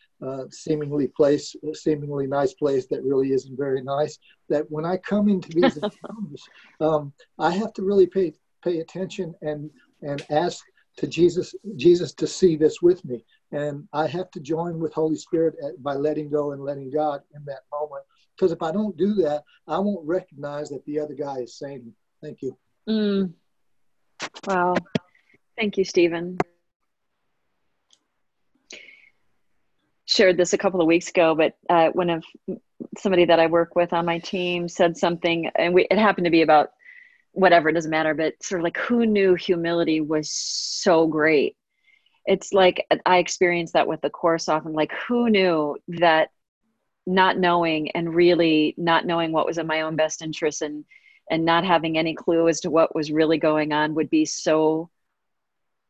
seemingly 0.50 1.08
place, 1.08 1.56
seemingly 1.74 2.26
nice 2.26 2.56
place 2.56 2.88
that 2.88 3.04
really 3.04 3.34
isn't 3.34 3.56
very 3.56 3.84
nice. 3.84 4.18
That 4.50 4.66
when 4.72 4.86
I 4.86 4.98
come 4.98 5.30
into 5.30 5.50
these 5.50 5.78
encounters, 5.84 6.44
um, 6.80 7.14
I 7.38 7.52
have 7.52 7.74
to 7.74 7.84
really 7.84 8.08
pay 8.08 8.34
pay 8.64 8.80
attention 8.80 9.34
and 9.42 9.70
and 10.02 10.26
ask 10.30 10.64
to 10.98 11.08
Jesus 11.08 11.56
Jesus 11.76 12.14
to 12.16 12.28
see 12.28 12.56
this 12.56 12.82
with 12.82 13.04
me, 13.06 13.24
and 13.52 13.88
I 13.94 14.08
have 14.08 14.30
to 14.32 14.40
join 14.40 14.80
with 14.80 14.94
Holy 14.94 15.16
Spirit 15.16 15.56
at, 15.64 15.82
by 15.82 15.94
letting 15.94 16.30
go 16.30 16.52
and 16.52 16.64
letting 16.64 16.92
God 16.92 17.22
in 17.36 17.44
that 17.46 17.62
moment 17.72 18.04
because 18.42 18.52
if 18.52 18.64
I 18.64 18.72
don't 18.72 18.98
do 18.98 19.14
that, 19.16 19.44
I 19.68 19.78
won't 19.78 20.04
recognize 20.04 20.70
that 20.70 20.84
the 20.86 21.00
other 21.00 21.14
guy 21.14 21.42
is 21.42 21.60
saying, 21.60 21.94
thank 22.24 22.42
you. 22.42 22.58
Mm. 22.90 23.34
Wow. 24.48 24.76
Thank 25.56 25.78
you, 25.78 25.86
Stephen. 25.86 26.40
Shared 30.06 30.38
this 30.38 30.54
a 30.54 30.58
couple 30.58 30.82
of 30.82 30.88
weeks 30.88 31.10
ago, 31.10 31.36
but 31.36 31.56
uh, 31.70 31.90
one 31.90 32.10
of 32.10 32.24
somebody 32.98 33.26
that 33.26 33.40
I 33.40 33.46
work 33.46 33.76
with 33.76 33.94
on 33.94 34.08
my 34.08 34.18
team 34.18 34.68
said 34.68 34.98
something, 34.98 35.50
and 35.56 35.74
we, 35.76 35.86
it 35.92 36.00
happened 36.00 36.26
to 36.26 36.32
be 36.32 36.42
about 36.42 36.72
whatever, 37.34 37.70
it 37.70 37.74
doesn't 37.74 37.92
matter, 37.92 38.14
but 38.14 38.42
sort 38.44 38.62
of 38.62 38.64
like 38.64 38.78
who 38.78 39.06
knew 39.06 39.36
humility 39.36 40.02
was 40.02 40.32
so 40.32 41.08
great. 41.08 41.56
It's 42.26 42.54
like 42.54 42.86
I 43.06 43.18
experienced 43.18 43.74
that 43.74 43.88
with 43.88 44.02
the 44.02 44.10
course 44.10 44.48
often, 44.48 44.74
like 44.74 44.92
who 45.08 45.30
knew 45.30 45.78
that 45.88 46.30
not 47.08 47.38
knowing 47.38 47.92
and 47.92 48.14
really 48.14 48.76
not 48.78 49.06
knowing 49.06 49.32
what 49.32 49.46
was 49.46 49.58
in 49.58 49.66
my 49.66 49.82
own 49.82 49.96
best 49.96 50.22
interest 50.22 50.62
and 50.62 50.86
and 51.30 51.46
not 51.46 51.64
having 51.64 51.98
any 51.98 52.14
clue 52.14 52.48
as 52.48 52.60
to 52.60 52.70
what 52.70 52.94
was 52.94 53.12
really 53.12 53.38
going 53.38 53.72
on 53.72 53.96
would 53.96 54.10
be 54.10 54.26
so 54.26 54.90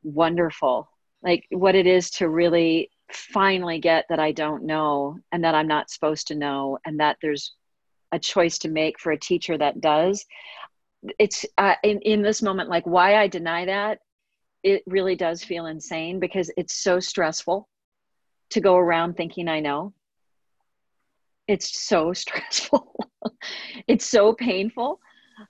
wonderful 0.04 0.90
like 1.22 1.46
what 1.52 1.76
it 1.76 1.86
is 1.86 2.10
to 2.12 2.30
really 2.30 2.90
finally 3.12 3.80
get 3.80 4.06
that 4.10 4.20
I 4.20 4.32
don't 4.32 4.64
know 4.64 5.18
and 5.32 5.44
that 5.44 5.56
I'm 5.56 5.68
not 5.68 5.90
supposed 5.90 6.28
to 6.28 6.36
know 6.36 6.80
and 6.86 7.00
that 7.00 7.18
there's 7.22 7.54
a 8.12 8.20
choice 8.20 8.58
to 8.60 8.70
make 8.70 9.00
for 9.00 9.12
a 9.12 9.20
teacher 9.20 9.58
that 9.58 9.82
does 9.82 10.26
it's 11.18 11.46
uh, 11.58 11.76
in 11.84 12.00
in 12.02 12.22
this 12.22 12.42
moment 12.42 12.70
like 12.70 12.86
why 12.86 13.16
I 13.16 13.28
deny 13.28 13.66
that 13.66 14.00
it 14.64 14.84
really 14.86 15.16
does 15.16 15.44
feel 15.44 15.66
insane 15.66 16.20
because 16.20 16.52
it's 16.58 16.76
so 16.76 17.00
stressful 17.00 17.68
to 18.52 18.62
go 18.62 18.76
around 18.76 19.16
thinking 19.16 19.48
I 19.48 19.60
know. 19.60 19.94
It's 21.48 21.82
so 21.82 22.14
stressful. 22.14 22.94
It's 23.88 24.06
so 24.06 24.34
painful. 24.34 25.00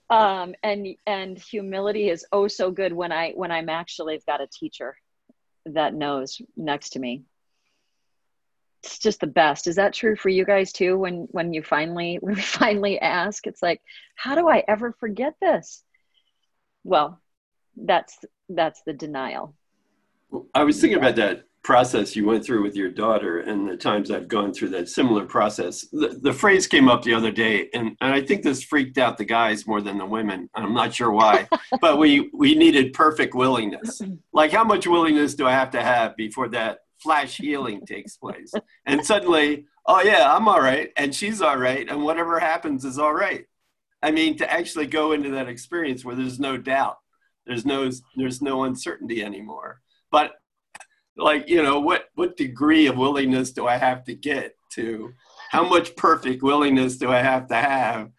Um, 0.08 0.54
and 0.62 0.86
and 1.06 1.38
humility 1.38 2.08
is 2.08 2.24
oh 2.32 2.48
so 2.48 2.70
good 2.70 2.94
when 2.94 3.12
i 3.12 3.32
when 3.32 3.50
i'm 3.50 3.68
actually 3.68 4.18
got 4.26 4.40
a 4.40 4.46
teacher 4.46 4.96
that 5.66 5.92
knows 5.92 6.40
next 6.56 6.90
to 6.90 6.98
me 6.98 7.24
it's 8.82 8.98
just 8.98 9.20
the 9.20 9.26
best. 9.26 9.66
Is 9.66 9.76
that 9.76 9.92
true 9.92 10.16
for 10.16 10.28
you 10.28 10.44
guys 10.44 10.72
too? 10.72 10.98
When 10.98 11.28
when 11.30 11.52
you 11.52 11.62
finally 11.62 12.16
when 12.20 12.34
we 12.34 12.40
finally 12.40 13.00
ask, 13.00 13.46
it's 13.46 13.62
like, 13.62 13.80
how 14.16 14.34
do 14.34 14.48
I 14.48 14.64
ever 14.68 14.92
forget 14.92 15.34
this? 15.40 15.82
Well, 16.84 17.20
that's 17.76 18.18
that's 18.48 18.82
the 18.84 18.92
denial. 18.92 19.54
I 20.54 20.64
was 20.64 20.80
thinking 20.80 20.98
about 20.98 21.16
that 21.16 21.44
process 21.62 22.16
you 22.16 22.26
went 22.26 22.44
through 22.44 22.62
with 22.62 22.74
your 22.74 22.90
daughter 22.90 23.40
and 23.40 23.68
the 23.68 23.76
times 23.76 24.10
I've 24.10 24.26
gone 24.26 24.52
through 24.52 24.70
that 24.70 24.88
similar 24.88 25.24
process. 25.24 25.86
The, 25.92 26.18
the 26.20 26.32
phrase 26.32 26.66
came 26.66 26.88
up 26.88 27.02
the 27.02 27.14
other 27.14 27.30
day, 27.30 27.68
and, 27.72 27.96
and 28.00 28.12
I 28.12 28.20
think 28.20 28.42
this 28.42 28.64
freaked 28.64 28.98
out 28.98 29.16
the 29.16 29.24
guys 29.24 29.66
more 29.66 29.80
than 29.80 29.98
the 29.98 30.06
women. 30.06 30.50
I'm 30.54 30.74
not 30.74 30.92
sure 30.92 31.12
why, 31.12 31.46
but 31.80 31.98
we, 31.98 32.30
we 32.32 32.54
needed 32.56 32.94
perfect 32.94 33.34
willingness. 33.34 34.02
Like, 34.32 34.50
how 34.50 34.64
much 34.64 34.86
willingness 34.86 35.34
do 35.34 35.46
I 35.46 35.52
have 35.52 35.70
to 35.70 35.82
have 35.82 36.16
before 36.16 36.48
that 36.48 36.80
flash 37.02 37.36
healing 37.36 37.84
takes 37.86 38.16
place? 38.16 38.52
And 38.86 39.04
suddenly, 39.04 39.66
oh, 39.86 40.02
yeah, 40.02 40.34
I'm 40.34 40.48
all 40.48 40.60
right, 40.60 40.90
and 40.96 41.14
she's 41.14 41.42
all 41.42 41.58
right, 41.58 41.88
and 41.88 42.02
whatever 42.02 42.38
happens 42.38 42.84
is 42.84 42.98
all 42.98 43.14
right. 43.14 43.46
I 44.02 44.10
mean, 44.10 44.36
to 44.38 44.52
actually 44.52 44.86
go 44.86 45.12
into 45.12 45.30
that 45.30 45.48
experience 45.48 46.04
where 46.04 46.16
there's 46.16 46.40
no 46.40 46.56
doubt, 46.56 46.98
there's 47.46 47.64
no, 47.64 47.90
there's 48.16 48.42
no 48.42 48.64
uncertainty 48.64 49.22
anymore. 49.22 49.80
But 50.10 50.32
like 51.16 51.48
you 51.48 51.62
know 51.62 51.80
what 51.80 52.08
what 52.14 52.36
degree 52.36 52.86
of 52.86 52.96
willingness 52.96 53.52
do 53.52 53.66
i 53.66 53.76
have 53.76 54.04
to 54.04 54.14
get 54.14 54.54
to 54.72 55.12
how 55.50 55.66
much 55.66 55.94
perfect 55.96 56.42
willingness 56.42 56.96
do 56.96 57.10
i 57.10 57.18
have 57.18 57.46
to 57.46 57.54
have 57.54 58.10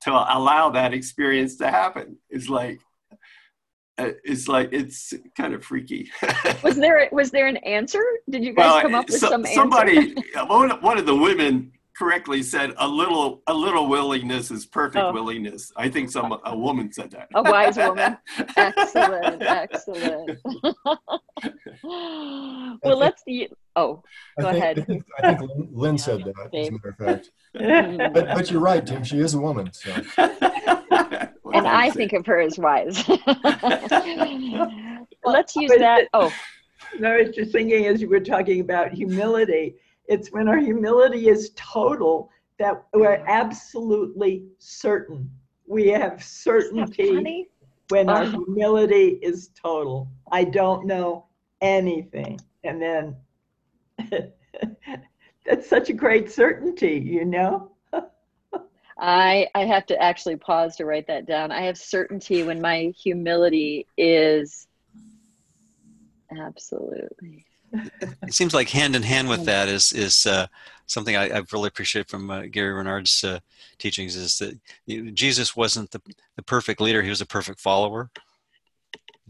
to 0.00 0.10
allow 0.10 0.70
that 0.70 0.94
experience 0.94 1.56
to 1.56 1.70
happen 1.70 2.16
it's 2.30 2.48
like 2.48 2.80
Uh, 3.98 4.12
it's 4.22 4.46
like 4.46 4.68
it's 4.72 5.12
kind 5.36 5.54
of 5.54 5.64
freaky 5.64 6.08
was 6.62 6.76
there 6.76 7.08
was 7.10 7.32
there 7.32 7.48
an 7.48 7.56
answer 7.58 8.02
did 8.30 8.44
you 8.44 8.52
guys 8.52 8.70
well, 8.70 8.82
come 8.82 8.94
up 8.94 9.08
with 9.08 9.18
so, 9.18 9.28
some 9.28 9.44
somebody 9.44 10.14
one, 10.46 10.70
one 10.82 10.98
of 10.98 11.04
the 11.06 11.14
women 11.14 11.72
correctly 11.98 12.42
said 12.42 12.72
a 12.78 12.86
little 12.86 13.42
a 13.48 13.54
little 13.54 13.88
willingness 13.88 14.50
is 14.50 14.64
perfect 14.64 15.04
oh. 15.04 15.12
willingness. 15.12 15.72
I 15.76 15.88
think 15.88 16.10
some 16.10 16.38
a 16.44 16.56
woman 16.56 16.92
said 16.92 17.10
that. 17.10 17.28
A 17.34 17.42
wise 17.42 17.76
woman. 17.76 18.16
excellent, 18.56 19.42
excellent. 19.42 20.38
well, 21.82 22.78
think, 22.82 22.82
let's 22.84 23.24
see. 23.24 23.48
Oh, 23.74 24.02
go 24.40 24.48
I 24.48 24.52
think, 24.52 24.62
ahead. 24.62 24.78
I 24.78 24.82
think, 24.82 25.04
I 25.18 25.34
think 25.34 25.50
Lynn, 25.50 25.68
Lynn 25.72 25.98
said 25.98 26.24
that, 26.24 26.34
as 26.54 26.68
a 26.68 26.70
matter 26.70 26.88
of 26.88 26.96
fact. 26.96 27.30
but, 28.14 28.26
but 28.36 28.50
you're 28.50 28.60
right, 28.60 28.86
Tim. 28.86 29.02
She 29.02 29.18
is 29.18 29.34
a 29.34 29.40
woman. 29.40 29.72
So. 29.72 29.90
And 31.52 31.66
I 31.66 31.90
think 31.90 32.12
of 32.12 32.24
her 32.26 32.40
as 32.40 32.58
wise. 32.58 33.06
let's 35.24 35.56
use 35.56 35.72
that. 35.78 36.08
Oh. 36.14 36.32
No, 36.98 37.12
I 37.12 37.22
was 37.22 37.34
just 37.34 37.52
thinking 37.52 37.86
as 37.86 38.00
you 38.00 38.08
were 38.08 38.20
talking 38.20 38.60
about 38.60 38.92
humility 38.92 39.76
it's 40.08 40.32
when 40.32 40.48
our 40.48 40.58
humility 40.58 41.28
is 41.28 41.52
total 41.54 42.30
that 42.58 42.82
we're 42.94 43.22
absolutely 43.28 44.46
certain. 44.58 45.30
We 45.66 45.88
have 45.88 46.24
certainty 46.24 47.48
when 47.90 48.08
our 48.08 48.22
uh-huh. 48.22 48.40
humility 48.46 49.18
is 49.22 49.50
total. 49.62 50.08
I 50.32 50.44
don't 50.44 50.86
know 50.86 51.26
anything. 51.60 52.40
And 52.64 52.82
then 52.82 53.16
that's 55.46 55.68
such 55.68 55.90
a 55.90 55.92
great 55.92 56.30
certainty, 56.30 56.98
you 56.98 57.26
know? 57.26 57.70
I 58.98 59.48
I 59.54 59.64
have 59.64 59.86
to 59.86 60.02
actually 60.02 60.36
pause 60.36 60.76
to 60.76 60.84
write 60.84 61.06
that 61.06 61.26
down. 61.26 61.52
I 61.52 61.62
have 61.62 61.78
certainty 61.78 62.42
when 62.42 62.60
my 62.60 62.92
humility 62.96 63.86
is 63.96 64.66
absolutely 66.36 67.46
it 67.72 68.34
seems 68.34 68.54
like 68.54 68.68
hand 68.68 68.96
in 68.96 69.02
hand 69.02 69.28
with 69.28 69.44
that 69.44 69.68
is 69.68 69.92
is 69.92 70.26
uh, 70.26 70.46
something 70.86 71.16
I, 71.16 71.28
I, 71.28 71.42
really 71.52 71.68
appreciate 71.68 72.08
from 72.08 72.30
uh, 72.30 72.42
Gary 72.50 72.72
Renard's 72.72 73.22
uh, 73.24 73.40
teachings 73.78 74.16
is 74.16 74.38
that 74.38 75.14
Jesus 75.14 75.54
wasn't 75.56 75.90
the, 75.90 76.00
the 76.36 76.42
perfect 76.42 76.80
leader; 76.80 77.02
he 77.02 77.10
was 77.10 77.20
a 77.20 77.26
perfect 77.26 77.60
follower, 77.60 78.10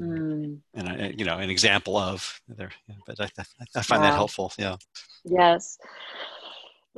mm. 0.01 0.59
and 0.75 0.89
I, 0.89 1.15
you 1.17 1.25
know, 1.25 1.39
an 1.39 1.51
example 1.51 1.97
of 1.97 2.41
there. 2.49 2.71
But 3.07 3.21
I, 3.21 3.29
I 3.75 3.83
find 3.83 4.03
that 4.03 4.15
helpful. 4.15 4.53
Yeah. 4.59 4.77
Yes. 5.25 5.79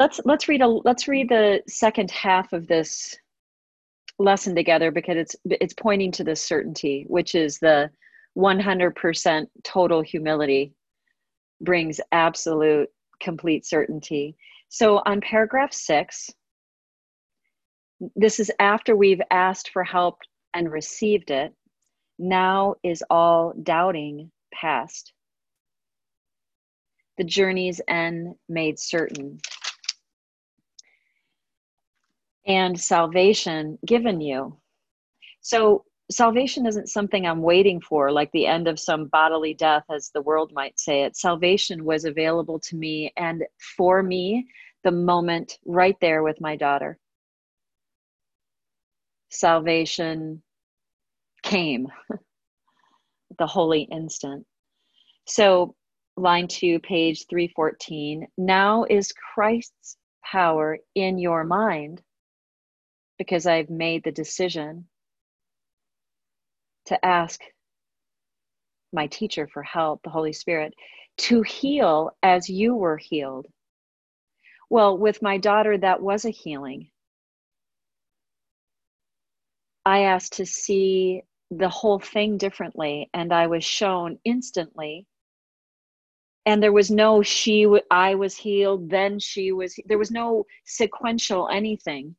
Let's 0.00 0.18
let's 0.24 0.48
read 0.48 0.62
a 0.62 0.66
let's 0.66 1.08
read 1.08 1.28
the 1.28 1.62
second 1.68 2.10
half 2.10 2.54
of 2.54 2.66
this 2.66 3.14
lesson 4.18 4.54
together 4.54 4.90
because 4.90 5.18
it's 5.18 5.36
it's 5.44 5.74
pointing 5.74 6.10
to 6.12 6.24
this 6.24 6.42
certainty, 6.42 7.04
which 7.06 7.34
is 7.34 7.58
the 7.58 7.90
100% 8.34 9.46
total 9.62 10.00
humility 10.00 10.72
brings 11.60 12.00
absolute, 12.12 12.88
complete 13.20 13.66
certainty. 13.66 14.36
So 14.70 15.02
on 15.04 15.20
paragraph 15.20 15.74
six, 15.74 16.30
this 18.16 18.40
is 18.40 18.50
after 18.58 18.96
we've 18.96 19.20
asked 19.30 19.68
for 19.68 19.84
help 19.84 20.20
and 20.54 20.72
received 20.72 21.30
it. 21.30 21.52
Now 22.18 22.76
is 22.82 23.04
all 23.10 23.52
doubting 23.62 24.30
past. 24.54 25.12
The 27.18 27.24
journey's 27.24 27.82
end 27.86 28.36
made 28.48 28.78
certain. 28.78 29.40
And 32.46 32.80
salvation 32.80 33.78
given 33.86 34.20
you. 34.20 34.58
So 35.42 35.84
salvation 36.10 36.66
isn't 36.66 36.88
something 36.88 37.26
I'm 37.26 37.42
waiting 37.42 37.80
for, 37.80 38.10
like 38.10 38.30
the 38.32 38.46
end 38.46 38.68
of 38.68 38.80
some 38.80 39.06
bodily 39.06 39.54
death, 39.54 39.84
as 39.90 40.10
the 40.10 40.22
world 40.22 40.52
might 40.52 40.78
say 40.78 41.04
it. 41.04 41.16
Salvation 41.16 41.84
was 41.84 42.04
available 42.04 42.58
to 42.60 42.76
me 42.76 43.12
and 43.16 43.44
for 43.76 44.02
me 44.02 44.46
the 44.84 44.90
moment 44.90 45.58
right 45.64 45.96
there 46.00 46.22
with 46.22 46.40
my 46.40 46.56
daughter. 46.56 46.98
Salvation 49.30 50.42
came 51.42 51.86
the 53.38 53.46
holy 53.46 53.82
instant. 53.82 54.46
So, 55.26 55.74
line 56.16 56.48
two, 56.48 56.80
page 56.80 57.26
314 57.28 58.26
now 58.36 58.84
is 58.90 59.12
Christ's 59.34 59.96
power 60.24 60.78
in 60.94 61.18
your 61.18 61.44
mind 61.44 62.02
because 63.20 63.46
I've 63.46 63.68
made 63.68 64.02
the 64.02 64.12
decision 64.12 64.86
to 66.86 67.04
ask 67.04 67.38
my 68.94 69.08
teacher 69.08 69.46
for 69.46 69.62
help, 69.62 70.00
the 70.02 70.08
Holy 70.08 70.32
Spirit, 70.32 70.72
to 71.18 71.42
heal 71.42 72.12
as 72.22 72.48
you 72.48 72.74
were 72.74 72.96
healed. 72.96 73.46
Well, 74.70 74.96
with 74.96 75.20
my 75.20 75.36
daughter, 75.36 75.76
that 75.76 76.00
was 76.00 76.24
a 76.24 76.30
healing. 76.30 76.88
I 79.84 80.04
asked 80.04 80.32
to 80.38 80.46
see 80.46 81.20
the 81.50 81.68
whole 81.68 81.98
thing 81.98 82.38
differently, 82.38 83.10
and 83.12 83.34
I 83.34 83.48
was 83.48 83.64
shown 83.64 84.18
instantly. 84.24 85.04
And 86.46 86.62
there 86.62 86.72
was 86.72 86.90
no 86.90 87.20
she, 87.20 87.66
I 87.90 88.14
was 88.14 88.34
healed, 88.34 88.88
then 88.88 89.18
she 89.18 89.52
was, 89.52 89.78
there 89.84 89.98
was 89.98 90.10
no 90.10 90.46
sequential 90.64 91.46
anything. 91.50 92.16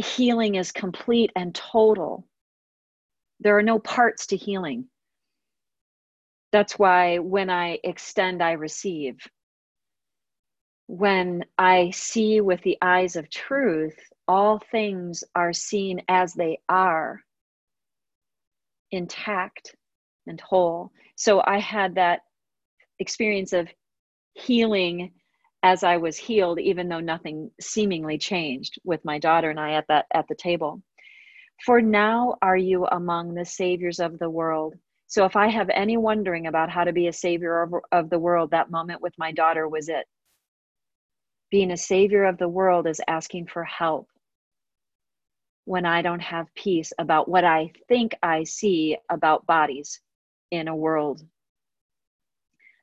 Healing 0.00 0.54
is 0.54 0.72
complete 0.72 1.30
and 1.36 1.54
total. 1.54 2.26
There 3.40 3.56
are 3.58 3.62
no 3.62 3.78
parts 3.78 4.26
to 4.28 4.36
healing. 4.36 4.86
That's 6.52 6.78
why 6.78 7.18
when 7.18 7.50
I 7.50 7.78
extend, 7.84 8.42
I 8.42 8.52
receive. 8.52 9.18
When 10.86 11.44
I 11.58 11.90
see 11.90 12.40
with 12.40 12.60
the 12.62 12.78
eyes 12.82 13.14
of 13.16 13.30
truth, 13.30 13.96
all 14.26 14.58
things 14.58 15.22
are 15.34 15.52
seen 15.52 16.02
as 16.08 16.32
they 16.34 16.58
are, 16.68 17.20
intact 18.90 19.76
and 20.26 20.40
whole. 20.40 20.92
So 21.16 21.42
I 21.44 21.58
had 21.58 21.94
that 21.96 22.20
experience 22.98 23.52
of 23.52 23.68
healing 24.34 25.12
as 25.62 25.84
I 25.84 25.98
was 25.98 26.16
healed, 26.16 26.58
even 26.58 26.88
though 26.88 27.00
nothing 27.00 27.50
seemingly 27.60 28.18
changed 28.18 28.80
with 28.84 29.04
my 29.04 29.18
daughter 29.18 29.50
and 29.50 29.60
I 29.60 29.72
at 29.72 29.86
that 29.88 30.06
at 30.12 30.26
the 30.28 30.34
table. 30.34 30.82
For 31.66 31.82
now 31.82 32.36
are 32.40 32.56
you 32.56 32.86
among 32.86 33.34
the 33.34 33.44
saviors 33.44 34.00
of 34.00 34.18
the 34.18 34.30
world. 34.30 34.74
So 35.06 35.24
if 35.24 35.36
I 35.36 35.48
have 35.48 35.68
any 35.70 35.96
wondering 35.96 36.46
about 36.46 36.70
how 36.70 36.84
to 36.84 36.92
be 36.92 37.08
a 37.08 37.12
savior 37.12 37.62
of, 37.62 37.74
of 37.92 38.10
the 38.10 38.18
world, 38.18 38.52
that 38.52 38.70
moment 38.70 39.02
with 39.02 39.12
my 39.18 39.32
daughter 39.32 39.68
was 39.68 39.88
it. 39.88 40.06
Being 41.50 41.72
a 41.72 41.76
savior 41.76 42.24
of 42.24 42.38
the 42.38 42.48
world 42.48 42.86
is 42.86 43.00
asking 43.08 43.48
for 43.48 43.64
help 43.64 44.08
when 45.64 45.84
I 45.84 46.00
don't 46.00 46.20
have 46.20 46.54
peace 46.54 46.92
about 46.98 47.28
what 47.28 47.44
I 47.44 47.72
think 47.88 48.14
I 48.22 48.44
see 48.44 48.96
about 49.10 49.46
bodies 49.46 50.00
in 50.50 50.68
a 50.68 50.76
world. 50.76 51.22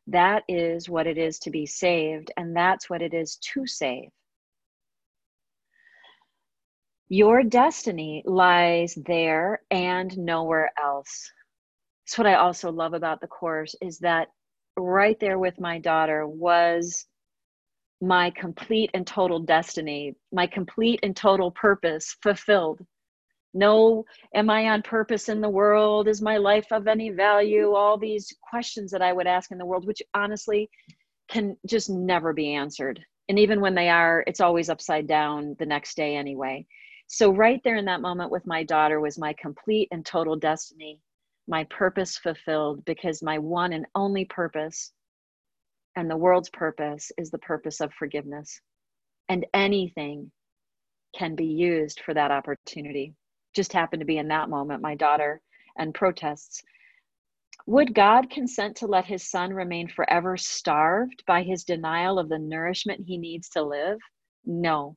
That 0.07 0.43
is 0.47 0.89
what 0.89 1.05
it 1.05 1.17
is 1.17 1.37
to 1.39 1.51
be 1.51 1.65
saved, 1.65 2.31
and 2.37 2.55
that's 2.55 2.89
what 2.89 3.01
it 3.01 3.13
is 3.13 3.35
to 3.53 3.67
save. 3.67 4.09
Your 7.09 7.43
destiny 7.43 8.23
lies 8.25 8.97
there 9.05 9.61
and 9.71 10.17
nowhere 10.17 10.71
else. 10.81 11.31
That's 12.05 12.17
what 12.17 12.27
I 12.27 12.35
also 12.35 12.71
love 12.71 12.93
about 12.93 13.21
the 13.21 13.27
course 13.27 13.75
is 13.81 13.99
that 13.99 14.29
right 14.77 15.19
there 15.19 15.39
with 15.39 15.59
my 15.59 15.79
daughter 15.79 16.27
was 16.27 17.05
my 18.01 18.29
complete 18.31 18.91
and 18.93 19.05
total 19.07 19.39
destiny, 19.39 20.15
my 20.31 20.47
complete 20.47 20.99
and 21.03 21.15
total 21.15 21.51
purpose 21.51 22.15
fulfilled. 22.21 22.79
No, 23.53 24.05
am 24.35 24.49
I 24.49 24.69
on 24.69 24.81
purpose 24.81 25.29
in 25.29 25.41
the 25.41 25.49
world? 25.49 26.07
Is 26.07 26.21
my 26.21 26.37
life 26.37 26.67
of 26.71 26.87
any 26.87 27.09
value? 27.09 27.73
All 27.73 27.97
these 27.97 28.35
questions 28.41 28.91
that 28.91 29.01
I 29.01 29.13
would 29.13 29.27
ask 29.27 29.51
in 29.51 29.57
the 29.57 29.65
world, 29.65 29.87
which 29.87 30.01
honestly 30.13 30.69
can 31.29 31.57
just 31.65 31.89
never 31.89 32.33
be 32.33 32.53
answered. 32.53 33.03
And 33.29 33.39
even 33.39 33.59
when 33.59 33.75
they 33.75 33.89
are, 33.89 34.23
it's 34.27 34.41
always 34.41 34.69
upside 34.69 35.07
down 35.07 35.55
the 35.59 35.65
next 35.65 35.95
day 35.95 36.15
anyway. 36.15 36.65
So, 37.07 37.31
right 37.31 37.61
there 37.63 37.77
in 37.77 37.85
that 37.85 38.01
moment 38.01 38.31
with 38.31 38.45
my 38.45 38.63
daughter 38.63 38.99
was 38.99 39.17
my 39.17 39.33
complete 39.33 39.87
and 39.91 40.05
total 40.05 40.35
destiny, 40.35 40.99
my 41.47 41.63
purpose 41.65 42.17
fulfilled, 42.17 42.83
because 42.85 43.23
my 43.23 43.37
one 43.39 43.73
and 43.73 43.85
only 43.95 44.25
purpose 44.25 44.91
and 45.95 46.09
the 46.09 46.17
world's 46.17 46.49
purpose 46.49 47.11
is 47.17 47.31
the 47.31 47.39
purpose 47.39 47.81
of 47.81 47.91
forgiveness. 47.93 48.61
And 49.29 49.45
anything 49.53 50.31
can 51.15 51.35
be 51.35 51.45
used 51.45 52.01
for 52.05 52.13
that 52.13 52.29
opportunity. 52.29 53.15
Just 53.57 53.73
happened 53.73 54.01
to 54.01 54.05
be 54.05 54.19
in 54.19 54.27
that 54.27 54.51
moment, 54.51 54.83
my 54.83 54.93
daughter 54.93 55.41
and 55.79 55.91
protests. 55.91 56.61
Would 57.65 57.95
God 57.95 58.29
consent 58.29 58.77
to 58.77 58.85
let 58.85 59.05
his 59.05 59.27
son 59.27 59.51
remain 59.51 59.87
forever 59.87 60.37
starved 60.37 61.23
by 61.25 61.41
his 61.41 61.63
denial 61.63 62.19
of 62.19 62.29
the 62.29 62.37
nourishment 62.37 63.03
he 63.07 63.17
needs 63.17 63.49
to 63.49 63.63
live? 63.63 63.97
No. 64.45 64.95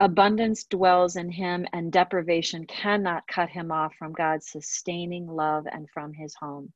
Abundance 0.00 0.64
dwells 0.64 1.14
in 1.14 1.30
him, 1.30 1.64
and 1.72 1.92
deprivation 1.92 2.66
cannot 2.66 3.28
cut 3.28 3.48
him 3.48 3.70
off 3.70 3.94
from 3.96 4.14
God's 4.14 4.50
sustaining 4.50 5.28
love 5.28 5.68
and 5.70 5.88
from 5.90 6.12
his 6.12 6.34
home. 6.34 6.72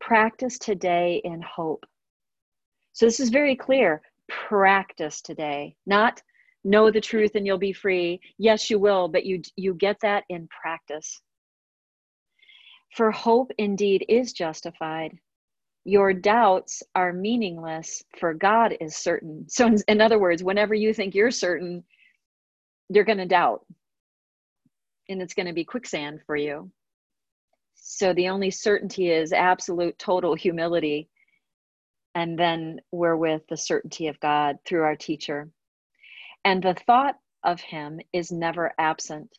Practice 0.00 0.60
today 0.60 1.20
in 1.24 1.42
hope. 1.42 1.84
So, 2.92 3.04
this 3.04 3.18
is 3.18 3.30
very 3.30 3.56
clear. 3.56 4.00
Practice 4.28 5.20
today, 5.20 5.74
not 5.86 6.22
know 6.64 6.90
the 6.90 7.00
truth 7.00 7.32
and 7.34 7.46
you'll 7.46 7.58
be 7.58 7.72
free. 7.72 8.20
Yes, 8.38 8.70
you 8.70 8.78
will, 8.78 9.08
but 9.08 9.24
you, 9.24 9.42
you 9.56 9.74
get 9.74 9.96
that 10.02 10.24
in 10.28 10.48
practice. 10.48 11.20
For 12.94 13.10
hope 13.10 13.50
indeed 13.58 14.04
is 14.08 14.32
justified 14.32 15.18
your 15.84 16.12
doubts 16.12 16.82
are 16.94 17.12
meaningless 17.12 18.04
for 18.18 18.34
God 18.34 18.76
is 18.80 18.96
certain. 18.96 19.46
So, 19.48 19.66
in, 19.66 19.76
in 19.88 20.00
other 20.00 20.18
words, 20.18 20.42
whenever 20.42 20.74
you 20.74 20.92
think 20.92 21.14
you're 21.14 21.30
certain, 21.30 21.84
you're 22.88 23.04
going 23.04 23.18
to 23.18 23.26
doubt. 23.26 23.64
And 25.08 25.22
it's 25.22 25.34
going 25.34 25.46
to 25.46 25.52
be 25.52 25.64
quicksand 25.64 26.20
for 26.26 26.36
you. 26.36 26.70
So, 27.74 28.12
the 28.12 28.28
only 28.28 28.50
certainty 28.50 29.10
is 29.10 29.32
absolute 29.32 29.98
total 29.98 30.34
humility. 30.34 31.08
And 32.14 32.38
then 32.38 32.80
we're 32.92 33.16
with 33.16 33.42
the 33.48 33.56
certainty 33.56 34.08
of 34.08 34.20
God 34.20 34.56
through 34.66 34.82
our 34.82 34.96
teacher. 34.96 35.48
And 36.44 36.62
the 36.62 36.74
thought 36.74 37.16
of 37.44 37.60
Him 37.60 38.00
is 38.12 38.32
never 38.32 38.72
absent. 38.78 39.36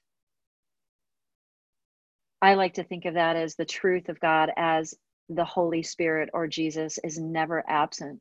I 2.42 2.56
like 2.56 2.74
to 2.76 2.84
think 2.84 3.06
of 3.06 3.14
that 3.16 3.36
as 3.36 3.56
the 3.56 3.66
truth 3.66 4.10
of 4.10 4.20
God 4.20 4.52
as 4.58 4.96
the 5.30 5.46
Holy 5.46 5.84
Spirit 5.84 6.30
or 6.34 6.48
Jesus 6.48 6.98
is 7.04 7.20
never 7.20 7.64
absent, 7.68 8.20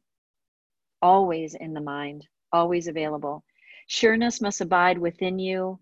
always 1.03 1.55
in 1.55 1.73
the 1.73 1.81
mind, 1.81 2.27
always 2.53 2.87
available. 2.87 3.45
Sureness 3.89 4.41
must 4.41 4.61
abide 4.61 4.99
within 4.99 5.39
you, 5.39 5.81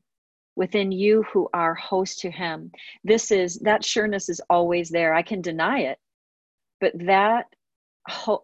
within 0.57 0.93
you 0.93 1.25
who 1.25 1.49
are 1.53 1.75
host 1.75 2.21
to 2.21 2.31
Him. 2.31 2.73
This 3.05 3.31
is 3.31 3.59
that 3.61 3.85
sureness 3.85 4.29
is 4.29 4.41
always 4.49 4.89
there. 4.89 5.15
I 5.15 5.23
can 5.23 5.41
deny 5.43 5.81
it, 5.81 5.99
but 6.81 6.93
that 7.07 7.47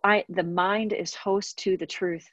I 0.05 0.25
the 0.29 0.43
mind 0.43 0.93
is 0.93 1.15
host 1.15 1.59
to 1.61 1.77
the 1.77 1.87
truth. 1.87 2.29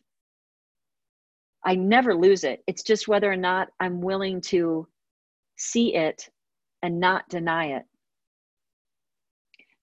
I 1.63 1.75
never 1.75 2.15
lose 2.15 2.43
it. 2.43 2.63
It's 2.67 2.83
just 2.83 3.07
whether 3.07 3.31
or 3.31 3.37
not 3.37 3.69
I'm 3.79 4.01
willing 4.01 4.41
to 4.41 4.87
see 5.57 5.95
it 5.95 6.29
and 6.81 6.99
not 6.99 7.29
deny 7.29 7.77
it. 7.77 7.83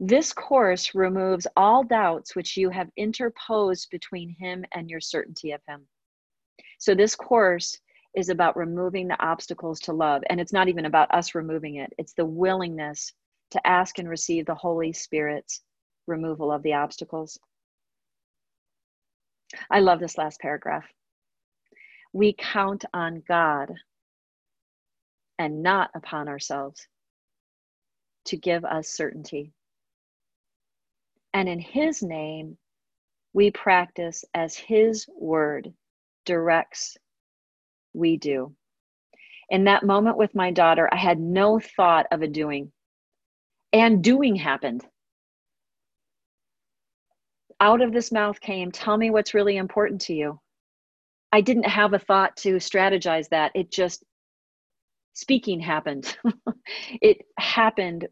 This 0.00 0.32
course 0.32 0.94
removes 0.94 1.46
all 1.56 1.82
doubts 1.82 2.36
which 2.36 2.56
you 2.56 2.70
have 2.70 2.90
interposed 2.96 3.90
between 3.90 4.34
him 4.38 4.64
and 4.72 4.88
your 4.88 5.00
certainty 5.00 5.52
of 5.52 5.60
him. 5.68 5.86
So, 6.78 6.94
this 6.94 7.16
course 7.16 7.78
is 8.16 8.28
about 8.28 8.56
removing 8.56 9.08
the 9.08 9.20
obstacles 9.22 9.80
to 9.80 9.92
love. 9.92 10.22
And 10.30 10.40
it's 10.40 10.52
not 10.52 10.68
even 10.68 10.86
about 10.86 11.12
us 11.12 11.34
removing 11.34 11.76
it, 11.76 11.92
it's 11.98 12.14
the 12.14 12.24
willingness 12.24 13.12
to 13.50 13.66
ask 13.66 13.98
and 13.98 14.08
receive 14.08 14.46
the 14.46 14.54
Holy 14.54 14.92
Spirit's 14.92 15.62
removal 16.06 16.52
of 16.52 16.62
the 16.62 16.74
obstacles. 16.74 17.38
I 19.70 19.80
love 19.80 20.00
this 20.00 20.18
last 20.18 20.40
paragraph. 20.40 20.84
We 22.12 22.32
count 22.32 22.84
on 22.92 23.22
God 23.26 23.74
and 25.38 25.62
not 25.62 25.90
upon 25.94 26.28
ourselves 26.28 26.86
to 28.26 28.36
give 28.36 28.64
us 28.64 28.88
certainty. 28.88 29.52
And 31.32 31.48
in 31.48 31.60
His 31.60 32.02
name, 32.02 32.58
we 33.32 33.50
practice 33.50 34.24
as 34.34 34.56
His 34.56 35.06
word 35.16 35.72
directs, 36.24 36.96
we 37.92 38.16
do. 38.16 38.54
In 39.50 39.64
that 39.64 39.84
moment 39.84 40.18
with 40.18 40.34
my 40.34 40.50
daughter, 40.50 40.88
I 40.92 40.96
had 40.96 41.18
no 41.18 41.58
thought 41.58 42.06
of 42.10 42.22
a 42.22 42.28
doing, 42.28 42.72
and 43.72 44.04
doing 44.04 44.34
happened. 44.34 44.84
Out 47.60 47.80
of 47.80 47.92
this 47.92 48.12
mouth 48.12 48.40
came, 48.40 48.70
Tell 48.70 48.96
me 48.96 49.10
what's 49.10 49.34
really 49.34 49.56
important 49.56 50.02
to 50.02 50.14
you. 50.14 50.40
I 51.32 51.40
didn't 51.40 51.68
have 51.68 51.92
a 51.92 51.98
thought 51.98 52.36
to 52.38 52.54
strategize 52.56 53.28
that. 53.30 53.52
It 53.54 53.70
just, 53.70 54.04
speaking 55.12 55.60
happened. 55.60 56.16
it 57.02 57.18
happened. 57.38 58.08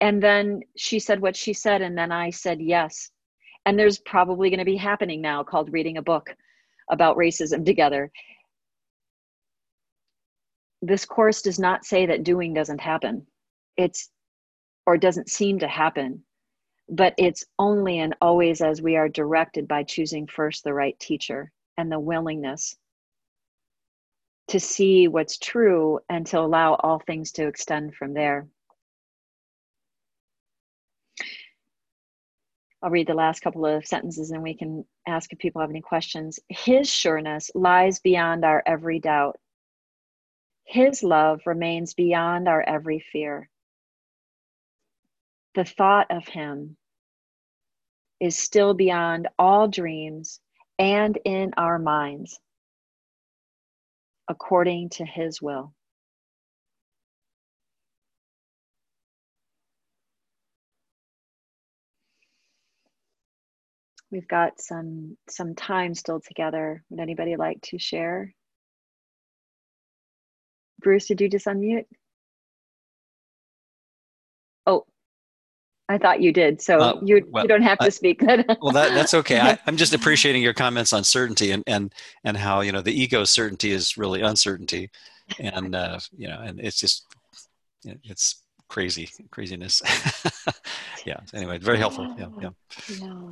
And 0.00 0.22
then 0.22 0.60
she 0.76 0.98
said 0.98 1.20
what 1.20 1.36
she 1.36 1.52
said 1.52 1.82
and 1.82 1.96
then 1.96 2.12
i 2.12 2.30
said 2.30 2.60
yes. 2.60 3.10
And 3.64 3.78
there's 3.78 3.98
probably 3.98 4.50
going 4.50 4.58
to 4.58 4.64
be 4.64 4.76
happening 4.76 5.20
now 5.20 5.42
called 5.42 5.72
reading 5.72 5.96
a 5.96 6.02
book 6.02 6.34
about 6.90 7.16
racism 7.16 7.64
together. 7.64 8.10
This 10.80 11.04
course 11.04 11.42
does 11.42 11.58
not 11.58 11.84
say 11.84 12.06
that 12.06 12.22
doing 12.22 12.54
doesn't 12.54 12.80
happen. 12.80 13.26
It's 13.76 14.10
or 14.86 14.96
doesn't 14.96 15.28
seem 15.28 15.58
to 15.58 15.68
happen. 15.68 16.24
But 16.88 17.14
it's 17.18 17.44
only 17.58 17.98
and 17.98 18.14
always 18.22 18.62
as 18.62 18.80
we 18.80 18.96
are 18.96 19.08
directed 19.08 19.68
by 19.68 19.82
choosing 19.82 20.26
first 20.26 20.64
the 20.64 20.72
right 20.72 20.98
teacher 20.98 21.52
and 21.78 21.90
the 21.90 21.98
willingness 21.98 22.76
to 24.48 24.60
see 24.60 25.08
what's 25.08 25.38
true 25.38 26.00
and 26.10 26.26
to 26.26 26.38
allow 26.38 26.74
all 26.74 26.98
things 26.98 27.32
to 27.32 27.46
extend 27.46 27.94
from 27.94 28.12
there 28.12 28.46
I'll 32.80 32.90
read 32.90 33.08
the 33.08 33.14
last 33.14 33.40
couple 33.40 33.66
of 33.66 33.86
sentences 33.86 34.30
and 34.30 34.42
we 34.42 34.54
can 34.54 34.84
ask 35.06 35.32
if 35.32 35.38
people 35.38 35.60
have 35.60 35.70
any 35.70 35.80
questions. 35.80 36.38
His 36.48 36.88
sureness 36.88 37.50
lies 37.54 37.98
beyond 37.98 38.44
our 38.44 38.62
every 38.66 39.00
doubt. 39.00 39.36
His 40.64 41.02
love 41.02 41.40
remains 41.44 41.94
beyond 41.94 42.46
our 42.46 42.62
every 42.62 43.00
fear. 43.00 43.50
The 45.54 45.64
thought 45.64 46.06
of 46.10 46.28
Him 46.28 46.76
is 48.20 48.38
still 48.38 48.74
beyond 48.74 49.28
all 49.38 49.66
dreams 49.66 50.40
and 50.78 51.18
in 51.24 51.52
our 51.56 51.78
minds, 51.78 52.40
according 54.28 54.90
to 54.90 55.06
His 55.06 55.42
will. 55.42 55.74
We've 64.10 64.28
got 64.28 64.60
some 64.60 65.18
some 65.28 65.54
time 65.54 65.94
still 65.94 66.20
together. 66.20 66.84
Would 66.90 67.00
anybody 67.00 67.36
like 67.36 67.60
to 67.64 67.78
share? 67.78 68.34
Bruce, 70.80 71.06
did 71.06 71.20
you 71.20 71.28
just 71.30 71.46
unmute? 71.46 71.86
I 75.88 75.96
thought 75.96 76.20
you 76.20 76.32
did. 76.32 76.60
So 76.60 76.78
uh, 76.78 77.00
you 77.02 77.26
well, 77.30 77.44
you 77.44 77.48
don't 77.48 77.62
have 77.62 77.78
to 77.78 77.86
I, 77.86 77.88
speak. 77.88 78.22
well, 78.60 78.72
that, 78.72 78.92
that's 78.94 79.14
okay. 79.14 79.40
I, 79.40 79.58
am 79.66 79.76
just 79.76 79.94
appreciating 79.94 80.42
your 80.42 80.54
comments 80.54 80.92
on 80.92 81.04
certainty 81.04 81.50
and 81.50 81.64
and 81.66 81.94
and 82.24 82.36
how 82.36 82.60
you 82.60 82.72
know 82.72 82.82
the 82.82 82.92
ego 82.92 83.24
certainty 83.24 83.72
is 83.72 83.96
really 83.96 84.20
uncertainty, 84.20 84.90
and 85.38 85.74
uh, 85.74 85.98
you 86.16 86.28
know, 86.28 86.40
and 86.40 86.60
it's 86.60 86.78
just 86.78 87.06
it's 87.84 88.42
crazy 88.68 89.08
craziness. 89.30 89.82
yeah. 91.06 91.16
Anyway, 91.32 91.58
very 91.58 91.78
helpful. 91.78 92.14
Yeah. 92.18 92.28
Yeah. 92.40 92.50
yeah. 93.00 93.30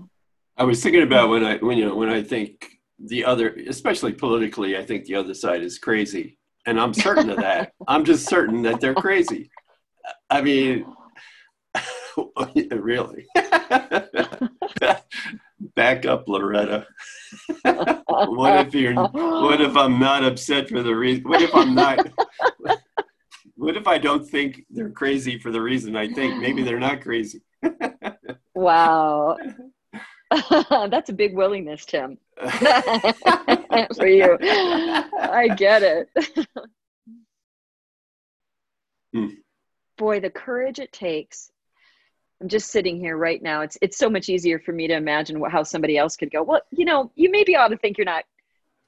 I 0.57 0.65
was 0.65 0.83
thinking 0.83 1.03
about 1.03 1.29
when 1.29 1.45
I 1.45 1.57
when 1.59 1.77
you 1.77 1.87
know 1.87 1.95
when 1.95 2.09
I 2.09 2.23
think 2.23 2.71
the 2.99 3.27
other, 3.27 3.55
especially 3.69 4.15
politically, 4.15 4.79
I 4.79 4.85
think 4.85 5.05
the 5.05 5.17
other 5.17 5.35
side 5.35 5.63
is 5.63 5.79
crazy, 5.79 6.39
and 6.65 6.81
I'm 6.81 6.95
certain 6.95 7.29
of 7.29 7.37
that. 7.37 7.73
I'm 7.87 8.05
just 8.05 8.27
certain 8.27 8.63
that 8.63 8.81
they're 8.81 8.95
crazy. 8.95 9.51
I 10.31 10.41
mean, 10.41 10.87
really. 12.71 13.27
back 15.75 16.07
up, 16.07 16.29
Loretta. 16.29 16.87
what 17.63 18.67
if 18.67 18.75
you're? 18.75 18.95
What 18.95 19.61
if 19.61 19.77
I'm 19.77 19.99
not 19.99 20.25
upset 20.25 20.69
for 20.69 20.83
the 20.83 20.95
reason? 20.95 21.25
What 21.25 21.43
if 21.43 21.55
I'm 21.55 21.75
not? 21.75 22.09
what 23.57 23.77
if 23.77 23.87
I 23.87 23.99
don't 23.99 24.29
think 24.29 24.65
they're 24.71 24.91
crazy 24.91 25.39
for 25.39 25.51
the 25.51 25.61
reason 25.61 25.97
I 25.97 26.13
think? 26.13 26.41
Maybe 26.41 26.63
they're 26.63 26.81
not 26.81 27.03
crazy. 27.03 27.43
wow, 28.55 29.37
that's 30.31 31.11
a 31.11 31.15
big 31.15 31.35
willingness, 31.35 31.85
Tim. 31.85 32.19
for 33.97 34.07
you, 34.07 34.39
I 34.41 35.49
get 35.57 35.83
it. 35.83 36.09
Hmm. 39.15 39.29
Boy, 39.97 40.21
the 40.21 40.29
courage 40.29 40.79
it 40.79 40.93
takes 40.93 41.51
I'm 42.41 42.49
just 42.49 42.71
sitting 42.71 42.99
here 42.99 43.17
right 43.17 43.43
now. 43.43 43.63
It's 43.63 43.79
it's 43.81 43.97
so 43.97 44.11
much 44.11 44.29
easier 44.29 44.59
for 44.59 44.73
me 44.73 44.87
to 44.89 44.95
imagine 44.95 45.41
what, 45.41 45.53
how 45.53 45.63
somebody 45.63 45.97
else 45.97 46.17
could 46.17 46.31
go. 46.31 46.43
Well, 46.43 46.61
you 46.71 46.85
know, 46.85 47.11
you 47.15 47.31
maybe 47.31 47.57
ought 47.57 47.69
to 47.69 47.79
think 47.79 47.97
you're 47.97 48.05
not 48.05 48.25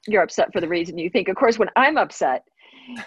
you're 0.07 0.23
upset 0.23 0.53
for 0.53 0.61
the 0.61 0.67
reason 0.67 0.97
you 0.97 1.09
think. 1.09 1.27
Of 1.27 1.35
course, 1.35 1.57
when 1.57 1.69
I'm 1.75 1.97
upset, 1.97 2.43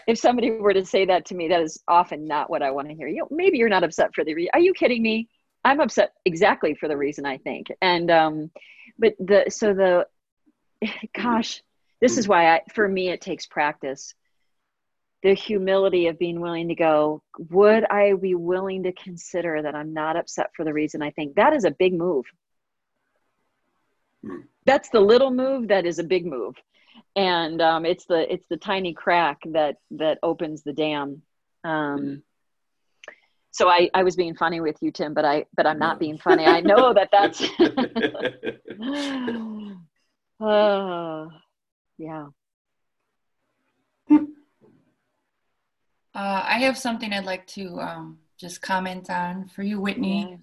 if 0.07 0.19
somebody 0.19 0.51
were 0.51 0.75
to 0.75 0.85
say 0.85 1.07
that 1.07 1.27
to 1.27 1.35
me, 1.35 1.49
that 1.49 1.63
is 1.63 1.83
often 1.87 2.27
not 2.27 2.51
what 2.51 2.63
I 2.63 2.71
want 2.71 2.89
to 2.89 2.95
hear. 2.95 3.09
You 3.09 3.21
know, 3.21 3.29
maybe 3.31 3.59
you're 3.59 3.69
not 3.69 3.85
upset 3.85 4.15
for 4.15 4.25
the 4.25 4.35
reason. 4.35 4.51
Are 4.55 4.61
you 4.61 4.75
kidding 4.75 5.03
me? 5.03 5.29
I'm 5.65 5.81
upset 5.81 6.13
exactly 6.25 6.75
for 6.75 6.89
the 6.89 6.97
reason 6.97 7.25
I 7.25 7.39
think. 7.39 7.69
And 7.81 8.11
um, 8.11 8.51
but 8.99 9.15
the 9.21 9.45
so 9.49 9.75
the 9.75 10.07
gosh, 11.17 11.63
this 12.01 12.19
is 12.19 12.27
why 12.27 12.55
I 12.55 12.63
for 12.75 12.89
me 12.89 13.11
it 13.11 13.21
takes 13.21 13.47
practice 13.47 14.15
the 15.23 15.35
humility 15.35 16.09
of 16.09 16.19
being 16.19 16.41
willing 16.41 16.69
to 16.69 16.75
go, 16.75 17.23
would 17.51 17.85
I 17.85 18.15
be 18.15 18.35
willing 18.35 18.83
to 18.85 18.93
consider 18.93 19.63
that 19.63 19.75
I'm 19.75 19.95
not 19.95 20.17
upset 20.17 20.51
for 20.57 20.65
the 20.65 20.73
reason 20.73 21.01
I 21.01 21.11
think? 21.11 21.37
That 21.37 21.55
is 21.55 21.65
a 21.65 21.71
big 21.71 21.95
move. 21.95 22.25
Hmm. 24.25 24.41
That's 24.67 24.89
the 24.91 25.01
little 25.01 25.31
move 25.31 25.69
that 25.69 25.87
is 25.87 25.99
a 25.99 26.05
big 26.05 26.27
move. 26.27 26.57
And 27.15 27.61
um, 27.63 27.85
it's 27.85 28.07
the 28.07 28.33
it's 28.33 28.47
the 28.49 28.57
tiny 28.57 28.95
crack 28.95 29.39
that 29.47 29.77
that 29.93 30.19
opens 30.23 30.63
the 30.63 30.73
dam. 30.73 31.23
Um, 31.63 31.99
hmm. 31.99 32.15
so 33.51 33.69
I, 33.69 33.91
I 33.95 34.03
was 34.03 34.17
being 34.17 34.35
funny 34.35 34.61
with 34.61 34.77
you, 34.81 34.91
Tim, 34.91 35.15
but 35.15 35.25
I 35.25 35.47
but 35.55 35.67
I'm 35.67 35.79
not 35.79 36.01
being 36.01 36.19
funny. 36.19 36.47
I 36.47 36.61
know 36.61 36.95
that 36.95 37.11
that's. 37.13 37.43
uh, 40.41 41.29
yeah. 41.99 42.27
Uh, 46.15 46.43
I 46.45 46.59
have 46.61 46.77
something 46.77 47.13
I'd 47.13 47.25
like 47.25 47.47
to 47.49 47.81
um, 47.81 48.19
just 48.39 48.61
comment 48.61 49.09
on 49.09 49.49
for 49.49 49.63
you, 49.63 49.81
Whitney. 49.81 50.29
Yeah. 50.31 50.37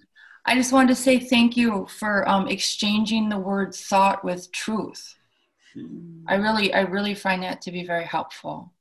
I 0.44 0.54
just 0.54 0.72
wanted 0.72 0.88
to 0.88 0.94
say 0.94 1.18
thank 1.18 1.56
you 1.56 1.86
for 1.86 2.28
um, 2.28 2.48
exchanging 2.48 3.28
the 3.28 3.38
word 3.38 3.74
thought 3.74 4.24
with 4.24 4.50
truth. 4.52 5.16
I 6.26 6.34
really, 6.34 6.74
I 6.74 6.80
really 6.80 7.14
find 7.14 7.42
that 7.44 7.62
to 7.62 7.70
be 7.70 7.86
very 7.86 8.04
helpful. 8.04 8.72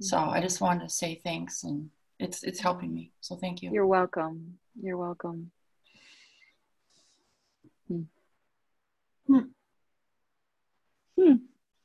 So 0.00 0.18
I 0.18 0.40
just 0.40 0.60
wanted 0.60 0.84
to 0.84 0.94
say 0.94 1.20
thanks, 1.24 1.64
and 1.64 1.90
it's 2.20 2.42
it's 2.44 2.60
helping 2.60 2.94
me. 2.94 3.12
So 3.20 3.34
thank 3.34 3.62
you. 3.62 3.70
You're 3.72 3.86
welcome. 3.86 4.58
You're 4.80 4.98
welcome. 4.98 5.50
Hmm. 7.88 8.02
Hmm. 9.26 9.38
Hmm. 11.18 11.34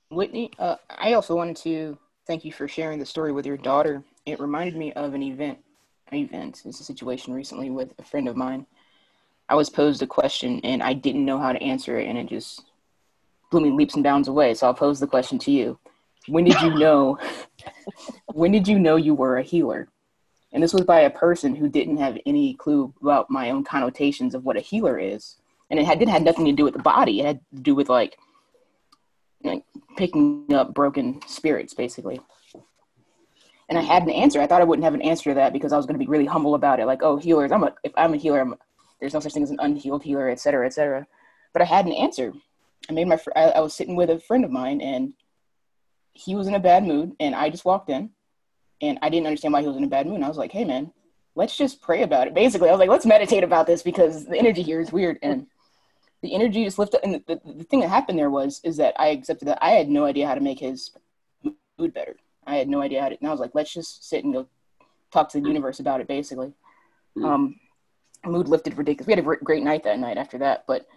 Whitney, 0.09 0.51
uh, 0.59 0.76
I 0.89 1.14
also 1.14 1.36
wanted 1.36 1.55
to 1.57 1.97
thank 2.28 2.43
you 2.43 2.51
for 2.51 2.68
sharing 2.68 2.99
the 2.99 3.05
story 3.05 3.32
with 3.32 3.45
your 3.45 3.57
daughter 3.57 4.03
it 4.26 4.40
reminded 4.40 4.76
me 4.76 4.94
of 4.94 5.14
an 5.14 5.24
event. 5.24 5.60
An 6.12 6.18
Event. 6.18 6.64
It's 6.66 6.80
a 6.80 6.84
situation 6.84 7.34
recently 7.34 7.70
with 7.70 7.94
a 7.98 8.04
friend 8.04 8.28
of 8.28 8.36
mine. 8.36 8.66
I 9.48 9.56
was 9.56 9.70
posed 9.70 10.02
a 10.02 10.08
question 10.08 10.60
and 10.64 10.84
I 10.84 10.94
didn't 10.94 11.26
know 11.26 11.38
how 11.38 11.54
to 11.54 11.62
answer 11.62 12.00
it, 12.00 12.08
and 12.08 12.18
it 12.18 12.28
just 12.28 12.64
blew 13.50 13.62
me 13.62 13.72
leaps 13.72 13.96
and 13.96 14.04
bounds 14.04 14.28
away. 14.28 14.54
So 14.54 14.68
I'll 14.68 14.74
pose 14.74 15.00
the 15.00 15.08
question 15.08 15.40
to 15.40 15.52
you: 15.52 15.80
When 16.28 16.44
did 16.44 16.62
you 16.62 16.76
know? 16.78 17.18
when 18.34 18.52
did 18.52 18.68
you 18.68 18.78
know 18.78 18.96
you 18.98 19.14
were 19.14 19.38
a 19.38 19.44
healer? 19.44 19.88
And 20.54 20.62
this 20.62 20.74
was 20.74 20.84
by 20.84 21.02
a 21.02 21.10
person 21.10 21.56
who 21.56 21.70
didn't 21.70 21.98
have 21.98 22.18
any 22.26 22.56
clue 22.56 22.94
about 23.02 23.30
my 23.30 23.52
own 23.52 23.64
connotations 23.64 24.36
of 24.36 24.44
what 24.44 24.58
a 24.58 24.62
healer 24.62 25.00
is, 25.00 25.38
and 25.70 25.80
it 25.80 25.86
had 25.86 26.00
didn't 26.00 26.12
have 26.12 26.24
nothing 26.24 26.46
to 26.46 26.52
do 26.52 26.66
with 26.66 26.74
the 26.74 26.82
body. 26.82 27.22
It 27.22 27.26
had 27.26 27.40
to 27.56 27.62
do 27.62 27.74
with 27.74 27.88
like, 27.88 28.18
like 29.44 29.64
picking 29.96 30.54
up 30.54 30.74
broken 30.74 31.22
spirits, 31.26 31.74
basically 31.74 32.20
and 33.72 33.80
I 33.80 33.84
had 33.84 34.04
an 34.04 34.10
answer. 34.10 34.42
I 34.42 34.48
thought 34.48 34.60
I 34.62 34.66
wouldn't 34.66 34.84
have 34.84 34.94
an 34.94 35.02
answer 35.02 35.30
to 35.30 35.36
that 35.36 35.54
because 35.54 35.72
I 35.72 35.78
was 35.78 35.86
going 35.86 35.98
to 35.98 36.06
be 36.06 36.10
really 36.10 36.26
humble 36.26 36.56
about 36.56 36.82
it. 36.82 36.86
Like, 36.86 37.04
oh, 37.04 37.16
healers, 37.16 37.54
I'm 37.54 37.64
a, 37.64 37.74
if 37.86 37.94
I'm 37.96 38.14
a 38.14 38.18
healer, 38.18 38.42
I'm, 38.42 38.56
there's 39.00 39.14
no 39.14 39.22
such 39.22 39.32
thing 39.32 39.44
as 39.44 39.50
an 39.50 39.62
unhealed 39.62 40.04
healer, 40.04 40.30
et 40.30 40.42
cetera, 40.42 40.66
et 40.66 40.74
cetera. 40.74 41.08
But 41.54 41.62
I 41.62 41.66
had 41.66 41.86
an 41.86 41.94
answer. 41.94 42.34
I 42.90 42.92
made 42.94 43.08
my, 43.08 43.16
fr- 43.16 43.32
I, 43.34 43.44
I 43.44 43.60
was 43.62 43.74
sitting 43.74 43.96
with 43.96 44.10
a 44.10 44.20
friend 44.20 44.44
of 44.44 44.52
mine 44.52 44.82
and 44.82 45.14
he 46.12 46.36
was 46.36 46.48
in 46.48 46.56
a 46.56 46.60
bad 46.60 46.84
mood 46.84 47.14
and 47.22 47.34
I 47.34 47.50
just 47.50 47.64
walked 47.64 47.90
in 47.90 48.10
and 48.82 49.00
I 49.02 49.08
didn't 49.08 49.28
understand 49.28 49.54
why 49.54 49.62
he 49.62 49.68
was 49.68 49.78
in 49.78 49.86
a 49.86 49.88
bad 49.88 50.06
mood. 50.06 50.16
And 50.16 50.26
I 50.26 50.28
was 50.28 50.38
like, 50.38 50.52
hey 50.52 50.66
man, 50.66 50.92
let's 51.36 51.56
just 51.56 51.82
pray 51.82 52.04
about 52.04 52.28
it. 52.28 52.34
Basically, 52.34 52.68
I 52.68 52.74
was 52.74 52.80
like, 52.80 52.90
let's 52.90 53.06
meditate 53.06 53.46
about 53.46 53.68
this 53.68 53.84
because 53.84 54.26
the 54.26 54.38
energy 54.38 54.64
here 54.64 54.82
is 54.82 54.92
weird. 54.92 55.18
And 55.22 55.48
the 56.22 56.36
energy 56.36 56.66
just 56.66 56.78
lifted. 56.78 57.06
And 57.06 57.14
the, 57.14 57.24
the, 57.26 57.54
the 57.54 57.64
thing 57.64 57.80
that 57.80 57.88
happened 57.88 58.20
there 58.20 58.30
was, 58.30 58.60
is 58.66 58.76
that 58.78 58.96
I 59.00 59.08
accepted 59.08 59.48
that 59.48 59.60
I 59.62 59.72
had 59.72 59.88
no 59.88 60.04
idea 60.04 60.28
how 60.28 60.36
to 60.36 60.42
make 60.42 60.60
his 60.60 60.92
mood 61.80 61.94
better. 61.94 62.18
I 62.46 62.56
had 62.56 62.68
no 62.68 62.82
idea 62.82 63.02
how 63.02 63.10
to, 63.10 63.18
and 63.18 63.28
I 63.28 63.32
was 63.32 63.39
like, 63.39 63.52
let's 63.54 63.74
just 63.74 64.08
sit 64.08 64.24
and 64.24 64.34
go 64.34 64.48
talk 65.12 65.30
to 65.30 65.39
the 65.39 65.48
universe 65.48 65.80
about 65.80 66.02
it, 66.02 66.08
basically. 66.08 66.54
Mm-hmm. 67.18 67.26
Um, 67.26 67.60
mood 68.26 68.48
lifted 68.48 68.78
ridiculous. 68.78 69.08
We 69.08 69.14
had 69.14 69.26
a 69.26 69.44
great 69.44 69.64
night 69.64 69.84
that 69.84 70.00
night 70.00 70.18
after 70.18 70.38
that. 70.39 70.66
But 70.68 70.88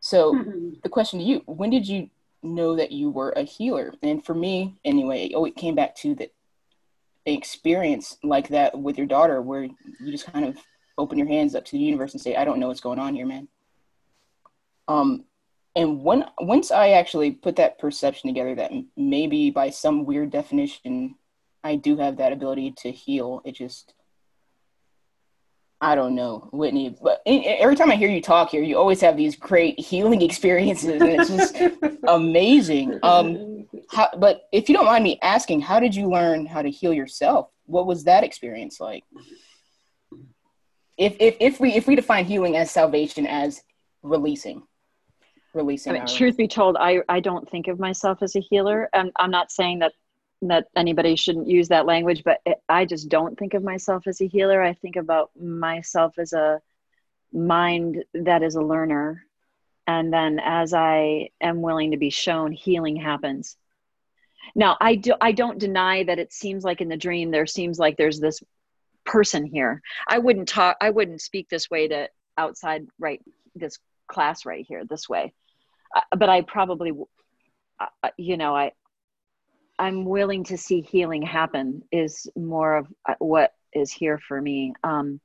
so 0.00 0.34
mm-hmm. 0.34 0.70
the 0.82 0.88
question 0.88 1.18
to 1.18 1.24
you, 1.24 1.42
when 1.46 1.70
did 1.70 1.86
you 1.86 2.10
know 2.42 2.76
that 2.76 2.92
you 2.92 3.10
were 3.10 3.30
a 3.30 3.42
healer? 3.42 3.94
And 4.02 4.24
for 4.24 4.34
me, 4.34 4.78
anyway, 4.84 5.30
oh, 5.34 5.44
it 5.44 5.56
came 5.56 5.74
back 5.74 5.94
to 5.96 6.14
that 6.16 6.32
experience 7.26 8.16
like 8.22 8.48
that 8.48 8.78
with 8.78 8.96
your 8.96 9.06
daughter 9.06 9.42
where 9.42 9.64
you 9.64 10.10
just 10.10 10.30
kind 10.32 10.44
of 10.44 10.56
open 10.96 11.18
your 11.18 11.28
hands 11.28 11.54
up 11.54 11.64
to 11.66 11.72
the 11.72 11.78
universe 11.78 12.12
and 12.12 12.20
say, 12.20 12.34
I 12.34 12.44
don't 12.44 12.58
know 12.58 12.68
what's 12.68 12.80
going 12.80 12.98
on 12.98 13.14
here, 13.14 13.26
man. 13.26 13.48
Um, 14.88 15.24
and 15.76 16.02
when 16.02 16.24
once 16.38 16.70
I 16.70 16.90
actually 16.90 17.30
put 17.30 17.56
that 17.56 17.78
perception 17.78 18.28
together, 18.28 18.54
that 18.56 18.72
maybe 18.96 19.50
by 19.50 19.70
some 19.70 20.04
weird 20.04 20.30
definition, 20.30 21.14
I 21.62 21.76
do 21.76 21.96
have 21.98 22.16
that 22.16 22.32
ability 22.32 22.74
to 22.78 22.90
heal. 22.90 23.40
It 23.44 23.54
just, 23.54 23.94
I 25.80 25.94
don't 25.94 26.16
know, 26.16 26.48
Whitney. 26.52 26.96
But 27.00 27.22
every 27.24 27.76
time 27.76 27.90
I 27.90 27.96
hear 27.96 28.10
you 28.10 28.20
talk 28.20 28.50
here, 28.50 28.62
you 28.62 28.76
always 28.76 29.00
have 29.02 29.16
these 29.16 29.36
great 29.36 29.78
healing 29.80 30.22
experiences, 30.22 31.00
and 31.00 31.02
it's 31.02 31.28
just 31.28 31.56
amazing. 32.08 32.98
Um, 33.04 33.66
how, 33.90 34.08
but 34.16 34.48
if 34.52 34.68
you 34.68 34.74
don't 34.74 34.86
mind 34.86 35.04
me 35.04 35.20
asking, 35.22 35.60
how 35.60 35.78
did 35.78 35.94
you 35.94 36.08
learn 36.10 36.46
how 36.46 36.62
to 36.62 36.70
heal 36.70 36.92
yourself? 36.92 37.48
What 37.66 37.86
was 37.86 38.04
that 38.04 38.24
experience 38.24 38.80
like? 38.80 39.04
If 40.98 41.16
if 41.20 41.36
if 41.38 41.60
we 41.60 41.74
if 41.74 41.86
we 41.86 41.94
define 41.94 42.24
healing 42.24 42.56
as 42.56 42.72
salvation 42.72 43.24
as 43.24 43.62
releasing 44.02 44.64
releasing. 45.54 45.92
I 45.92 45.98
mean, 45.98 46.06
truth 46.06 46.36
be 46.36 46.48
told, 46.48 46.76
I, 46.78 47.00
I 47.08 47.20
don't 47.20 47.48
think 47.48 47.68
of 47.68 47.78
myself 47.78 48.22
as 48.22 48.36
a 48.36 48.40
healer. 48.40 48.88
And 48.92 49.12
I'm 49.16 49.30
not 49.30 49.50
saying 49.50 49.80
that 49.80 49.92
that 50.42 50.68
anybody 50.74 51.16
shouldn't 51.16 51.48
use 51.48 51.68
that 51.68 51.84
language, 51.84 52.22
but 52.24 52.40
it, 52.46 52.58
I 52.68 52.86
just 52.86 53.08
don't 53.10 53.38
think 53.38 53.52
of 53.54 53.62
myself 53.62 54.06
as 54.06 54.20
a 54.20 54.26
healer. 54.26 54.62
I 54.62 54.72
think 54.72 54.96
about 54.96 55.30
myself 55.38 56.18
as 56.18 56.32
a 56.32 56.60
mind 57.32 58.04
that 58.14 58.42
is 58.42 58.54
a 58.54 58.62
learner. 58.62 59.24
And 59.86 60.12
then 60.12 60.40
as 60.42 60.72
I 60.72 61.30
am 61.40 61.60
willing 61.60 61.90
to 61.90 61.98
be 61.98 62.10
shown, 62.10 62.52
healing 62.52 62.96
happens. 62.96 63.56
Now, 64.54 64.76
I 64.80 64.94
do 64.94 65.14
I 65.20 65.32
don't 65.32 65.58
deny 65.58 66.04
that 66.04 66.18
it 66.18 66.32
seems 66.32 66.64
like 66.64 66.80
in 66.80 66.88
the 66.88 66.96
dream 66.96 67.30
there 67.30 67.46
seems 67.46 67.78
like 67.78 67.96
there's 67.96 68.20
this 68.20 68.42
person 69.04 69.44
here. 69.44 69.82
I 70.08 70.18
wouldn't 70.18 70.48
talk 70.48 70.76
I 70.80 70.90
wouldn't 70.90 71.20
speak 71.20 71.48
this 71.48 71.68
way 71.68 71.88
to 71.88 72.08
outside 72.38 72.86
right 72.98 73.20
this 73.54 73.78
class 74.08 74.46
right 74.46 74.64
here 74.66 74.84
this 74.84 75.08
way 75.08 75.34
but 76.16 76.28
i 76.28 76.42
probably 76.42 76.92
uh, 77.78 77.86
uh, 78.02 78.10
you 78.16 78.36
know 78.36 78.54
i 78.54 78.72
i'm 79.78 80.04
willing 80.04 80.44
to 80.44 80.56
see 80.56 80.80
healing 80.80 81.22
happen 81.22 81.82
is 81.90 82.28
more 82.36 82.76
of 82.76 82.86
uh, 83.08 83.14
what 83.18 83.54
is 83.72 83.92
here 83.92 84.18
for 84.18 84.40
me 84.40 84.72
um 84.84 85.20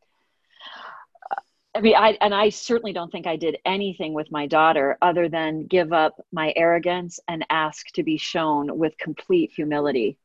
I 1.76 1.82
mean, 1.82 1.95
I 1.95 2.18
and 2.22 2.34
I 2.34 2.49
certainly 2.49 2.93
don't 2.93 3.11
think 3.11 3.28
I 3.28 3.36
did 3.36 3.57
anything 3.66 4.13
with 4.13 4.32
my 4.32 4.47
daughter 4.47 4.97
other 5.01 5.28
than 5.28 5.66
give 5.66 5.91
up 5.91 6.16
my 6.32 6.53
arrogance 6.55 7.20
and 7.28 7.45
ask 7.49 7.88
to 7.95 8.03
be 8.03 8.16
shown 8.16 8.78
with 8.78 8.97
complete 8.97 9.51
humility. 9.53 10.18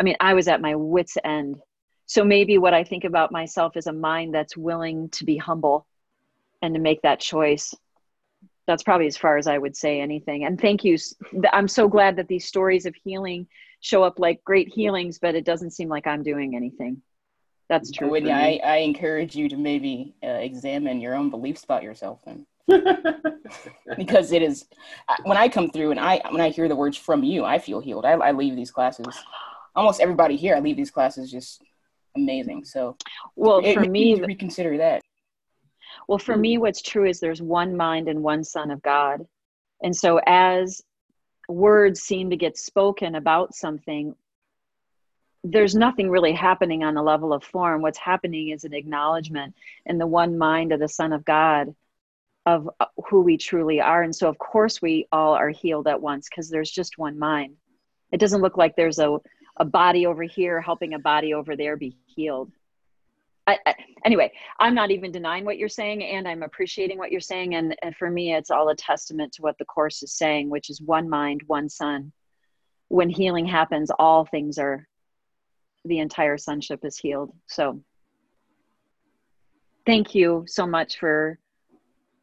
I 0.00 0.02
mean, 0.02 0.16
I 0.18 0.34
was 0.34 0.48
at 0.48 0.60
my 0.60 0.74
wits' 0.74 1.16
end. 1.22 1.60
So 2.06 2.24
maybe 2.24 2.58
what 2.58 2.74
I 2.74 2.82
think 2.82 3.04
about 3.04 3.30
myself 3.30 3.76
is 3.76 3.86
a 3.86 3.92
mind 3.92 4.34
that's 4.34 4.56
willing 4.56 5.08
to 5.10 5.24
be 5.24 5.36
humble 5.36 5.86
and 6.60 6.74
to 6.74 6.80
make 6.80 7.02
that 7.02 7.20
choice 7.20 7.72
that's 8.66 8.82
probably 8.82 9.06
as 9.06 9.16
far 9.16 9.36
as 9.38 9.46
I 9.46 9.58
would 9.58 9.76
say 9.76 10.00
anything. 10.00 10.44
And 10.44 10.60
thank 10.60 10.84
you. 10.84 10.98
I'm 11.52 11.68
so 11.68 11.88
glad 11.88 12.16
that 12.16 12.28
these 12.28 12.46
stories 12.46 12.86
of 12.86 12.94
healing 12.94 13.46
show 13.80 14.02
up 14.02 14.18
like 14.18 14.42
great 14.44 14.68
healings, 14.68 15.18
but 15.18 15.34
it 15.34 15.44
doesn't 15.44 15.70
seem 15.70 15.88
like 15.88 16.06
I'm 16.06 16.22
doing 16.22 16.56
anything. 16.56 17.02
That's 17.68 17.90
true. 17.90 18.10
Whitney, 18.10 18.32
I, 18.32 18.60
I 18.64 18.76
encourage 18.78 19.34
you 19.34 19.48
to 19.48 19.56
maybe 19.56 20.14
uh, 20.22 20.28
examine 20.28 21.00
your 21.00 21.14
own 21.14 21.30
beliefs 21.30 21.64
about 21.64 21.82
yourself 21.82 22.20
and 22.26 22.46
because 23.96 24.32
it 24.32 24.42
is 24.42 24.66
when 25.22 25.36
I 25.36 25.48
come 25.48 25.70
through 25.70 25.92
and 25.92 26.00
I 26.00 26.20
when 26.30 26.40
I 26.40 26.48
hear 26.48 26.68
the 26.68 26.74
words 26.74 26.96
from 26.96 27.22
you, 27.22 27.44
I 27.44 27.60
feel 27.60 27.78
healed. 27.78 28.04
I, 28.04 28.12
I 28.12 28.32
leave 28.32 28.56
these 28.56 28.72
classes. 28.72 29.06
Almost 29.76 30.00
everybody 30.00 30.36
here, 30.36 30.56
I 30.56 30.60
leave 30.60 30.76
these 30.76 30.90
classes 30.90 31.30
just 31.30 31.62
amazing. 32.16 32.64
So, 32.64 32.96
well, 33.36 33.62
for 33.62 33.80
me, 33.80 34.20
reconsider 34.20 34.78
that. 34.78 35.02
Well, 36.08 36.18
for 36.18 36.36
me, 36.36 36.58
what's 36.58 36.82
true 36.82 37.08
is 37.08 37.20
there's 37.20 37.42
one 37.42 37.76
mind 37.76 38.08
and 38.08 38.22
one 38.22 38.44
Son 38.44 38.70
of 38.70 38.82
God, 38.82 39.26
and 39.82 39.94
so 39.94 40.20
as 40.26 40.82
words 41.48 42.00
seem 42.00 42.30
to 42.30 42.36
get 42.36 42.58
spoken 42.58 43.14
about 43.14 43.54
something, 43.54 44.14
there's 45.44 45.74
nothing 45.74 46.10
really 46.10 46.32
happening 46.32 46.82
on 46.82 46.94
the 46.94 47.02
level 47.02 47.32
of 47.32 47.44
form. 47.44 47.82
What's 47.82 47.98
happening 47.98 48.48
is 48.48 48.64
an 48.64 48.74
acknowledgement 48.74 49.54
in 49.84 49.98
the 49.98 50.06
one 50.06 50.36
mind 50.38 50.72
of 50.72 50.80
the 50.80 50.88
Son 50.88 51.12
of 51.12 51.24
God 51.24 51.74
of 52.46 52.70
uh, 52.80 52.86
who 53.08 53.20
we 53.20 53.36
truly 53.36 53.80
are. 53.80 54.02
And 54.02 54.14
so, 54.14 54.28
of 54.28 54.38
course, 54.38 54.80
we 54.80 55.06
all 55.12 55.34
are 55.34 55.50
healed 55.50 55.88
at 55.88 56.00
once 56.00 56.28
because 56.28 56.48
there's 56.48 56.70
just 56.70 56.96
one 56.96 57.18
mind. 57.18 57.56
It 58.12 58.20
doesn't 58.20 58.40
look 58.40 58.56
like 58.56 58.76
there's 58.76 59.00
a, 59.00 59.18
a 59.56 59.64
body 59.64 60.06
over 60.06 60.22
here 60.22 60.60
helping 60.60 60.94
a 60.94 60.98
body 60.98 61.34
over 61.34 61.56
there 61.56 61.76
be 61.76 61.96
healed. 62.06 62.52
I, 63.46 63.58
I, 63.66 63.74
anyway, 64.04 64.32
I'm 64.58 64.74
not 64.74 64.90
even 64.90 65.12
denying 65.12 65.44
what 65.44 65.58
you're 65.58 65.68
saying, 65.68 66.02
and 66.02 66.26
I'm 66.26 66.42
appreciating 66.42 66.98
what 66.98 67.12
you're 67.12 67.20
saying. 67.20 67.54
And, 67.54 67.76
and 67.82 67.94
for 67.96 68.10
me, 68.10 68.34
it's 68.34 68.50
all 68.50 68.68
a 68.70 68.76
testament 68.76 69.32
to 69.34 69.42
what 69.42 69.56
the 69.58 69.64
Course 69.64 70.02
is 70.02 70.12
saying, 70.12 70.50
which 70.50 70.68
is 70.68 70.80
one 70.80 71.08
mind, 71.08 71.42
one 71.46 71.68
Son. 71.68 72.12
When 72.88 73.08
healing 73.08 73.46
happens, 73.46 73.90
all 73.98 74.24
things 74.24 74.58
are, 74.58 74.88
the 75.84 76.00
entire 76.00 76.38
sonship 76.38 76.84
is 76.84 76.98
healed. 76.98 77.32
So, 77.46 77.80
thank 79.86 80.14
you 80.14 80.44
so 80.48 80.66
much 80.66 80.98
for 80.98 81.38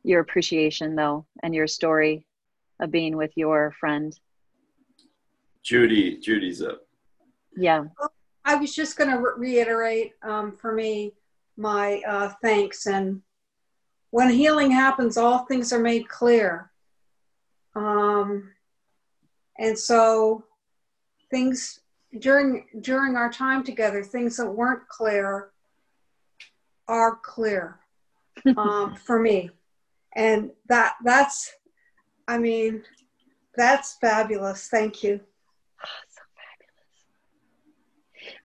your 0.04 0.20
appreciation 0.20 0.96
though 0.96 1.26
and 1.42 1.56
your 1.56 1.68
story 1.68 2.26
of 2.80 2.92
being 2.92 3.16
with 3.16 3.32
your 3.36 3.74
friend 3.80 4.20
judy 5.64 6.18
judy's 6.18 6.62
up 6.62 6.82
yeah 7.56 7.84
oh, 8.02 8.08
i 8.46 8.56
was 8.56 8.76
just 8.76 8.98
going 8.98 9.10
to 9.10 9.18
re- 9.18 9.34
reiterate 9.38 10.14
um, 10.24 10.52
for 10.52 10.74
me 10.74 11.14
my 11.58 12.02
uh, 12.08 12.30
thanks. 12.42 12.88
And 12.88 13.22
when 14.12 14.30
healing 14.30 14.72
happens 14.72 15.18
all 15.18 15.46
things 15.46 15.74
are 15.74 15.80
made 15.80 16.08
clear. 16.08 16.72
Um, 17.76 18.52
and 19.58 19.78
so 19.78 20.44
things 21.32 21.80
during 22.20 22.66
during 22.82 23.16
our 23.16 23.32
time 23.32 23.64
together 23.64 24.04
things 24.04 24.38
that 24.38 24.48
weren't 24.48 24.88
clear 24.88 25.50
are 26.88 27.16
clear 27.24 27.80
um, 28.58 28.96
for 28.96 29.20
me. 29.20 29.50
And 30.16 30.52
that 30.70 30.96
that's 31.04 31.52
i 32.28 32.38
mean 32.38 32.84
that's 33.56 33.98
fabulous. 34.00 34.68
Thank 34.68 35.04
you 35.04 35.20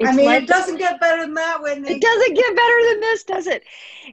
fabulous 0.00 0.12
i 0.12 0.16
mean 0.16 0.26
like, 0.26 0.42
it 0.42 0.46
doesn't 0.46 0.76
get 0.78 1.00
better 1.00 1.22
than 1.22 1.34
that 1.34 1.62
when 1.62 1.82
they- 1.82 1.92
it 1.92 2.00
doesn't 2.00 2.34
get 2.34 2.56
better 2.56 2.88
than 2.88 3.00
this 3.00 3.24
does 3.24 3.46
it? 3.46 3.64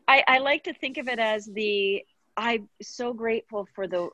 I, 0.07 0.23
I 0.27 0.37
like 0.39 0.63
to 0.65 0.73
think 0.73 0.97
of 0.97 1.07
it 1.07 1.19
as 1.19 1.45
the 1.45 2.03
i'm 2.37 2.69
so 2.81 3.13
grateful 3.13 3.67
for 3.75 3.87
the 3.87 4.09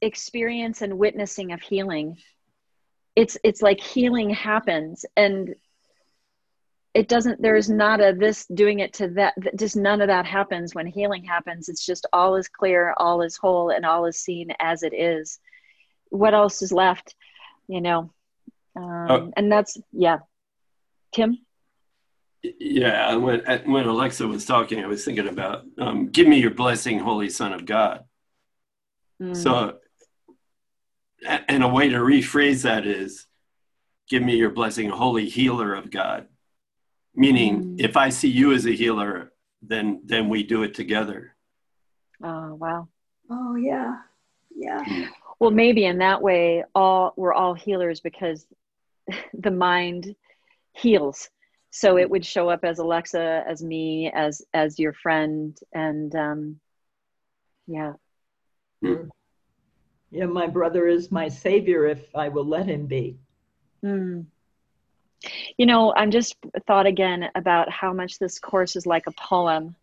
experience 0.00 0.82
and 0.82 0.98
witnessing 0.98 1.52
of 1.52 1.60
healing. 1.60 2.18
It's 3.16 3.38
it's 3.44 3.62
like 3.62 3.80
healing 3.80 4.30
happens 4.30 5.04
and 5.16 5.54
it 6.94 7.08
doesn't 7.08 7.42
there's 7.42 7.68
not 7.68 8.00
a 8.00 8.12
this 8.12 8.46
doing 8.46 8.78
it 8.80 8.94
to 8.94 9.08
that 9.08 9.34
just 9.58 9.76
none 9.76 10.00
of 10.00 10.08
that 10.08 10.26
happens 10.26 10.74
when 10.74 10.86
healing 10.86 11.24
happens. 11.24 11.68
It's 11.68 11.84
just 11.84 12.06
all 12.12 12.36
is 12.36 12.48
clear 12.48 12.94
all 12.96 13.22
is 13.22 13.36
whole 13.36 13.70
and 13.70 13.84
all 13.86 14.06
is 14.06 14.18
seen 14.18 14.52
as 14.60 14.82
it 14.82 14.94
is. 14.94 15.38
What 16.10 16.34
else 16.34 16.62
is 16.62 16.72
left? 16.72 17.14
You 17.66 17.80
know 17.80 18.10
um, 18.76 19.06
oh. 19.10 19.32
and 19.36 19.50
that's 19.50 19.76
yeah 19.92 20.18
tim 21.14 21.38
yeah 22.42 23.14
when 23.14 23.40
when 23.64 23.86
alexa 23.86 24.26
was 24.26 24.44
talking 24.44 24.84
i 24.84 24.86
was 24.86 25.04
thinking 25.04 25.28
about 25.28 25.62
um, 25.78 26.08
give 26.08 26.26
me 26.26 26.38
your 26.38 26.50
blessing 26.50 26.98
holy 26.98 27.30
son 27.30 27.52
of 27.52 27.64
god. 27.64 28.04
Mm. 29.22 29.36
so 29.36 29.78
and 31.48 31.62
a 31.62 31.68
way 31.68 31.88
to 31.88 31.98
rephrase 31.98 32.62
that 32.62 32.86
is 32.86 33.26
give 34.08 34.22
me 34.22 34.36
your 34.36 34.50
blessing 34.50 34.90
holy 34.90 35.28
healer 35.28 35.74
of 35.74 35.90
god. 35.90 36.26
Meaning 37.14 37.62
mm. 37.62 37.80
if 37.80 37.96
i 37.96 38.08
see 38.08 38.28
you 38.28 38.52
as 38.52 38.66
a 38.66 38.72
healer 38.72 39.32
then 39.62 40.02
then 40.04 40.28
we 40.28 40.42
do 40.42 40.62
it 40.62 40.74
together. 40.74 41.34
Oh 42.22 42.54
wow. 42.54 42.88
Oh 43.30 43.56
yeah. 43.56 43.96
Yeah. 44.54 44.84
Mm. 44.84 45.08
well 45.38 45.50
maybe 45.50 45.84
in 45.84 45.98
that 45.98 46.20
way 46.20 46.64
all 46.74 47.14
we're 47.16 47.32
all 47.32 47.54
healers 47.54 48.00
because 48.00 48.46
the 49.34 49.50
mind 49.50 50.14
heals 50.74 51.30
so 51.70 51.98
it 51.98 52.08
would 52.08 52.24
show 52.24 52.48
up 52.48 52.64
as 52.64 52.78
alexa 52.78 53.42
as 53.48 53.62
me 53.62 54.10
as 54.14 54.42
as 54.52 54.78
your 54.78 54.92
friend 54.92 55.58
and 55.72 56.14
um 56.14 56.60
yeah 57.66 57.92
mm. 58.84 59.08
yeah 60.10 60.26
my 60.26 60.46
brother 60.46 60.86
is 60.86 61.10
my 61.10 61.28
savior 61.28 61.86
if 61.86 62.14
i 62.14 62.28
will 62.28 62.46
let 62.46 62.66
him 62.66 62.86
be 62.86 63.16
mm. 63.82 64.24
You 65.58 65.66
know, 65.66 65.94
I'm 65.96 66.10
just 66.10 66.36
thought 66.66 66.86
again 66.86 67.30
about 67.34 67.70
how 67.70 67.92
much 67.92 68.18
this 68.18 68.38
course 68.38 68.76
is 68.76 68.86
like 68.86 69.06
a 69.06 69.12
poem, 69.12 69.74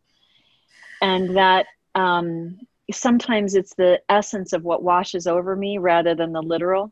and 1.01 1.35
that 1.35 1.65
um, 1.95 2.59
sometimes 2.91 3.55
it's 3.55 3.73
the 3.75 4.01
essence 4.09 4.53
of 4.53 4.63
what 4.63 4.83
washes 4.83 5.27
over 5.27 5.55
me 5.55 5.77
rather 5.77 6.15
than 6.15 6.31
the 6.31 6.41
literal. 6.41 6.91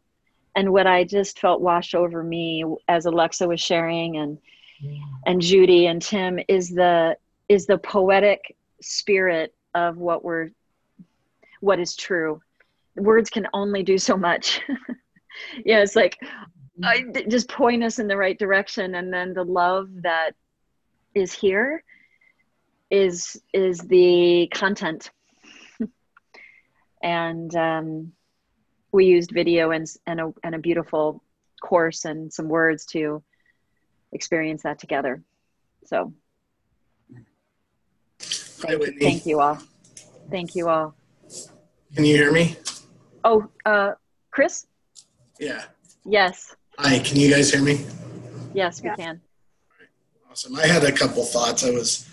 And 0.55 0.73
what 0.73 0.87
I 0.87 1.03
just 1.03 1.39
felt 1.39 1.61
wash 1.61 1.93
over 1.93 2.23
me 2.23 2.63
as 2.87 3.05
Alexa 3.05 3.47
was 3.47 3.61
sharing, 3.61 4.17
and 4.17 4.37
yeah. 4.81 4.99
and 5.25 5.41
Judy 5.41 5.87
and 5.87 6.01
Tim 6.01 6.39
is 6.47 6.69
the 6.69 7.17
is 7.47 7.65
the 7.65 7.77
poetic 7.77 8.55
spirit 8.81 9.53
of 9.75 9.97
what 9.97 10.23
we're 10.23 10.49
what 11.61 11.79
is 11.79 11.95
true. 11.95 12.41
Words 12.95 13.29
can 13.29 13.47
only 13.53 13.83
do 13.83 13.97
so 13.97 14.17
much. 14.17 14.61
yeah, 15.65 15.79
it's 15.79 15.95
like 15.95 16.17
I, 16.83 17.03
just 17.27 17.49
point 17.49 17.83
us 17.83 17.99
in 17.99 18.07
the 18.07 18.17
right 18.17 18.37
direction 18.37 18.95
and 18.95 19.13
then 19.13 19.33
the 19.33 19.43
love 19.43 19.89
that 20.03 20.31
is 21.13 21.33
here 21.33 21.83
is 22.89 23.41
is 23.53 23.79
the 23.79 24.47
content 24.53 25.11
and 27.03 27.55
um, 27.55 28.13
we 28.91 29.05
used 29.05 29.31
video 29.31 29.71
and, 29.71 29.87
and, 30.07 30.19
a, 30.19 30.33
and 30.43 30.55
a 30.55 30.59
beautiful 30.59 31.23
course 31.61 32.05
and 32.05 32.31
some 32.31 32.47
words 32.47 32.85
to 32.85 33.21
experience 34.11 34.63
that 34.63 34.79
together 34.79 35.21
so 35.85 36.13
Hi, 38.63 38.75
Whitney. 38.75 38.99
thank 38.99 39.25
you 39.25 39.39
all 39.39 39.57
thank 40.31 40.55
you 40.55 40.69
all 40.69 40.95
can 41.95 42.05
you 42.05 42.15
hear 42.15 42.31
me 42.31 42.55
oh 43.23 43.47
uh, 43.65 43.91
chris 44.31 44.67
yeah 45.39 45.65
yes 46.05 46.55
Hi, 46.81 46.97
can 46.99 47.19
you 47.19 47.29
guys 47.29 47.51
hear 47.51 47.61
me? 47.61 47.85
Yes, 48.53 48.81
we 48.81 48.87
yeah. 48.87 48.95
can. 48.95 49.21
Awesome. 50.31 50.55
I 50.55 50.65
had 50.65 50.85
a 50.85 50.93
couple 50.93 51.25
thoughts. 51.25 51.65
I 51.65 51.71
was, 51.71 52.07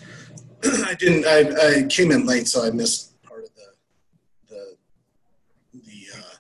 I 0.64 0.94
didn't, 0.94 1.24
I, 1.24 1.82
I 1.82 1.82
came 1.84 2.10
in 2.10 2.26
late, 2.26 2.48
so 2.48 2.66
I 2.66 2.70
missed 2.70 3.22
part 3.22 3.44
of 3.44 3.50
the, 3.54 4.54
the, 4.54 4.76
the, 5.72 6.18
uh, 6.18 6.34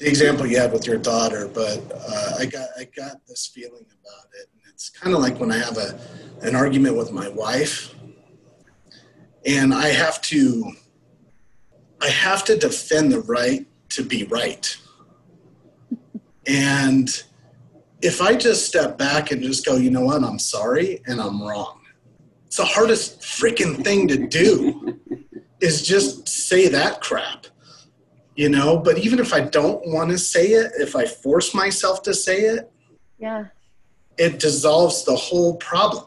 the 0.00 0.08
example 0.08 0.46
you 0.46 0.58
had 0.58 0.72
with 0.72 0.86
your 0.86 0.98
daughter. 0.98 1.46
But 1.46 1.80
uh, 1.94 2.36
I 2.40 2.46
got, 2.46 2.68
I 2.76 2.88
got 2.96 3.24
this 3.28 3.46
feeling 3.46 3.84
about 3.84 4.26
it, 4.32 4.48
and 4.52 4.62
it's 4.72 4.88
kind 4.88 5.14
of 5.14 5.20
like 5.20 5.38
when 5.38 5.52
I 5.52 5.58
have 5.58 5.76
a, 5.76 6.00
an 6.42 6.56
argument 6.56 6.96
with 6.96 7.12
my 7.12 7.28
wife, 7.28 7.94
and 9.46 9.72
I 9.72 9.88
have 9.88 10.20
to, 10.22 10.72
I 12.00 12.08
have 12.08 12.44
to 12.44 12.56
defend 12.56 13.12
the 13.12 13.20
right 13.20 13.66
to 13.90 14.02
be 14.02 14.24
right, 14.24 14.76
and 16.46 17.22
if 18.02 18.22
I 18.22 18.34
just 18.34 18.66
step 18.66 18.96
back 18.96 19.30
and 19.30 19.42
just 19.42 19.66
go, 19.66 19.76
you 19.76 19.90
know 19.90 20.00
what, 20.00 20.24
I'm 20.24 20.38
sorry 20.38 21.02
and 21.06 21.20
I'm 21.20 21.42
wrong. 21.42 21.80
It's 22.46 22.56
the 22.56 22.64
hardest 22.64 23.20
freaking 23.20 23.84
thing 23.84 24.08
to 24.08 24.26
do 24.26 24.98
is 25.60 25.86
just 25.86 26.26
say 26.26 26.68
that 26.68 27.02
crap. 27.02 27.46
You 28.36 28.48
know, 28.48 28.78
but 28.78 28.98
even 28.98 29.18
if 29.18 29.34
I 29.34 29.40
don't 29.40 29.86
want 29.88 30.10
to 30.10 30.18
say 30.18 30.48
it, 30.48 30.72
if 30.78 30.96
I 30.96 31.04
force 31.04 31.52
myself 31.54 32.02
to 32.02 32.14
say 32.14 32.42
it, 32.42 32.70
yeah. 33.20 33.46
It 34.18 34.38
dissolves 34.38 35.04
the 35.04 35.14
whole 35.14 35.56
problem. 35.56 36.06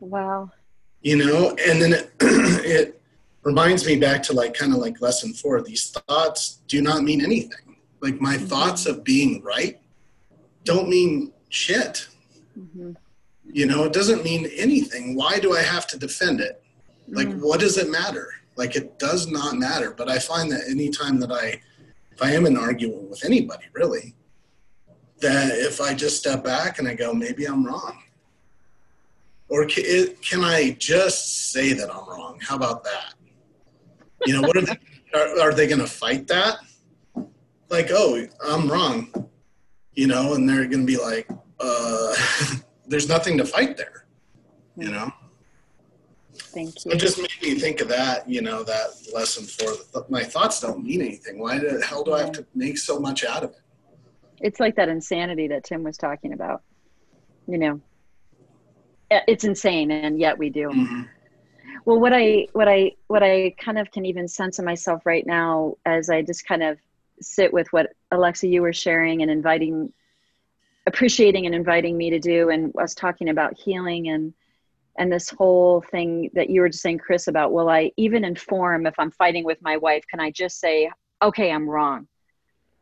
Wow. 0.00 0.50
You 1.02 1.16
know, 1.16 1.56
and 1.66 1.80
then 1.80 1.92
it, 1.94 2.12
it 2.20 3.00
reminds 3.42 3.86
me 3.86 3.96
back 3.96 4.22
to 4.24 4.32
like 4.32 4.54
kind 4.54 4.72
of 4.72 4.78
like 4.78 5.00
lesson 5.00 5.32
4, 5.32 5.62
these 5.62 5.90
thoughts 5.90 6.60
do 6.66 6.82
not 6.82 7.02
mean 7.02 7.24
anything. 7.24 7.76
Like 8.00 8.20
my 8.20 8.36
mm-hmm. 8.36 8.46
thoughts 8.46 8.86
of 8.86 9.04
being 9.04 9.42
right 9.42 9.80
don't 10.64 10.88
mean 10.88 11.32
shit. 11.48 12.08
Mm-hmm. 12.58 12.92
You 13.52 13.66
know, 13.66 13.84
it 13.84 13.92
doesn't 13.92 14.22
mean 14.22 14.48
anything. 14.56 15.16
Why 15.16 15.38
do 15.38 15.56
I 15.56 15.62
have 15.62 15.86
to 15.88 15.98
defend 15.98 16.40
it? 16.40 16.62
Like, 17.08 17.26
mm. 17.26 17.40
what 17.40 17.58
does 17.58 17.76
it 17.78 17.90
matter? 17.90 18.28
Like 18.60 18.76
it 18.76 18.98
does 18.98 19.26
not 19.26 19.56
matter. 19.56 19.94
But 19.96 20.10
I 20.10 20.18
find 20.18 20.52
that 20.52 20.60
anytime 20.68 21.18
that 21.20 21.32
I, 21.32 21.62
if 22.12 22.22
I 22.22 22.32
am 22.32 22.44
in 22.44 22.58
an 22.58 22.62
argument 22.62 23.08
with 23.08 23.24
anybody, 23.24 23.64
really, 23.72 24.14
that 25.20 25.52
if 25.52 25.80
I 25.80 25.94
just 25.94 26.18
step 26.18 26.44
back 26.44 26.78
and 26.78 26.86
I 26.86 26.92
go, 26.92 27.14
maybe 27.14 27.46
I'm 27.46 27.64
wrong. 27.64 28.02
Or 29.48 29.64
can, 29.64 30.14
can 30.20 30.44
I 30.44 30.76
just 30.78 31.52
say 31.52 31.72
that 31.72 31.88
I'm 31.88 32.06
wrong? 32.06 32.38
How 32.46 32.56
about 32.56 32.84
that? 32.84 33.14
You 34.26 34.34
know, 34.34 34.42
what 34.46 34.58
are 34.58 34.60
they, 34.60 34.76
are, 35.14 35.40
are 35.40 35.54
they 35.54 35.66
going 35.66 35.80
to 35.80 35.86
fight 35.86 36.26
that? 36.26 36.58
Like, 37.70 37.88
oh, 37.90 38.26
I'm 38.46 38.70
wrong, 38.70 39.30
you 39.94 40.06
know, 40.06 40.34
and 40.34 40.46
they're 40.46 40.66
going 40.66 40.86
to 40.86 40.92
be 40.92 40.98
like, 40.98 41.26
uh, 41.60 42.14
there's 42.86 43.08
nothing 43.08 43.38
to 43.38 43.46
fight 43.46 43.78
there, 43.78 44.04
you 44.76 44.90
know? 44.90 45.10
Thank 46.52 46.84
you. 46.84 46.92
It 46.92 46.98
just 46.98 47.18
made 47.18 47.30
me 47.42 47.54
think 47.58 47.80
of 47.80 47.88
that, 47.88 48.28
you 48.28 48.42
know, 48.42 48.64
that 48.64 48.90
lesson 49.14 49.44
four 49.44 50.04
my 50.08 50.24
thoughts 50.24 50.60
don't 50.60 50.82
mean 50.82 51.00
anything. 51.00 51.38
Why 51.38 51.58
the 51.58 51.80
hell 51.80 52.02
do 52.02 52.12
I 52.12 52.20
have 52.20 52.32
to 52.32 52.46
make 52.54 52.76
so 52.78 52.98
much 52.98 53.24
out 53.24 53.44
of 53.44 53.50
it? 53.50 53.60
It's 54.40 54.58
like 54.58 54.76
that 54.76 54.88
insanity 54.88 55.48
that 55.48 55.64
Tim 55.64 55.82
was 55.82 55.96
talking 55.96 56.32
about. 56.32 56.62
You 57.46 57.58
know, 57.58 57.80
it's 59.10 59.44
insane, 59.44 59.90
and 59.90 60.18
yet 60.18 60.38
we 60.38 60.50
do. 60.50 60.68
Mm-hmm. 60.68 61.02
Well, 61.84 62.00
what 62.00 62.12
I 62.12 62.48
what 62.52 62.68
I 62.68 62.92
what 63.06 63.22
I 63.22 63.54
kind 63.58 63.78
of 63.78 63.90
can 63.90 64.04
even 64.06 64.28
sense 64.28 64.58
in 64.58 64.64
myself 64.64 65.06
right 65.06 65.26
now, 65.26 65.76
as 65.86 66.10
I 66.10 66.22
just 66.22 66.46
kind 66.46 66.62
of 66.62 66.78
sit 67.20 67.52
with 67.52 67.68
what 67.72 67.92
Alexa 68.10 68.46
you 68.46 68.62
were 68.62 68.72
sharing 68.72 69.22
and 69.22 69.30
inviting, 69.30 69.92
appreciating 70.86 71.46
and 71.46 71.54
inviting 71.54 71.96
me 71.96 72.10
to 72.10 72.18
do, 72.18 72.50
and 72.50 72.74
us 72.76 72.94
talking 72.94 73.28
about 73.28 73.58
healing 73.58 74.08
and 74.08 74.34
and 74.98 75.10
this 75.10 75.30
whole 75.30 75.82
thing 75.90 76.30
that 76.34 76.50
you 76.50 76.60
were 76.60 76.68
just 76.68 76.82
saying 76.82 76.98
chris 76.98 77.28
about 77.28 77.52
will 77.52 77.68
i 77.68 77.90
even 77.96 78.24
inform 78.24 78.86
if 78.86 78.94
i'm 78.98 79.10
fighting 79.10 79.44
with 79.44 79.58
my 79.62 79.76
wife 79.76 80.04
can 80.10 80.20
i 80.20 80.30
just 80.30 80.60
say 80.60 80.90
okay 81.22 81.50
i'm 81.50 81.68
wrong. 81.68 82.06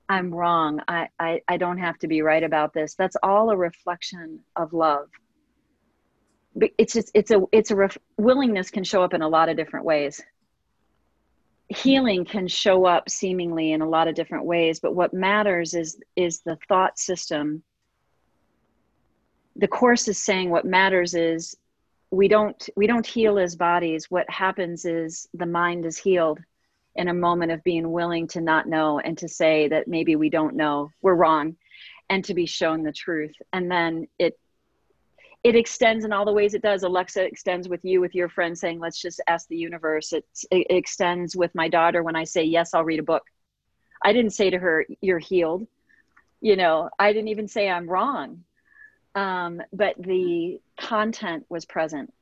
I'm 0.09 0.35
wrong. 0.35 0.81
I 0.89 1.09
i, 1.19 1.41
I 1.49 1.57
don't 1.57 1.79
have 1.79 1.99
to 1.99 2.09
be 2.09 2.23
right 2.23 2.43
about 2.43 2.73
this. 2.73 2.95
That's 2.95 3.17
all 3.23 3.51
a 3.51 3.57
reflection 3.57 4.41
of 4.57 4.73
love. 4.73 5.09
But 6.57 6.71
it's 6.79 6.95
just 6.95 7.11
it's 7.15 7.31
a 7.31 7.43
it's 7.53 7.71
a 7.71 7.77
ref, 7.77 7.99
willingness 8.17 8.71
can 8.71 8.85
show 8.85 9.03
up 9.03 9.15
in 9.15 9.23
a 9.23 9.29
lot 9.29 9.49
of 9.49 9.57
different 9.57 9.85
ways. 9.85 10.21
Healing 11.69 12.25
can 12.25 12.49
show 12.49 12.87
up 12.87 13.11
seemingly 13.11 13.73
in 13.73 13.83
a 13.83 13.89
lot 13.89 14.09
of 14.09 14.15
different 14.15 14.47
ways 14.47 14.81
but 14.81 14.95
what 14.95 15.13
matters 15.13 15.75
is 15.75 16.01
is 16.17 16.41
the 16.41 16.57
thought 16.69 16.99
system. 16.99 17.63
The 19.57 19.69
course 19.69 20.09
is 20.09 20.23
saying 20.23 20.51
what 20.51 20.65
matters 20.65 21.15
is 21.15 21.55
we 22.11 22.29
don't 22.29 22.69
we 22.77 22.87
don't 22.87 23.07
heal 23.07 23.39
as 23.39 23.57
bodies. 23.57 24.11
What 24.11 24.29
happens 24.31 24.85
is 24.85 25.29
the 25.35 25.47
mind 25.47 25.85
is 25.85 25.99
healed 25.99 26.41
in 26.97 27.09
a 27.09 27.15
moment 27.15 27.53
of 27.53 27.63
being 27.65 27.93
willing 27.93 28.27
to 28.29 28.41
not 28.41 28.67
know 28.67 28.99
and 28.99 29.17
to 29.19 29.29
say 29.29 29.69
that 29.69 29.89
maybe 29.89 30.17
we 30.17 30.31
don't 30.31 30.57
know 30.57 30.91
we're 31.03 31.15
wrong 31.15 31.57
and 32.11 32.25
to 32.25 32.35
be 32.35 32.47
shown 32.47 32.83
the 32.83 32.93
truth. 32.93 33.35
And 33.53 33.71
then 33.71 34.09
it 34.19 34.39
it 35.45 35.55
extends 35.55 36.05
in 36.05 36.13
all 36.13 36.25
the 36.25 36.33
ways 36.33 36.55
it 36.55 36.63
does. 36.63 36.83
Alexa 36.83 37.23
extends 37.23 37.69
with 37.69 37.85
you 37.85 38.01
with 38.01 38.15
your 38.15 38.29
friend 38.29 38.59
saying 38.59 38.81
let's 38.81 39.01
just 39.01 39.21
ask 39.29 39.47
the 39.49 39.57
universe. 39.57 40.13
It, 40.13 40.25
it 40.51 40.67
extends 40.71 41.37
with 41.37 41.55
my 41.55 41.69
daughter 41.69 42.03
when 42.03 42.17
i 42.17 42.25
say 42.25 42.43
yes 42.43 42.73
i'll 42.73 42.85
read 42.85 43.01
a 43.01 43.05
book. 43.05 43.25
I 44.03 44.13
didn't 44.13 44.33
say 44.33 44.49
to 44.51 44.59
her 44.59 44.87
you're 45.03 45.19
healed. 45.19 45.67
You 46.41 46.57
know 46.57 46.89
i 46.99 47.13
didn't 47.13 47.29
even 47.29 47.49
say 47.49 47.69
i'm 47.69 47.89
wrong 47.89 48.45
um, 49.19 49.61
but 49.73 49.97
the 49.99 50.61
content 50.79 51.45
was 51.49 51.65
present. 51.65 52.15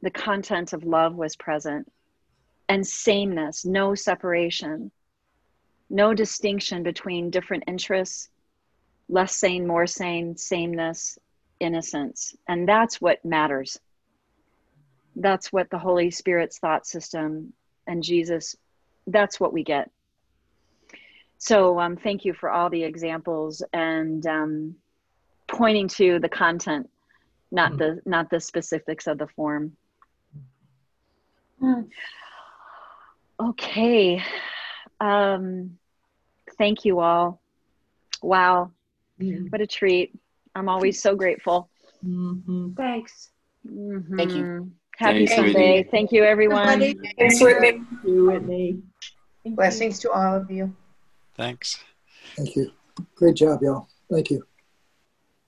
The 0.00 0.10
content 0.10 0.72
of 0.72 0.82
love 0.82 1.14
was 1.14 1.36
present, 1.36 1.92
and 2.70 2.86
sameness, 2.86 3.66
no 3.66 3.94
separation, 3.94 4.90
no 5.90 6.14
distinction 6.14 6.82
between 6.82 7.28
different 7.28 7.64
interests, 7.66 8.30
less 9.10 9.36
sane, 9.36 9.66
more 9.66 9.86
sane, 9.86 10.38
sameness, 10.38 11.18
innocence. 11.60 12.34
And 12.48 12.66
that's 12.66 12.98
what 12.98 13.22
matters. 13.22 13.78
That's 15.16 15.52
what 15.52 15.68
the 15.68 15.78
Holy 15.78 16.10
Spirit's 16.10 16.58
thought 16.58 16.86
system 16.86 17.52
and 17.86 18.02
Jesus, 18.02 18.56
that's 19.06 19.38
what 19.38 19.52
we 19.52 19.64
get. 19.64 19.90
So 21.36 21.78
um, 21.78 21.98
thank 21.98 22.24
you 22.24 22.32
for 22.32 22.50
all 22.50 22.70
the 22.70 22.84
examples 22.84 23.62
and 23.74 24.26
um, 24.26 24.76
pointing 25.56 25.88
to 25.88 26.18
the 26.20 26.28
content 26.28 26.88
not 27.52 27.72
mm 27.72 27.78
the 27.78 28.00
not 28.04 28.28
the 28.30 28.40
specifics 28.40 29.06
of 29.06 29.18
the 29.18 29.26
form. 29.28 29.76
Mm. 31.62 31.88
okay 33.40 34.22
um 35.00 35.78
thank 36.58 36.84
you 36.84 37.00
all. 37.00 37.40
Wow 38.22 38.72
mm 39.20 39.50
what 39.50 39.60
a 39.60 39.66
treat. 39.66 40.12
I'm 40.54 40.68
always 40.68 41.00
so 41.00 41.14
grateful. 41.14 41.70
Mm-hmm. 42.04 42.72
thanks. 42.74 43.30
Mm-hmm. 43.66 44.16
thank 44.16 44.34
you. 44.34 44.70
Happy 44.98 45.26
Thanks, 45.26 45.34
sunday. 45.34 45.78
Whitney. 45.78 45.90
thank 45.90 46.12
you 46.12 46.22
everyone. 46.24 46.80
Thanks 47.18 47.40
whitney. 47.40 47.72
Thank 47.72 48.04
you, 48.04 48.26
whitney 48.26 48.82
blessings 49.44 49.98
to 50.00 50.10
all 50.10 50.36
of 50.36 50.50
you. 50.50 50.74
Thanks. 51.36 51.78
Thank 52.36 52.56
you. 52.56 52.72
Great 53.14 53.36
job 53.36 53.62
y'all. 53.62 53.88
Thank 54.10 54.30
you 54.30 54.42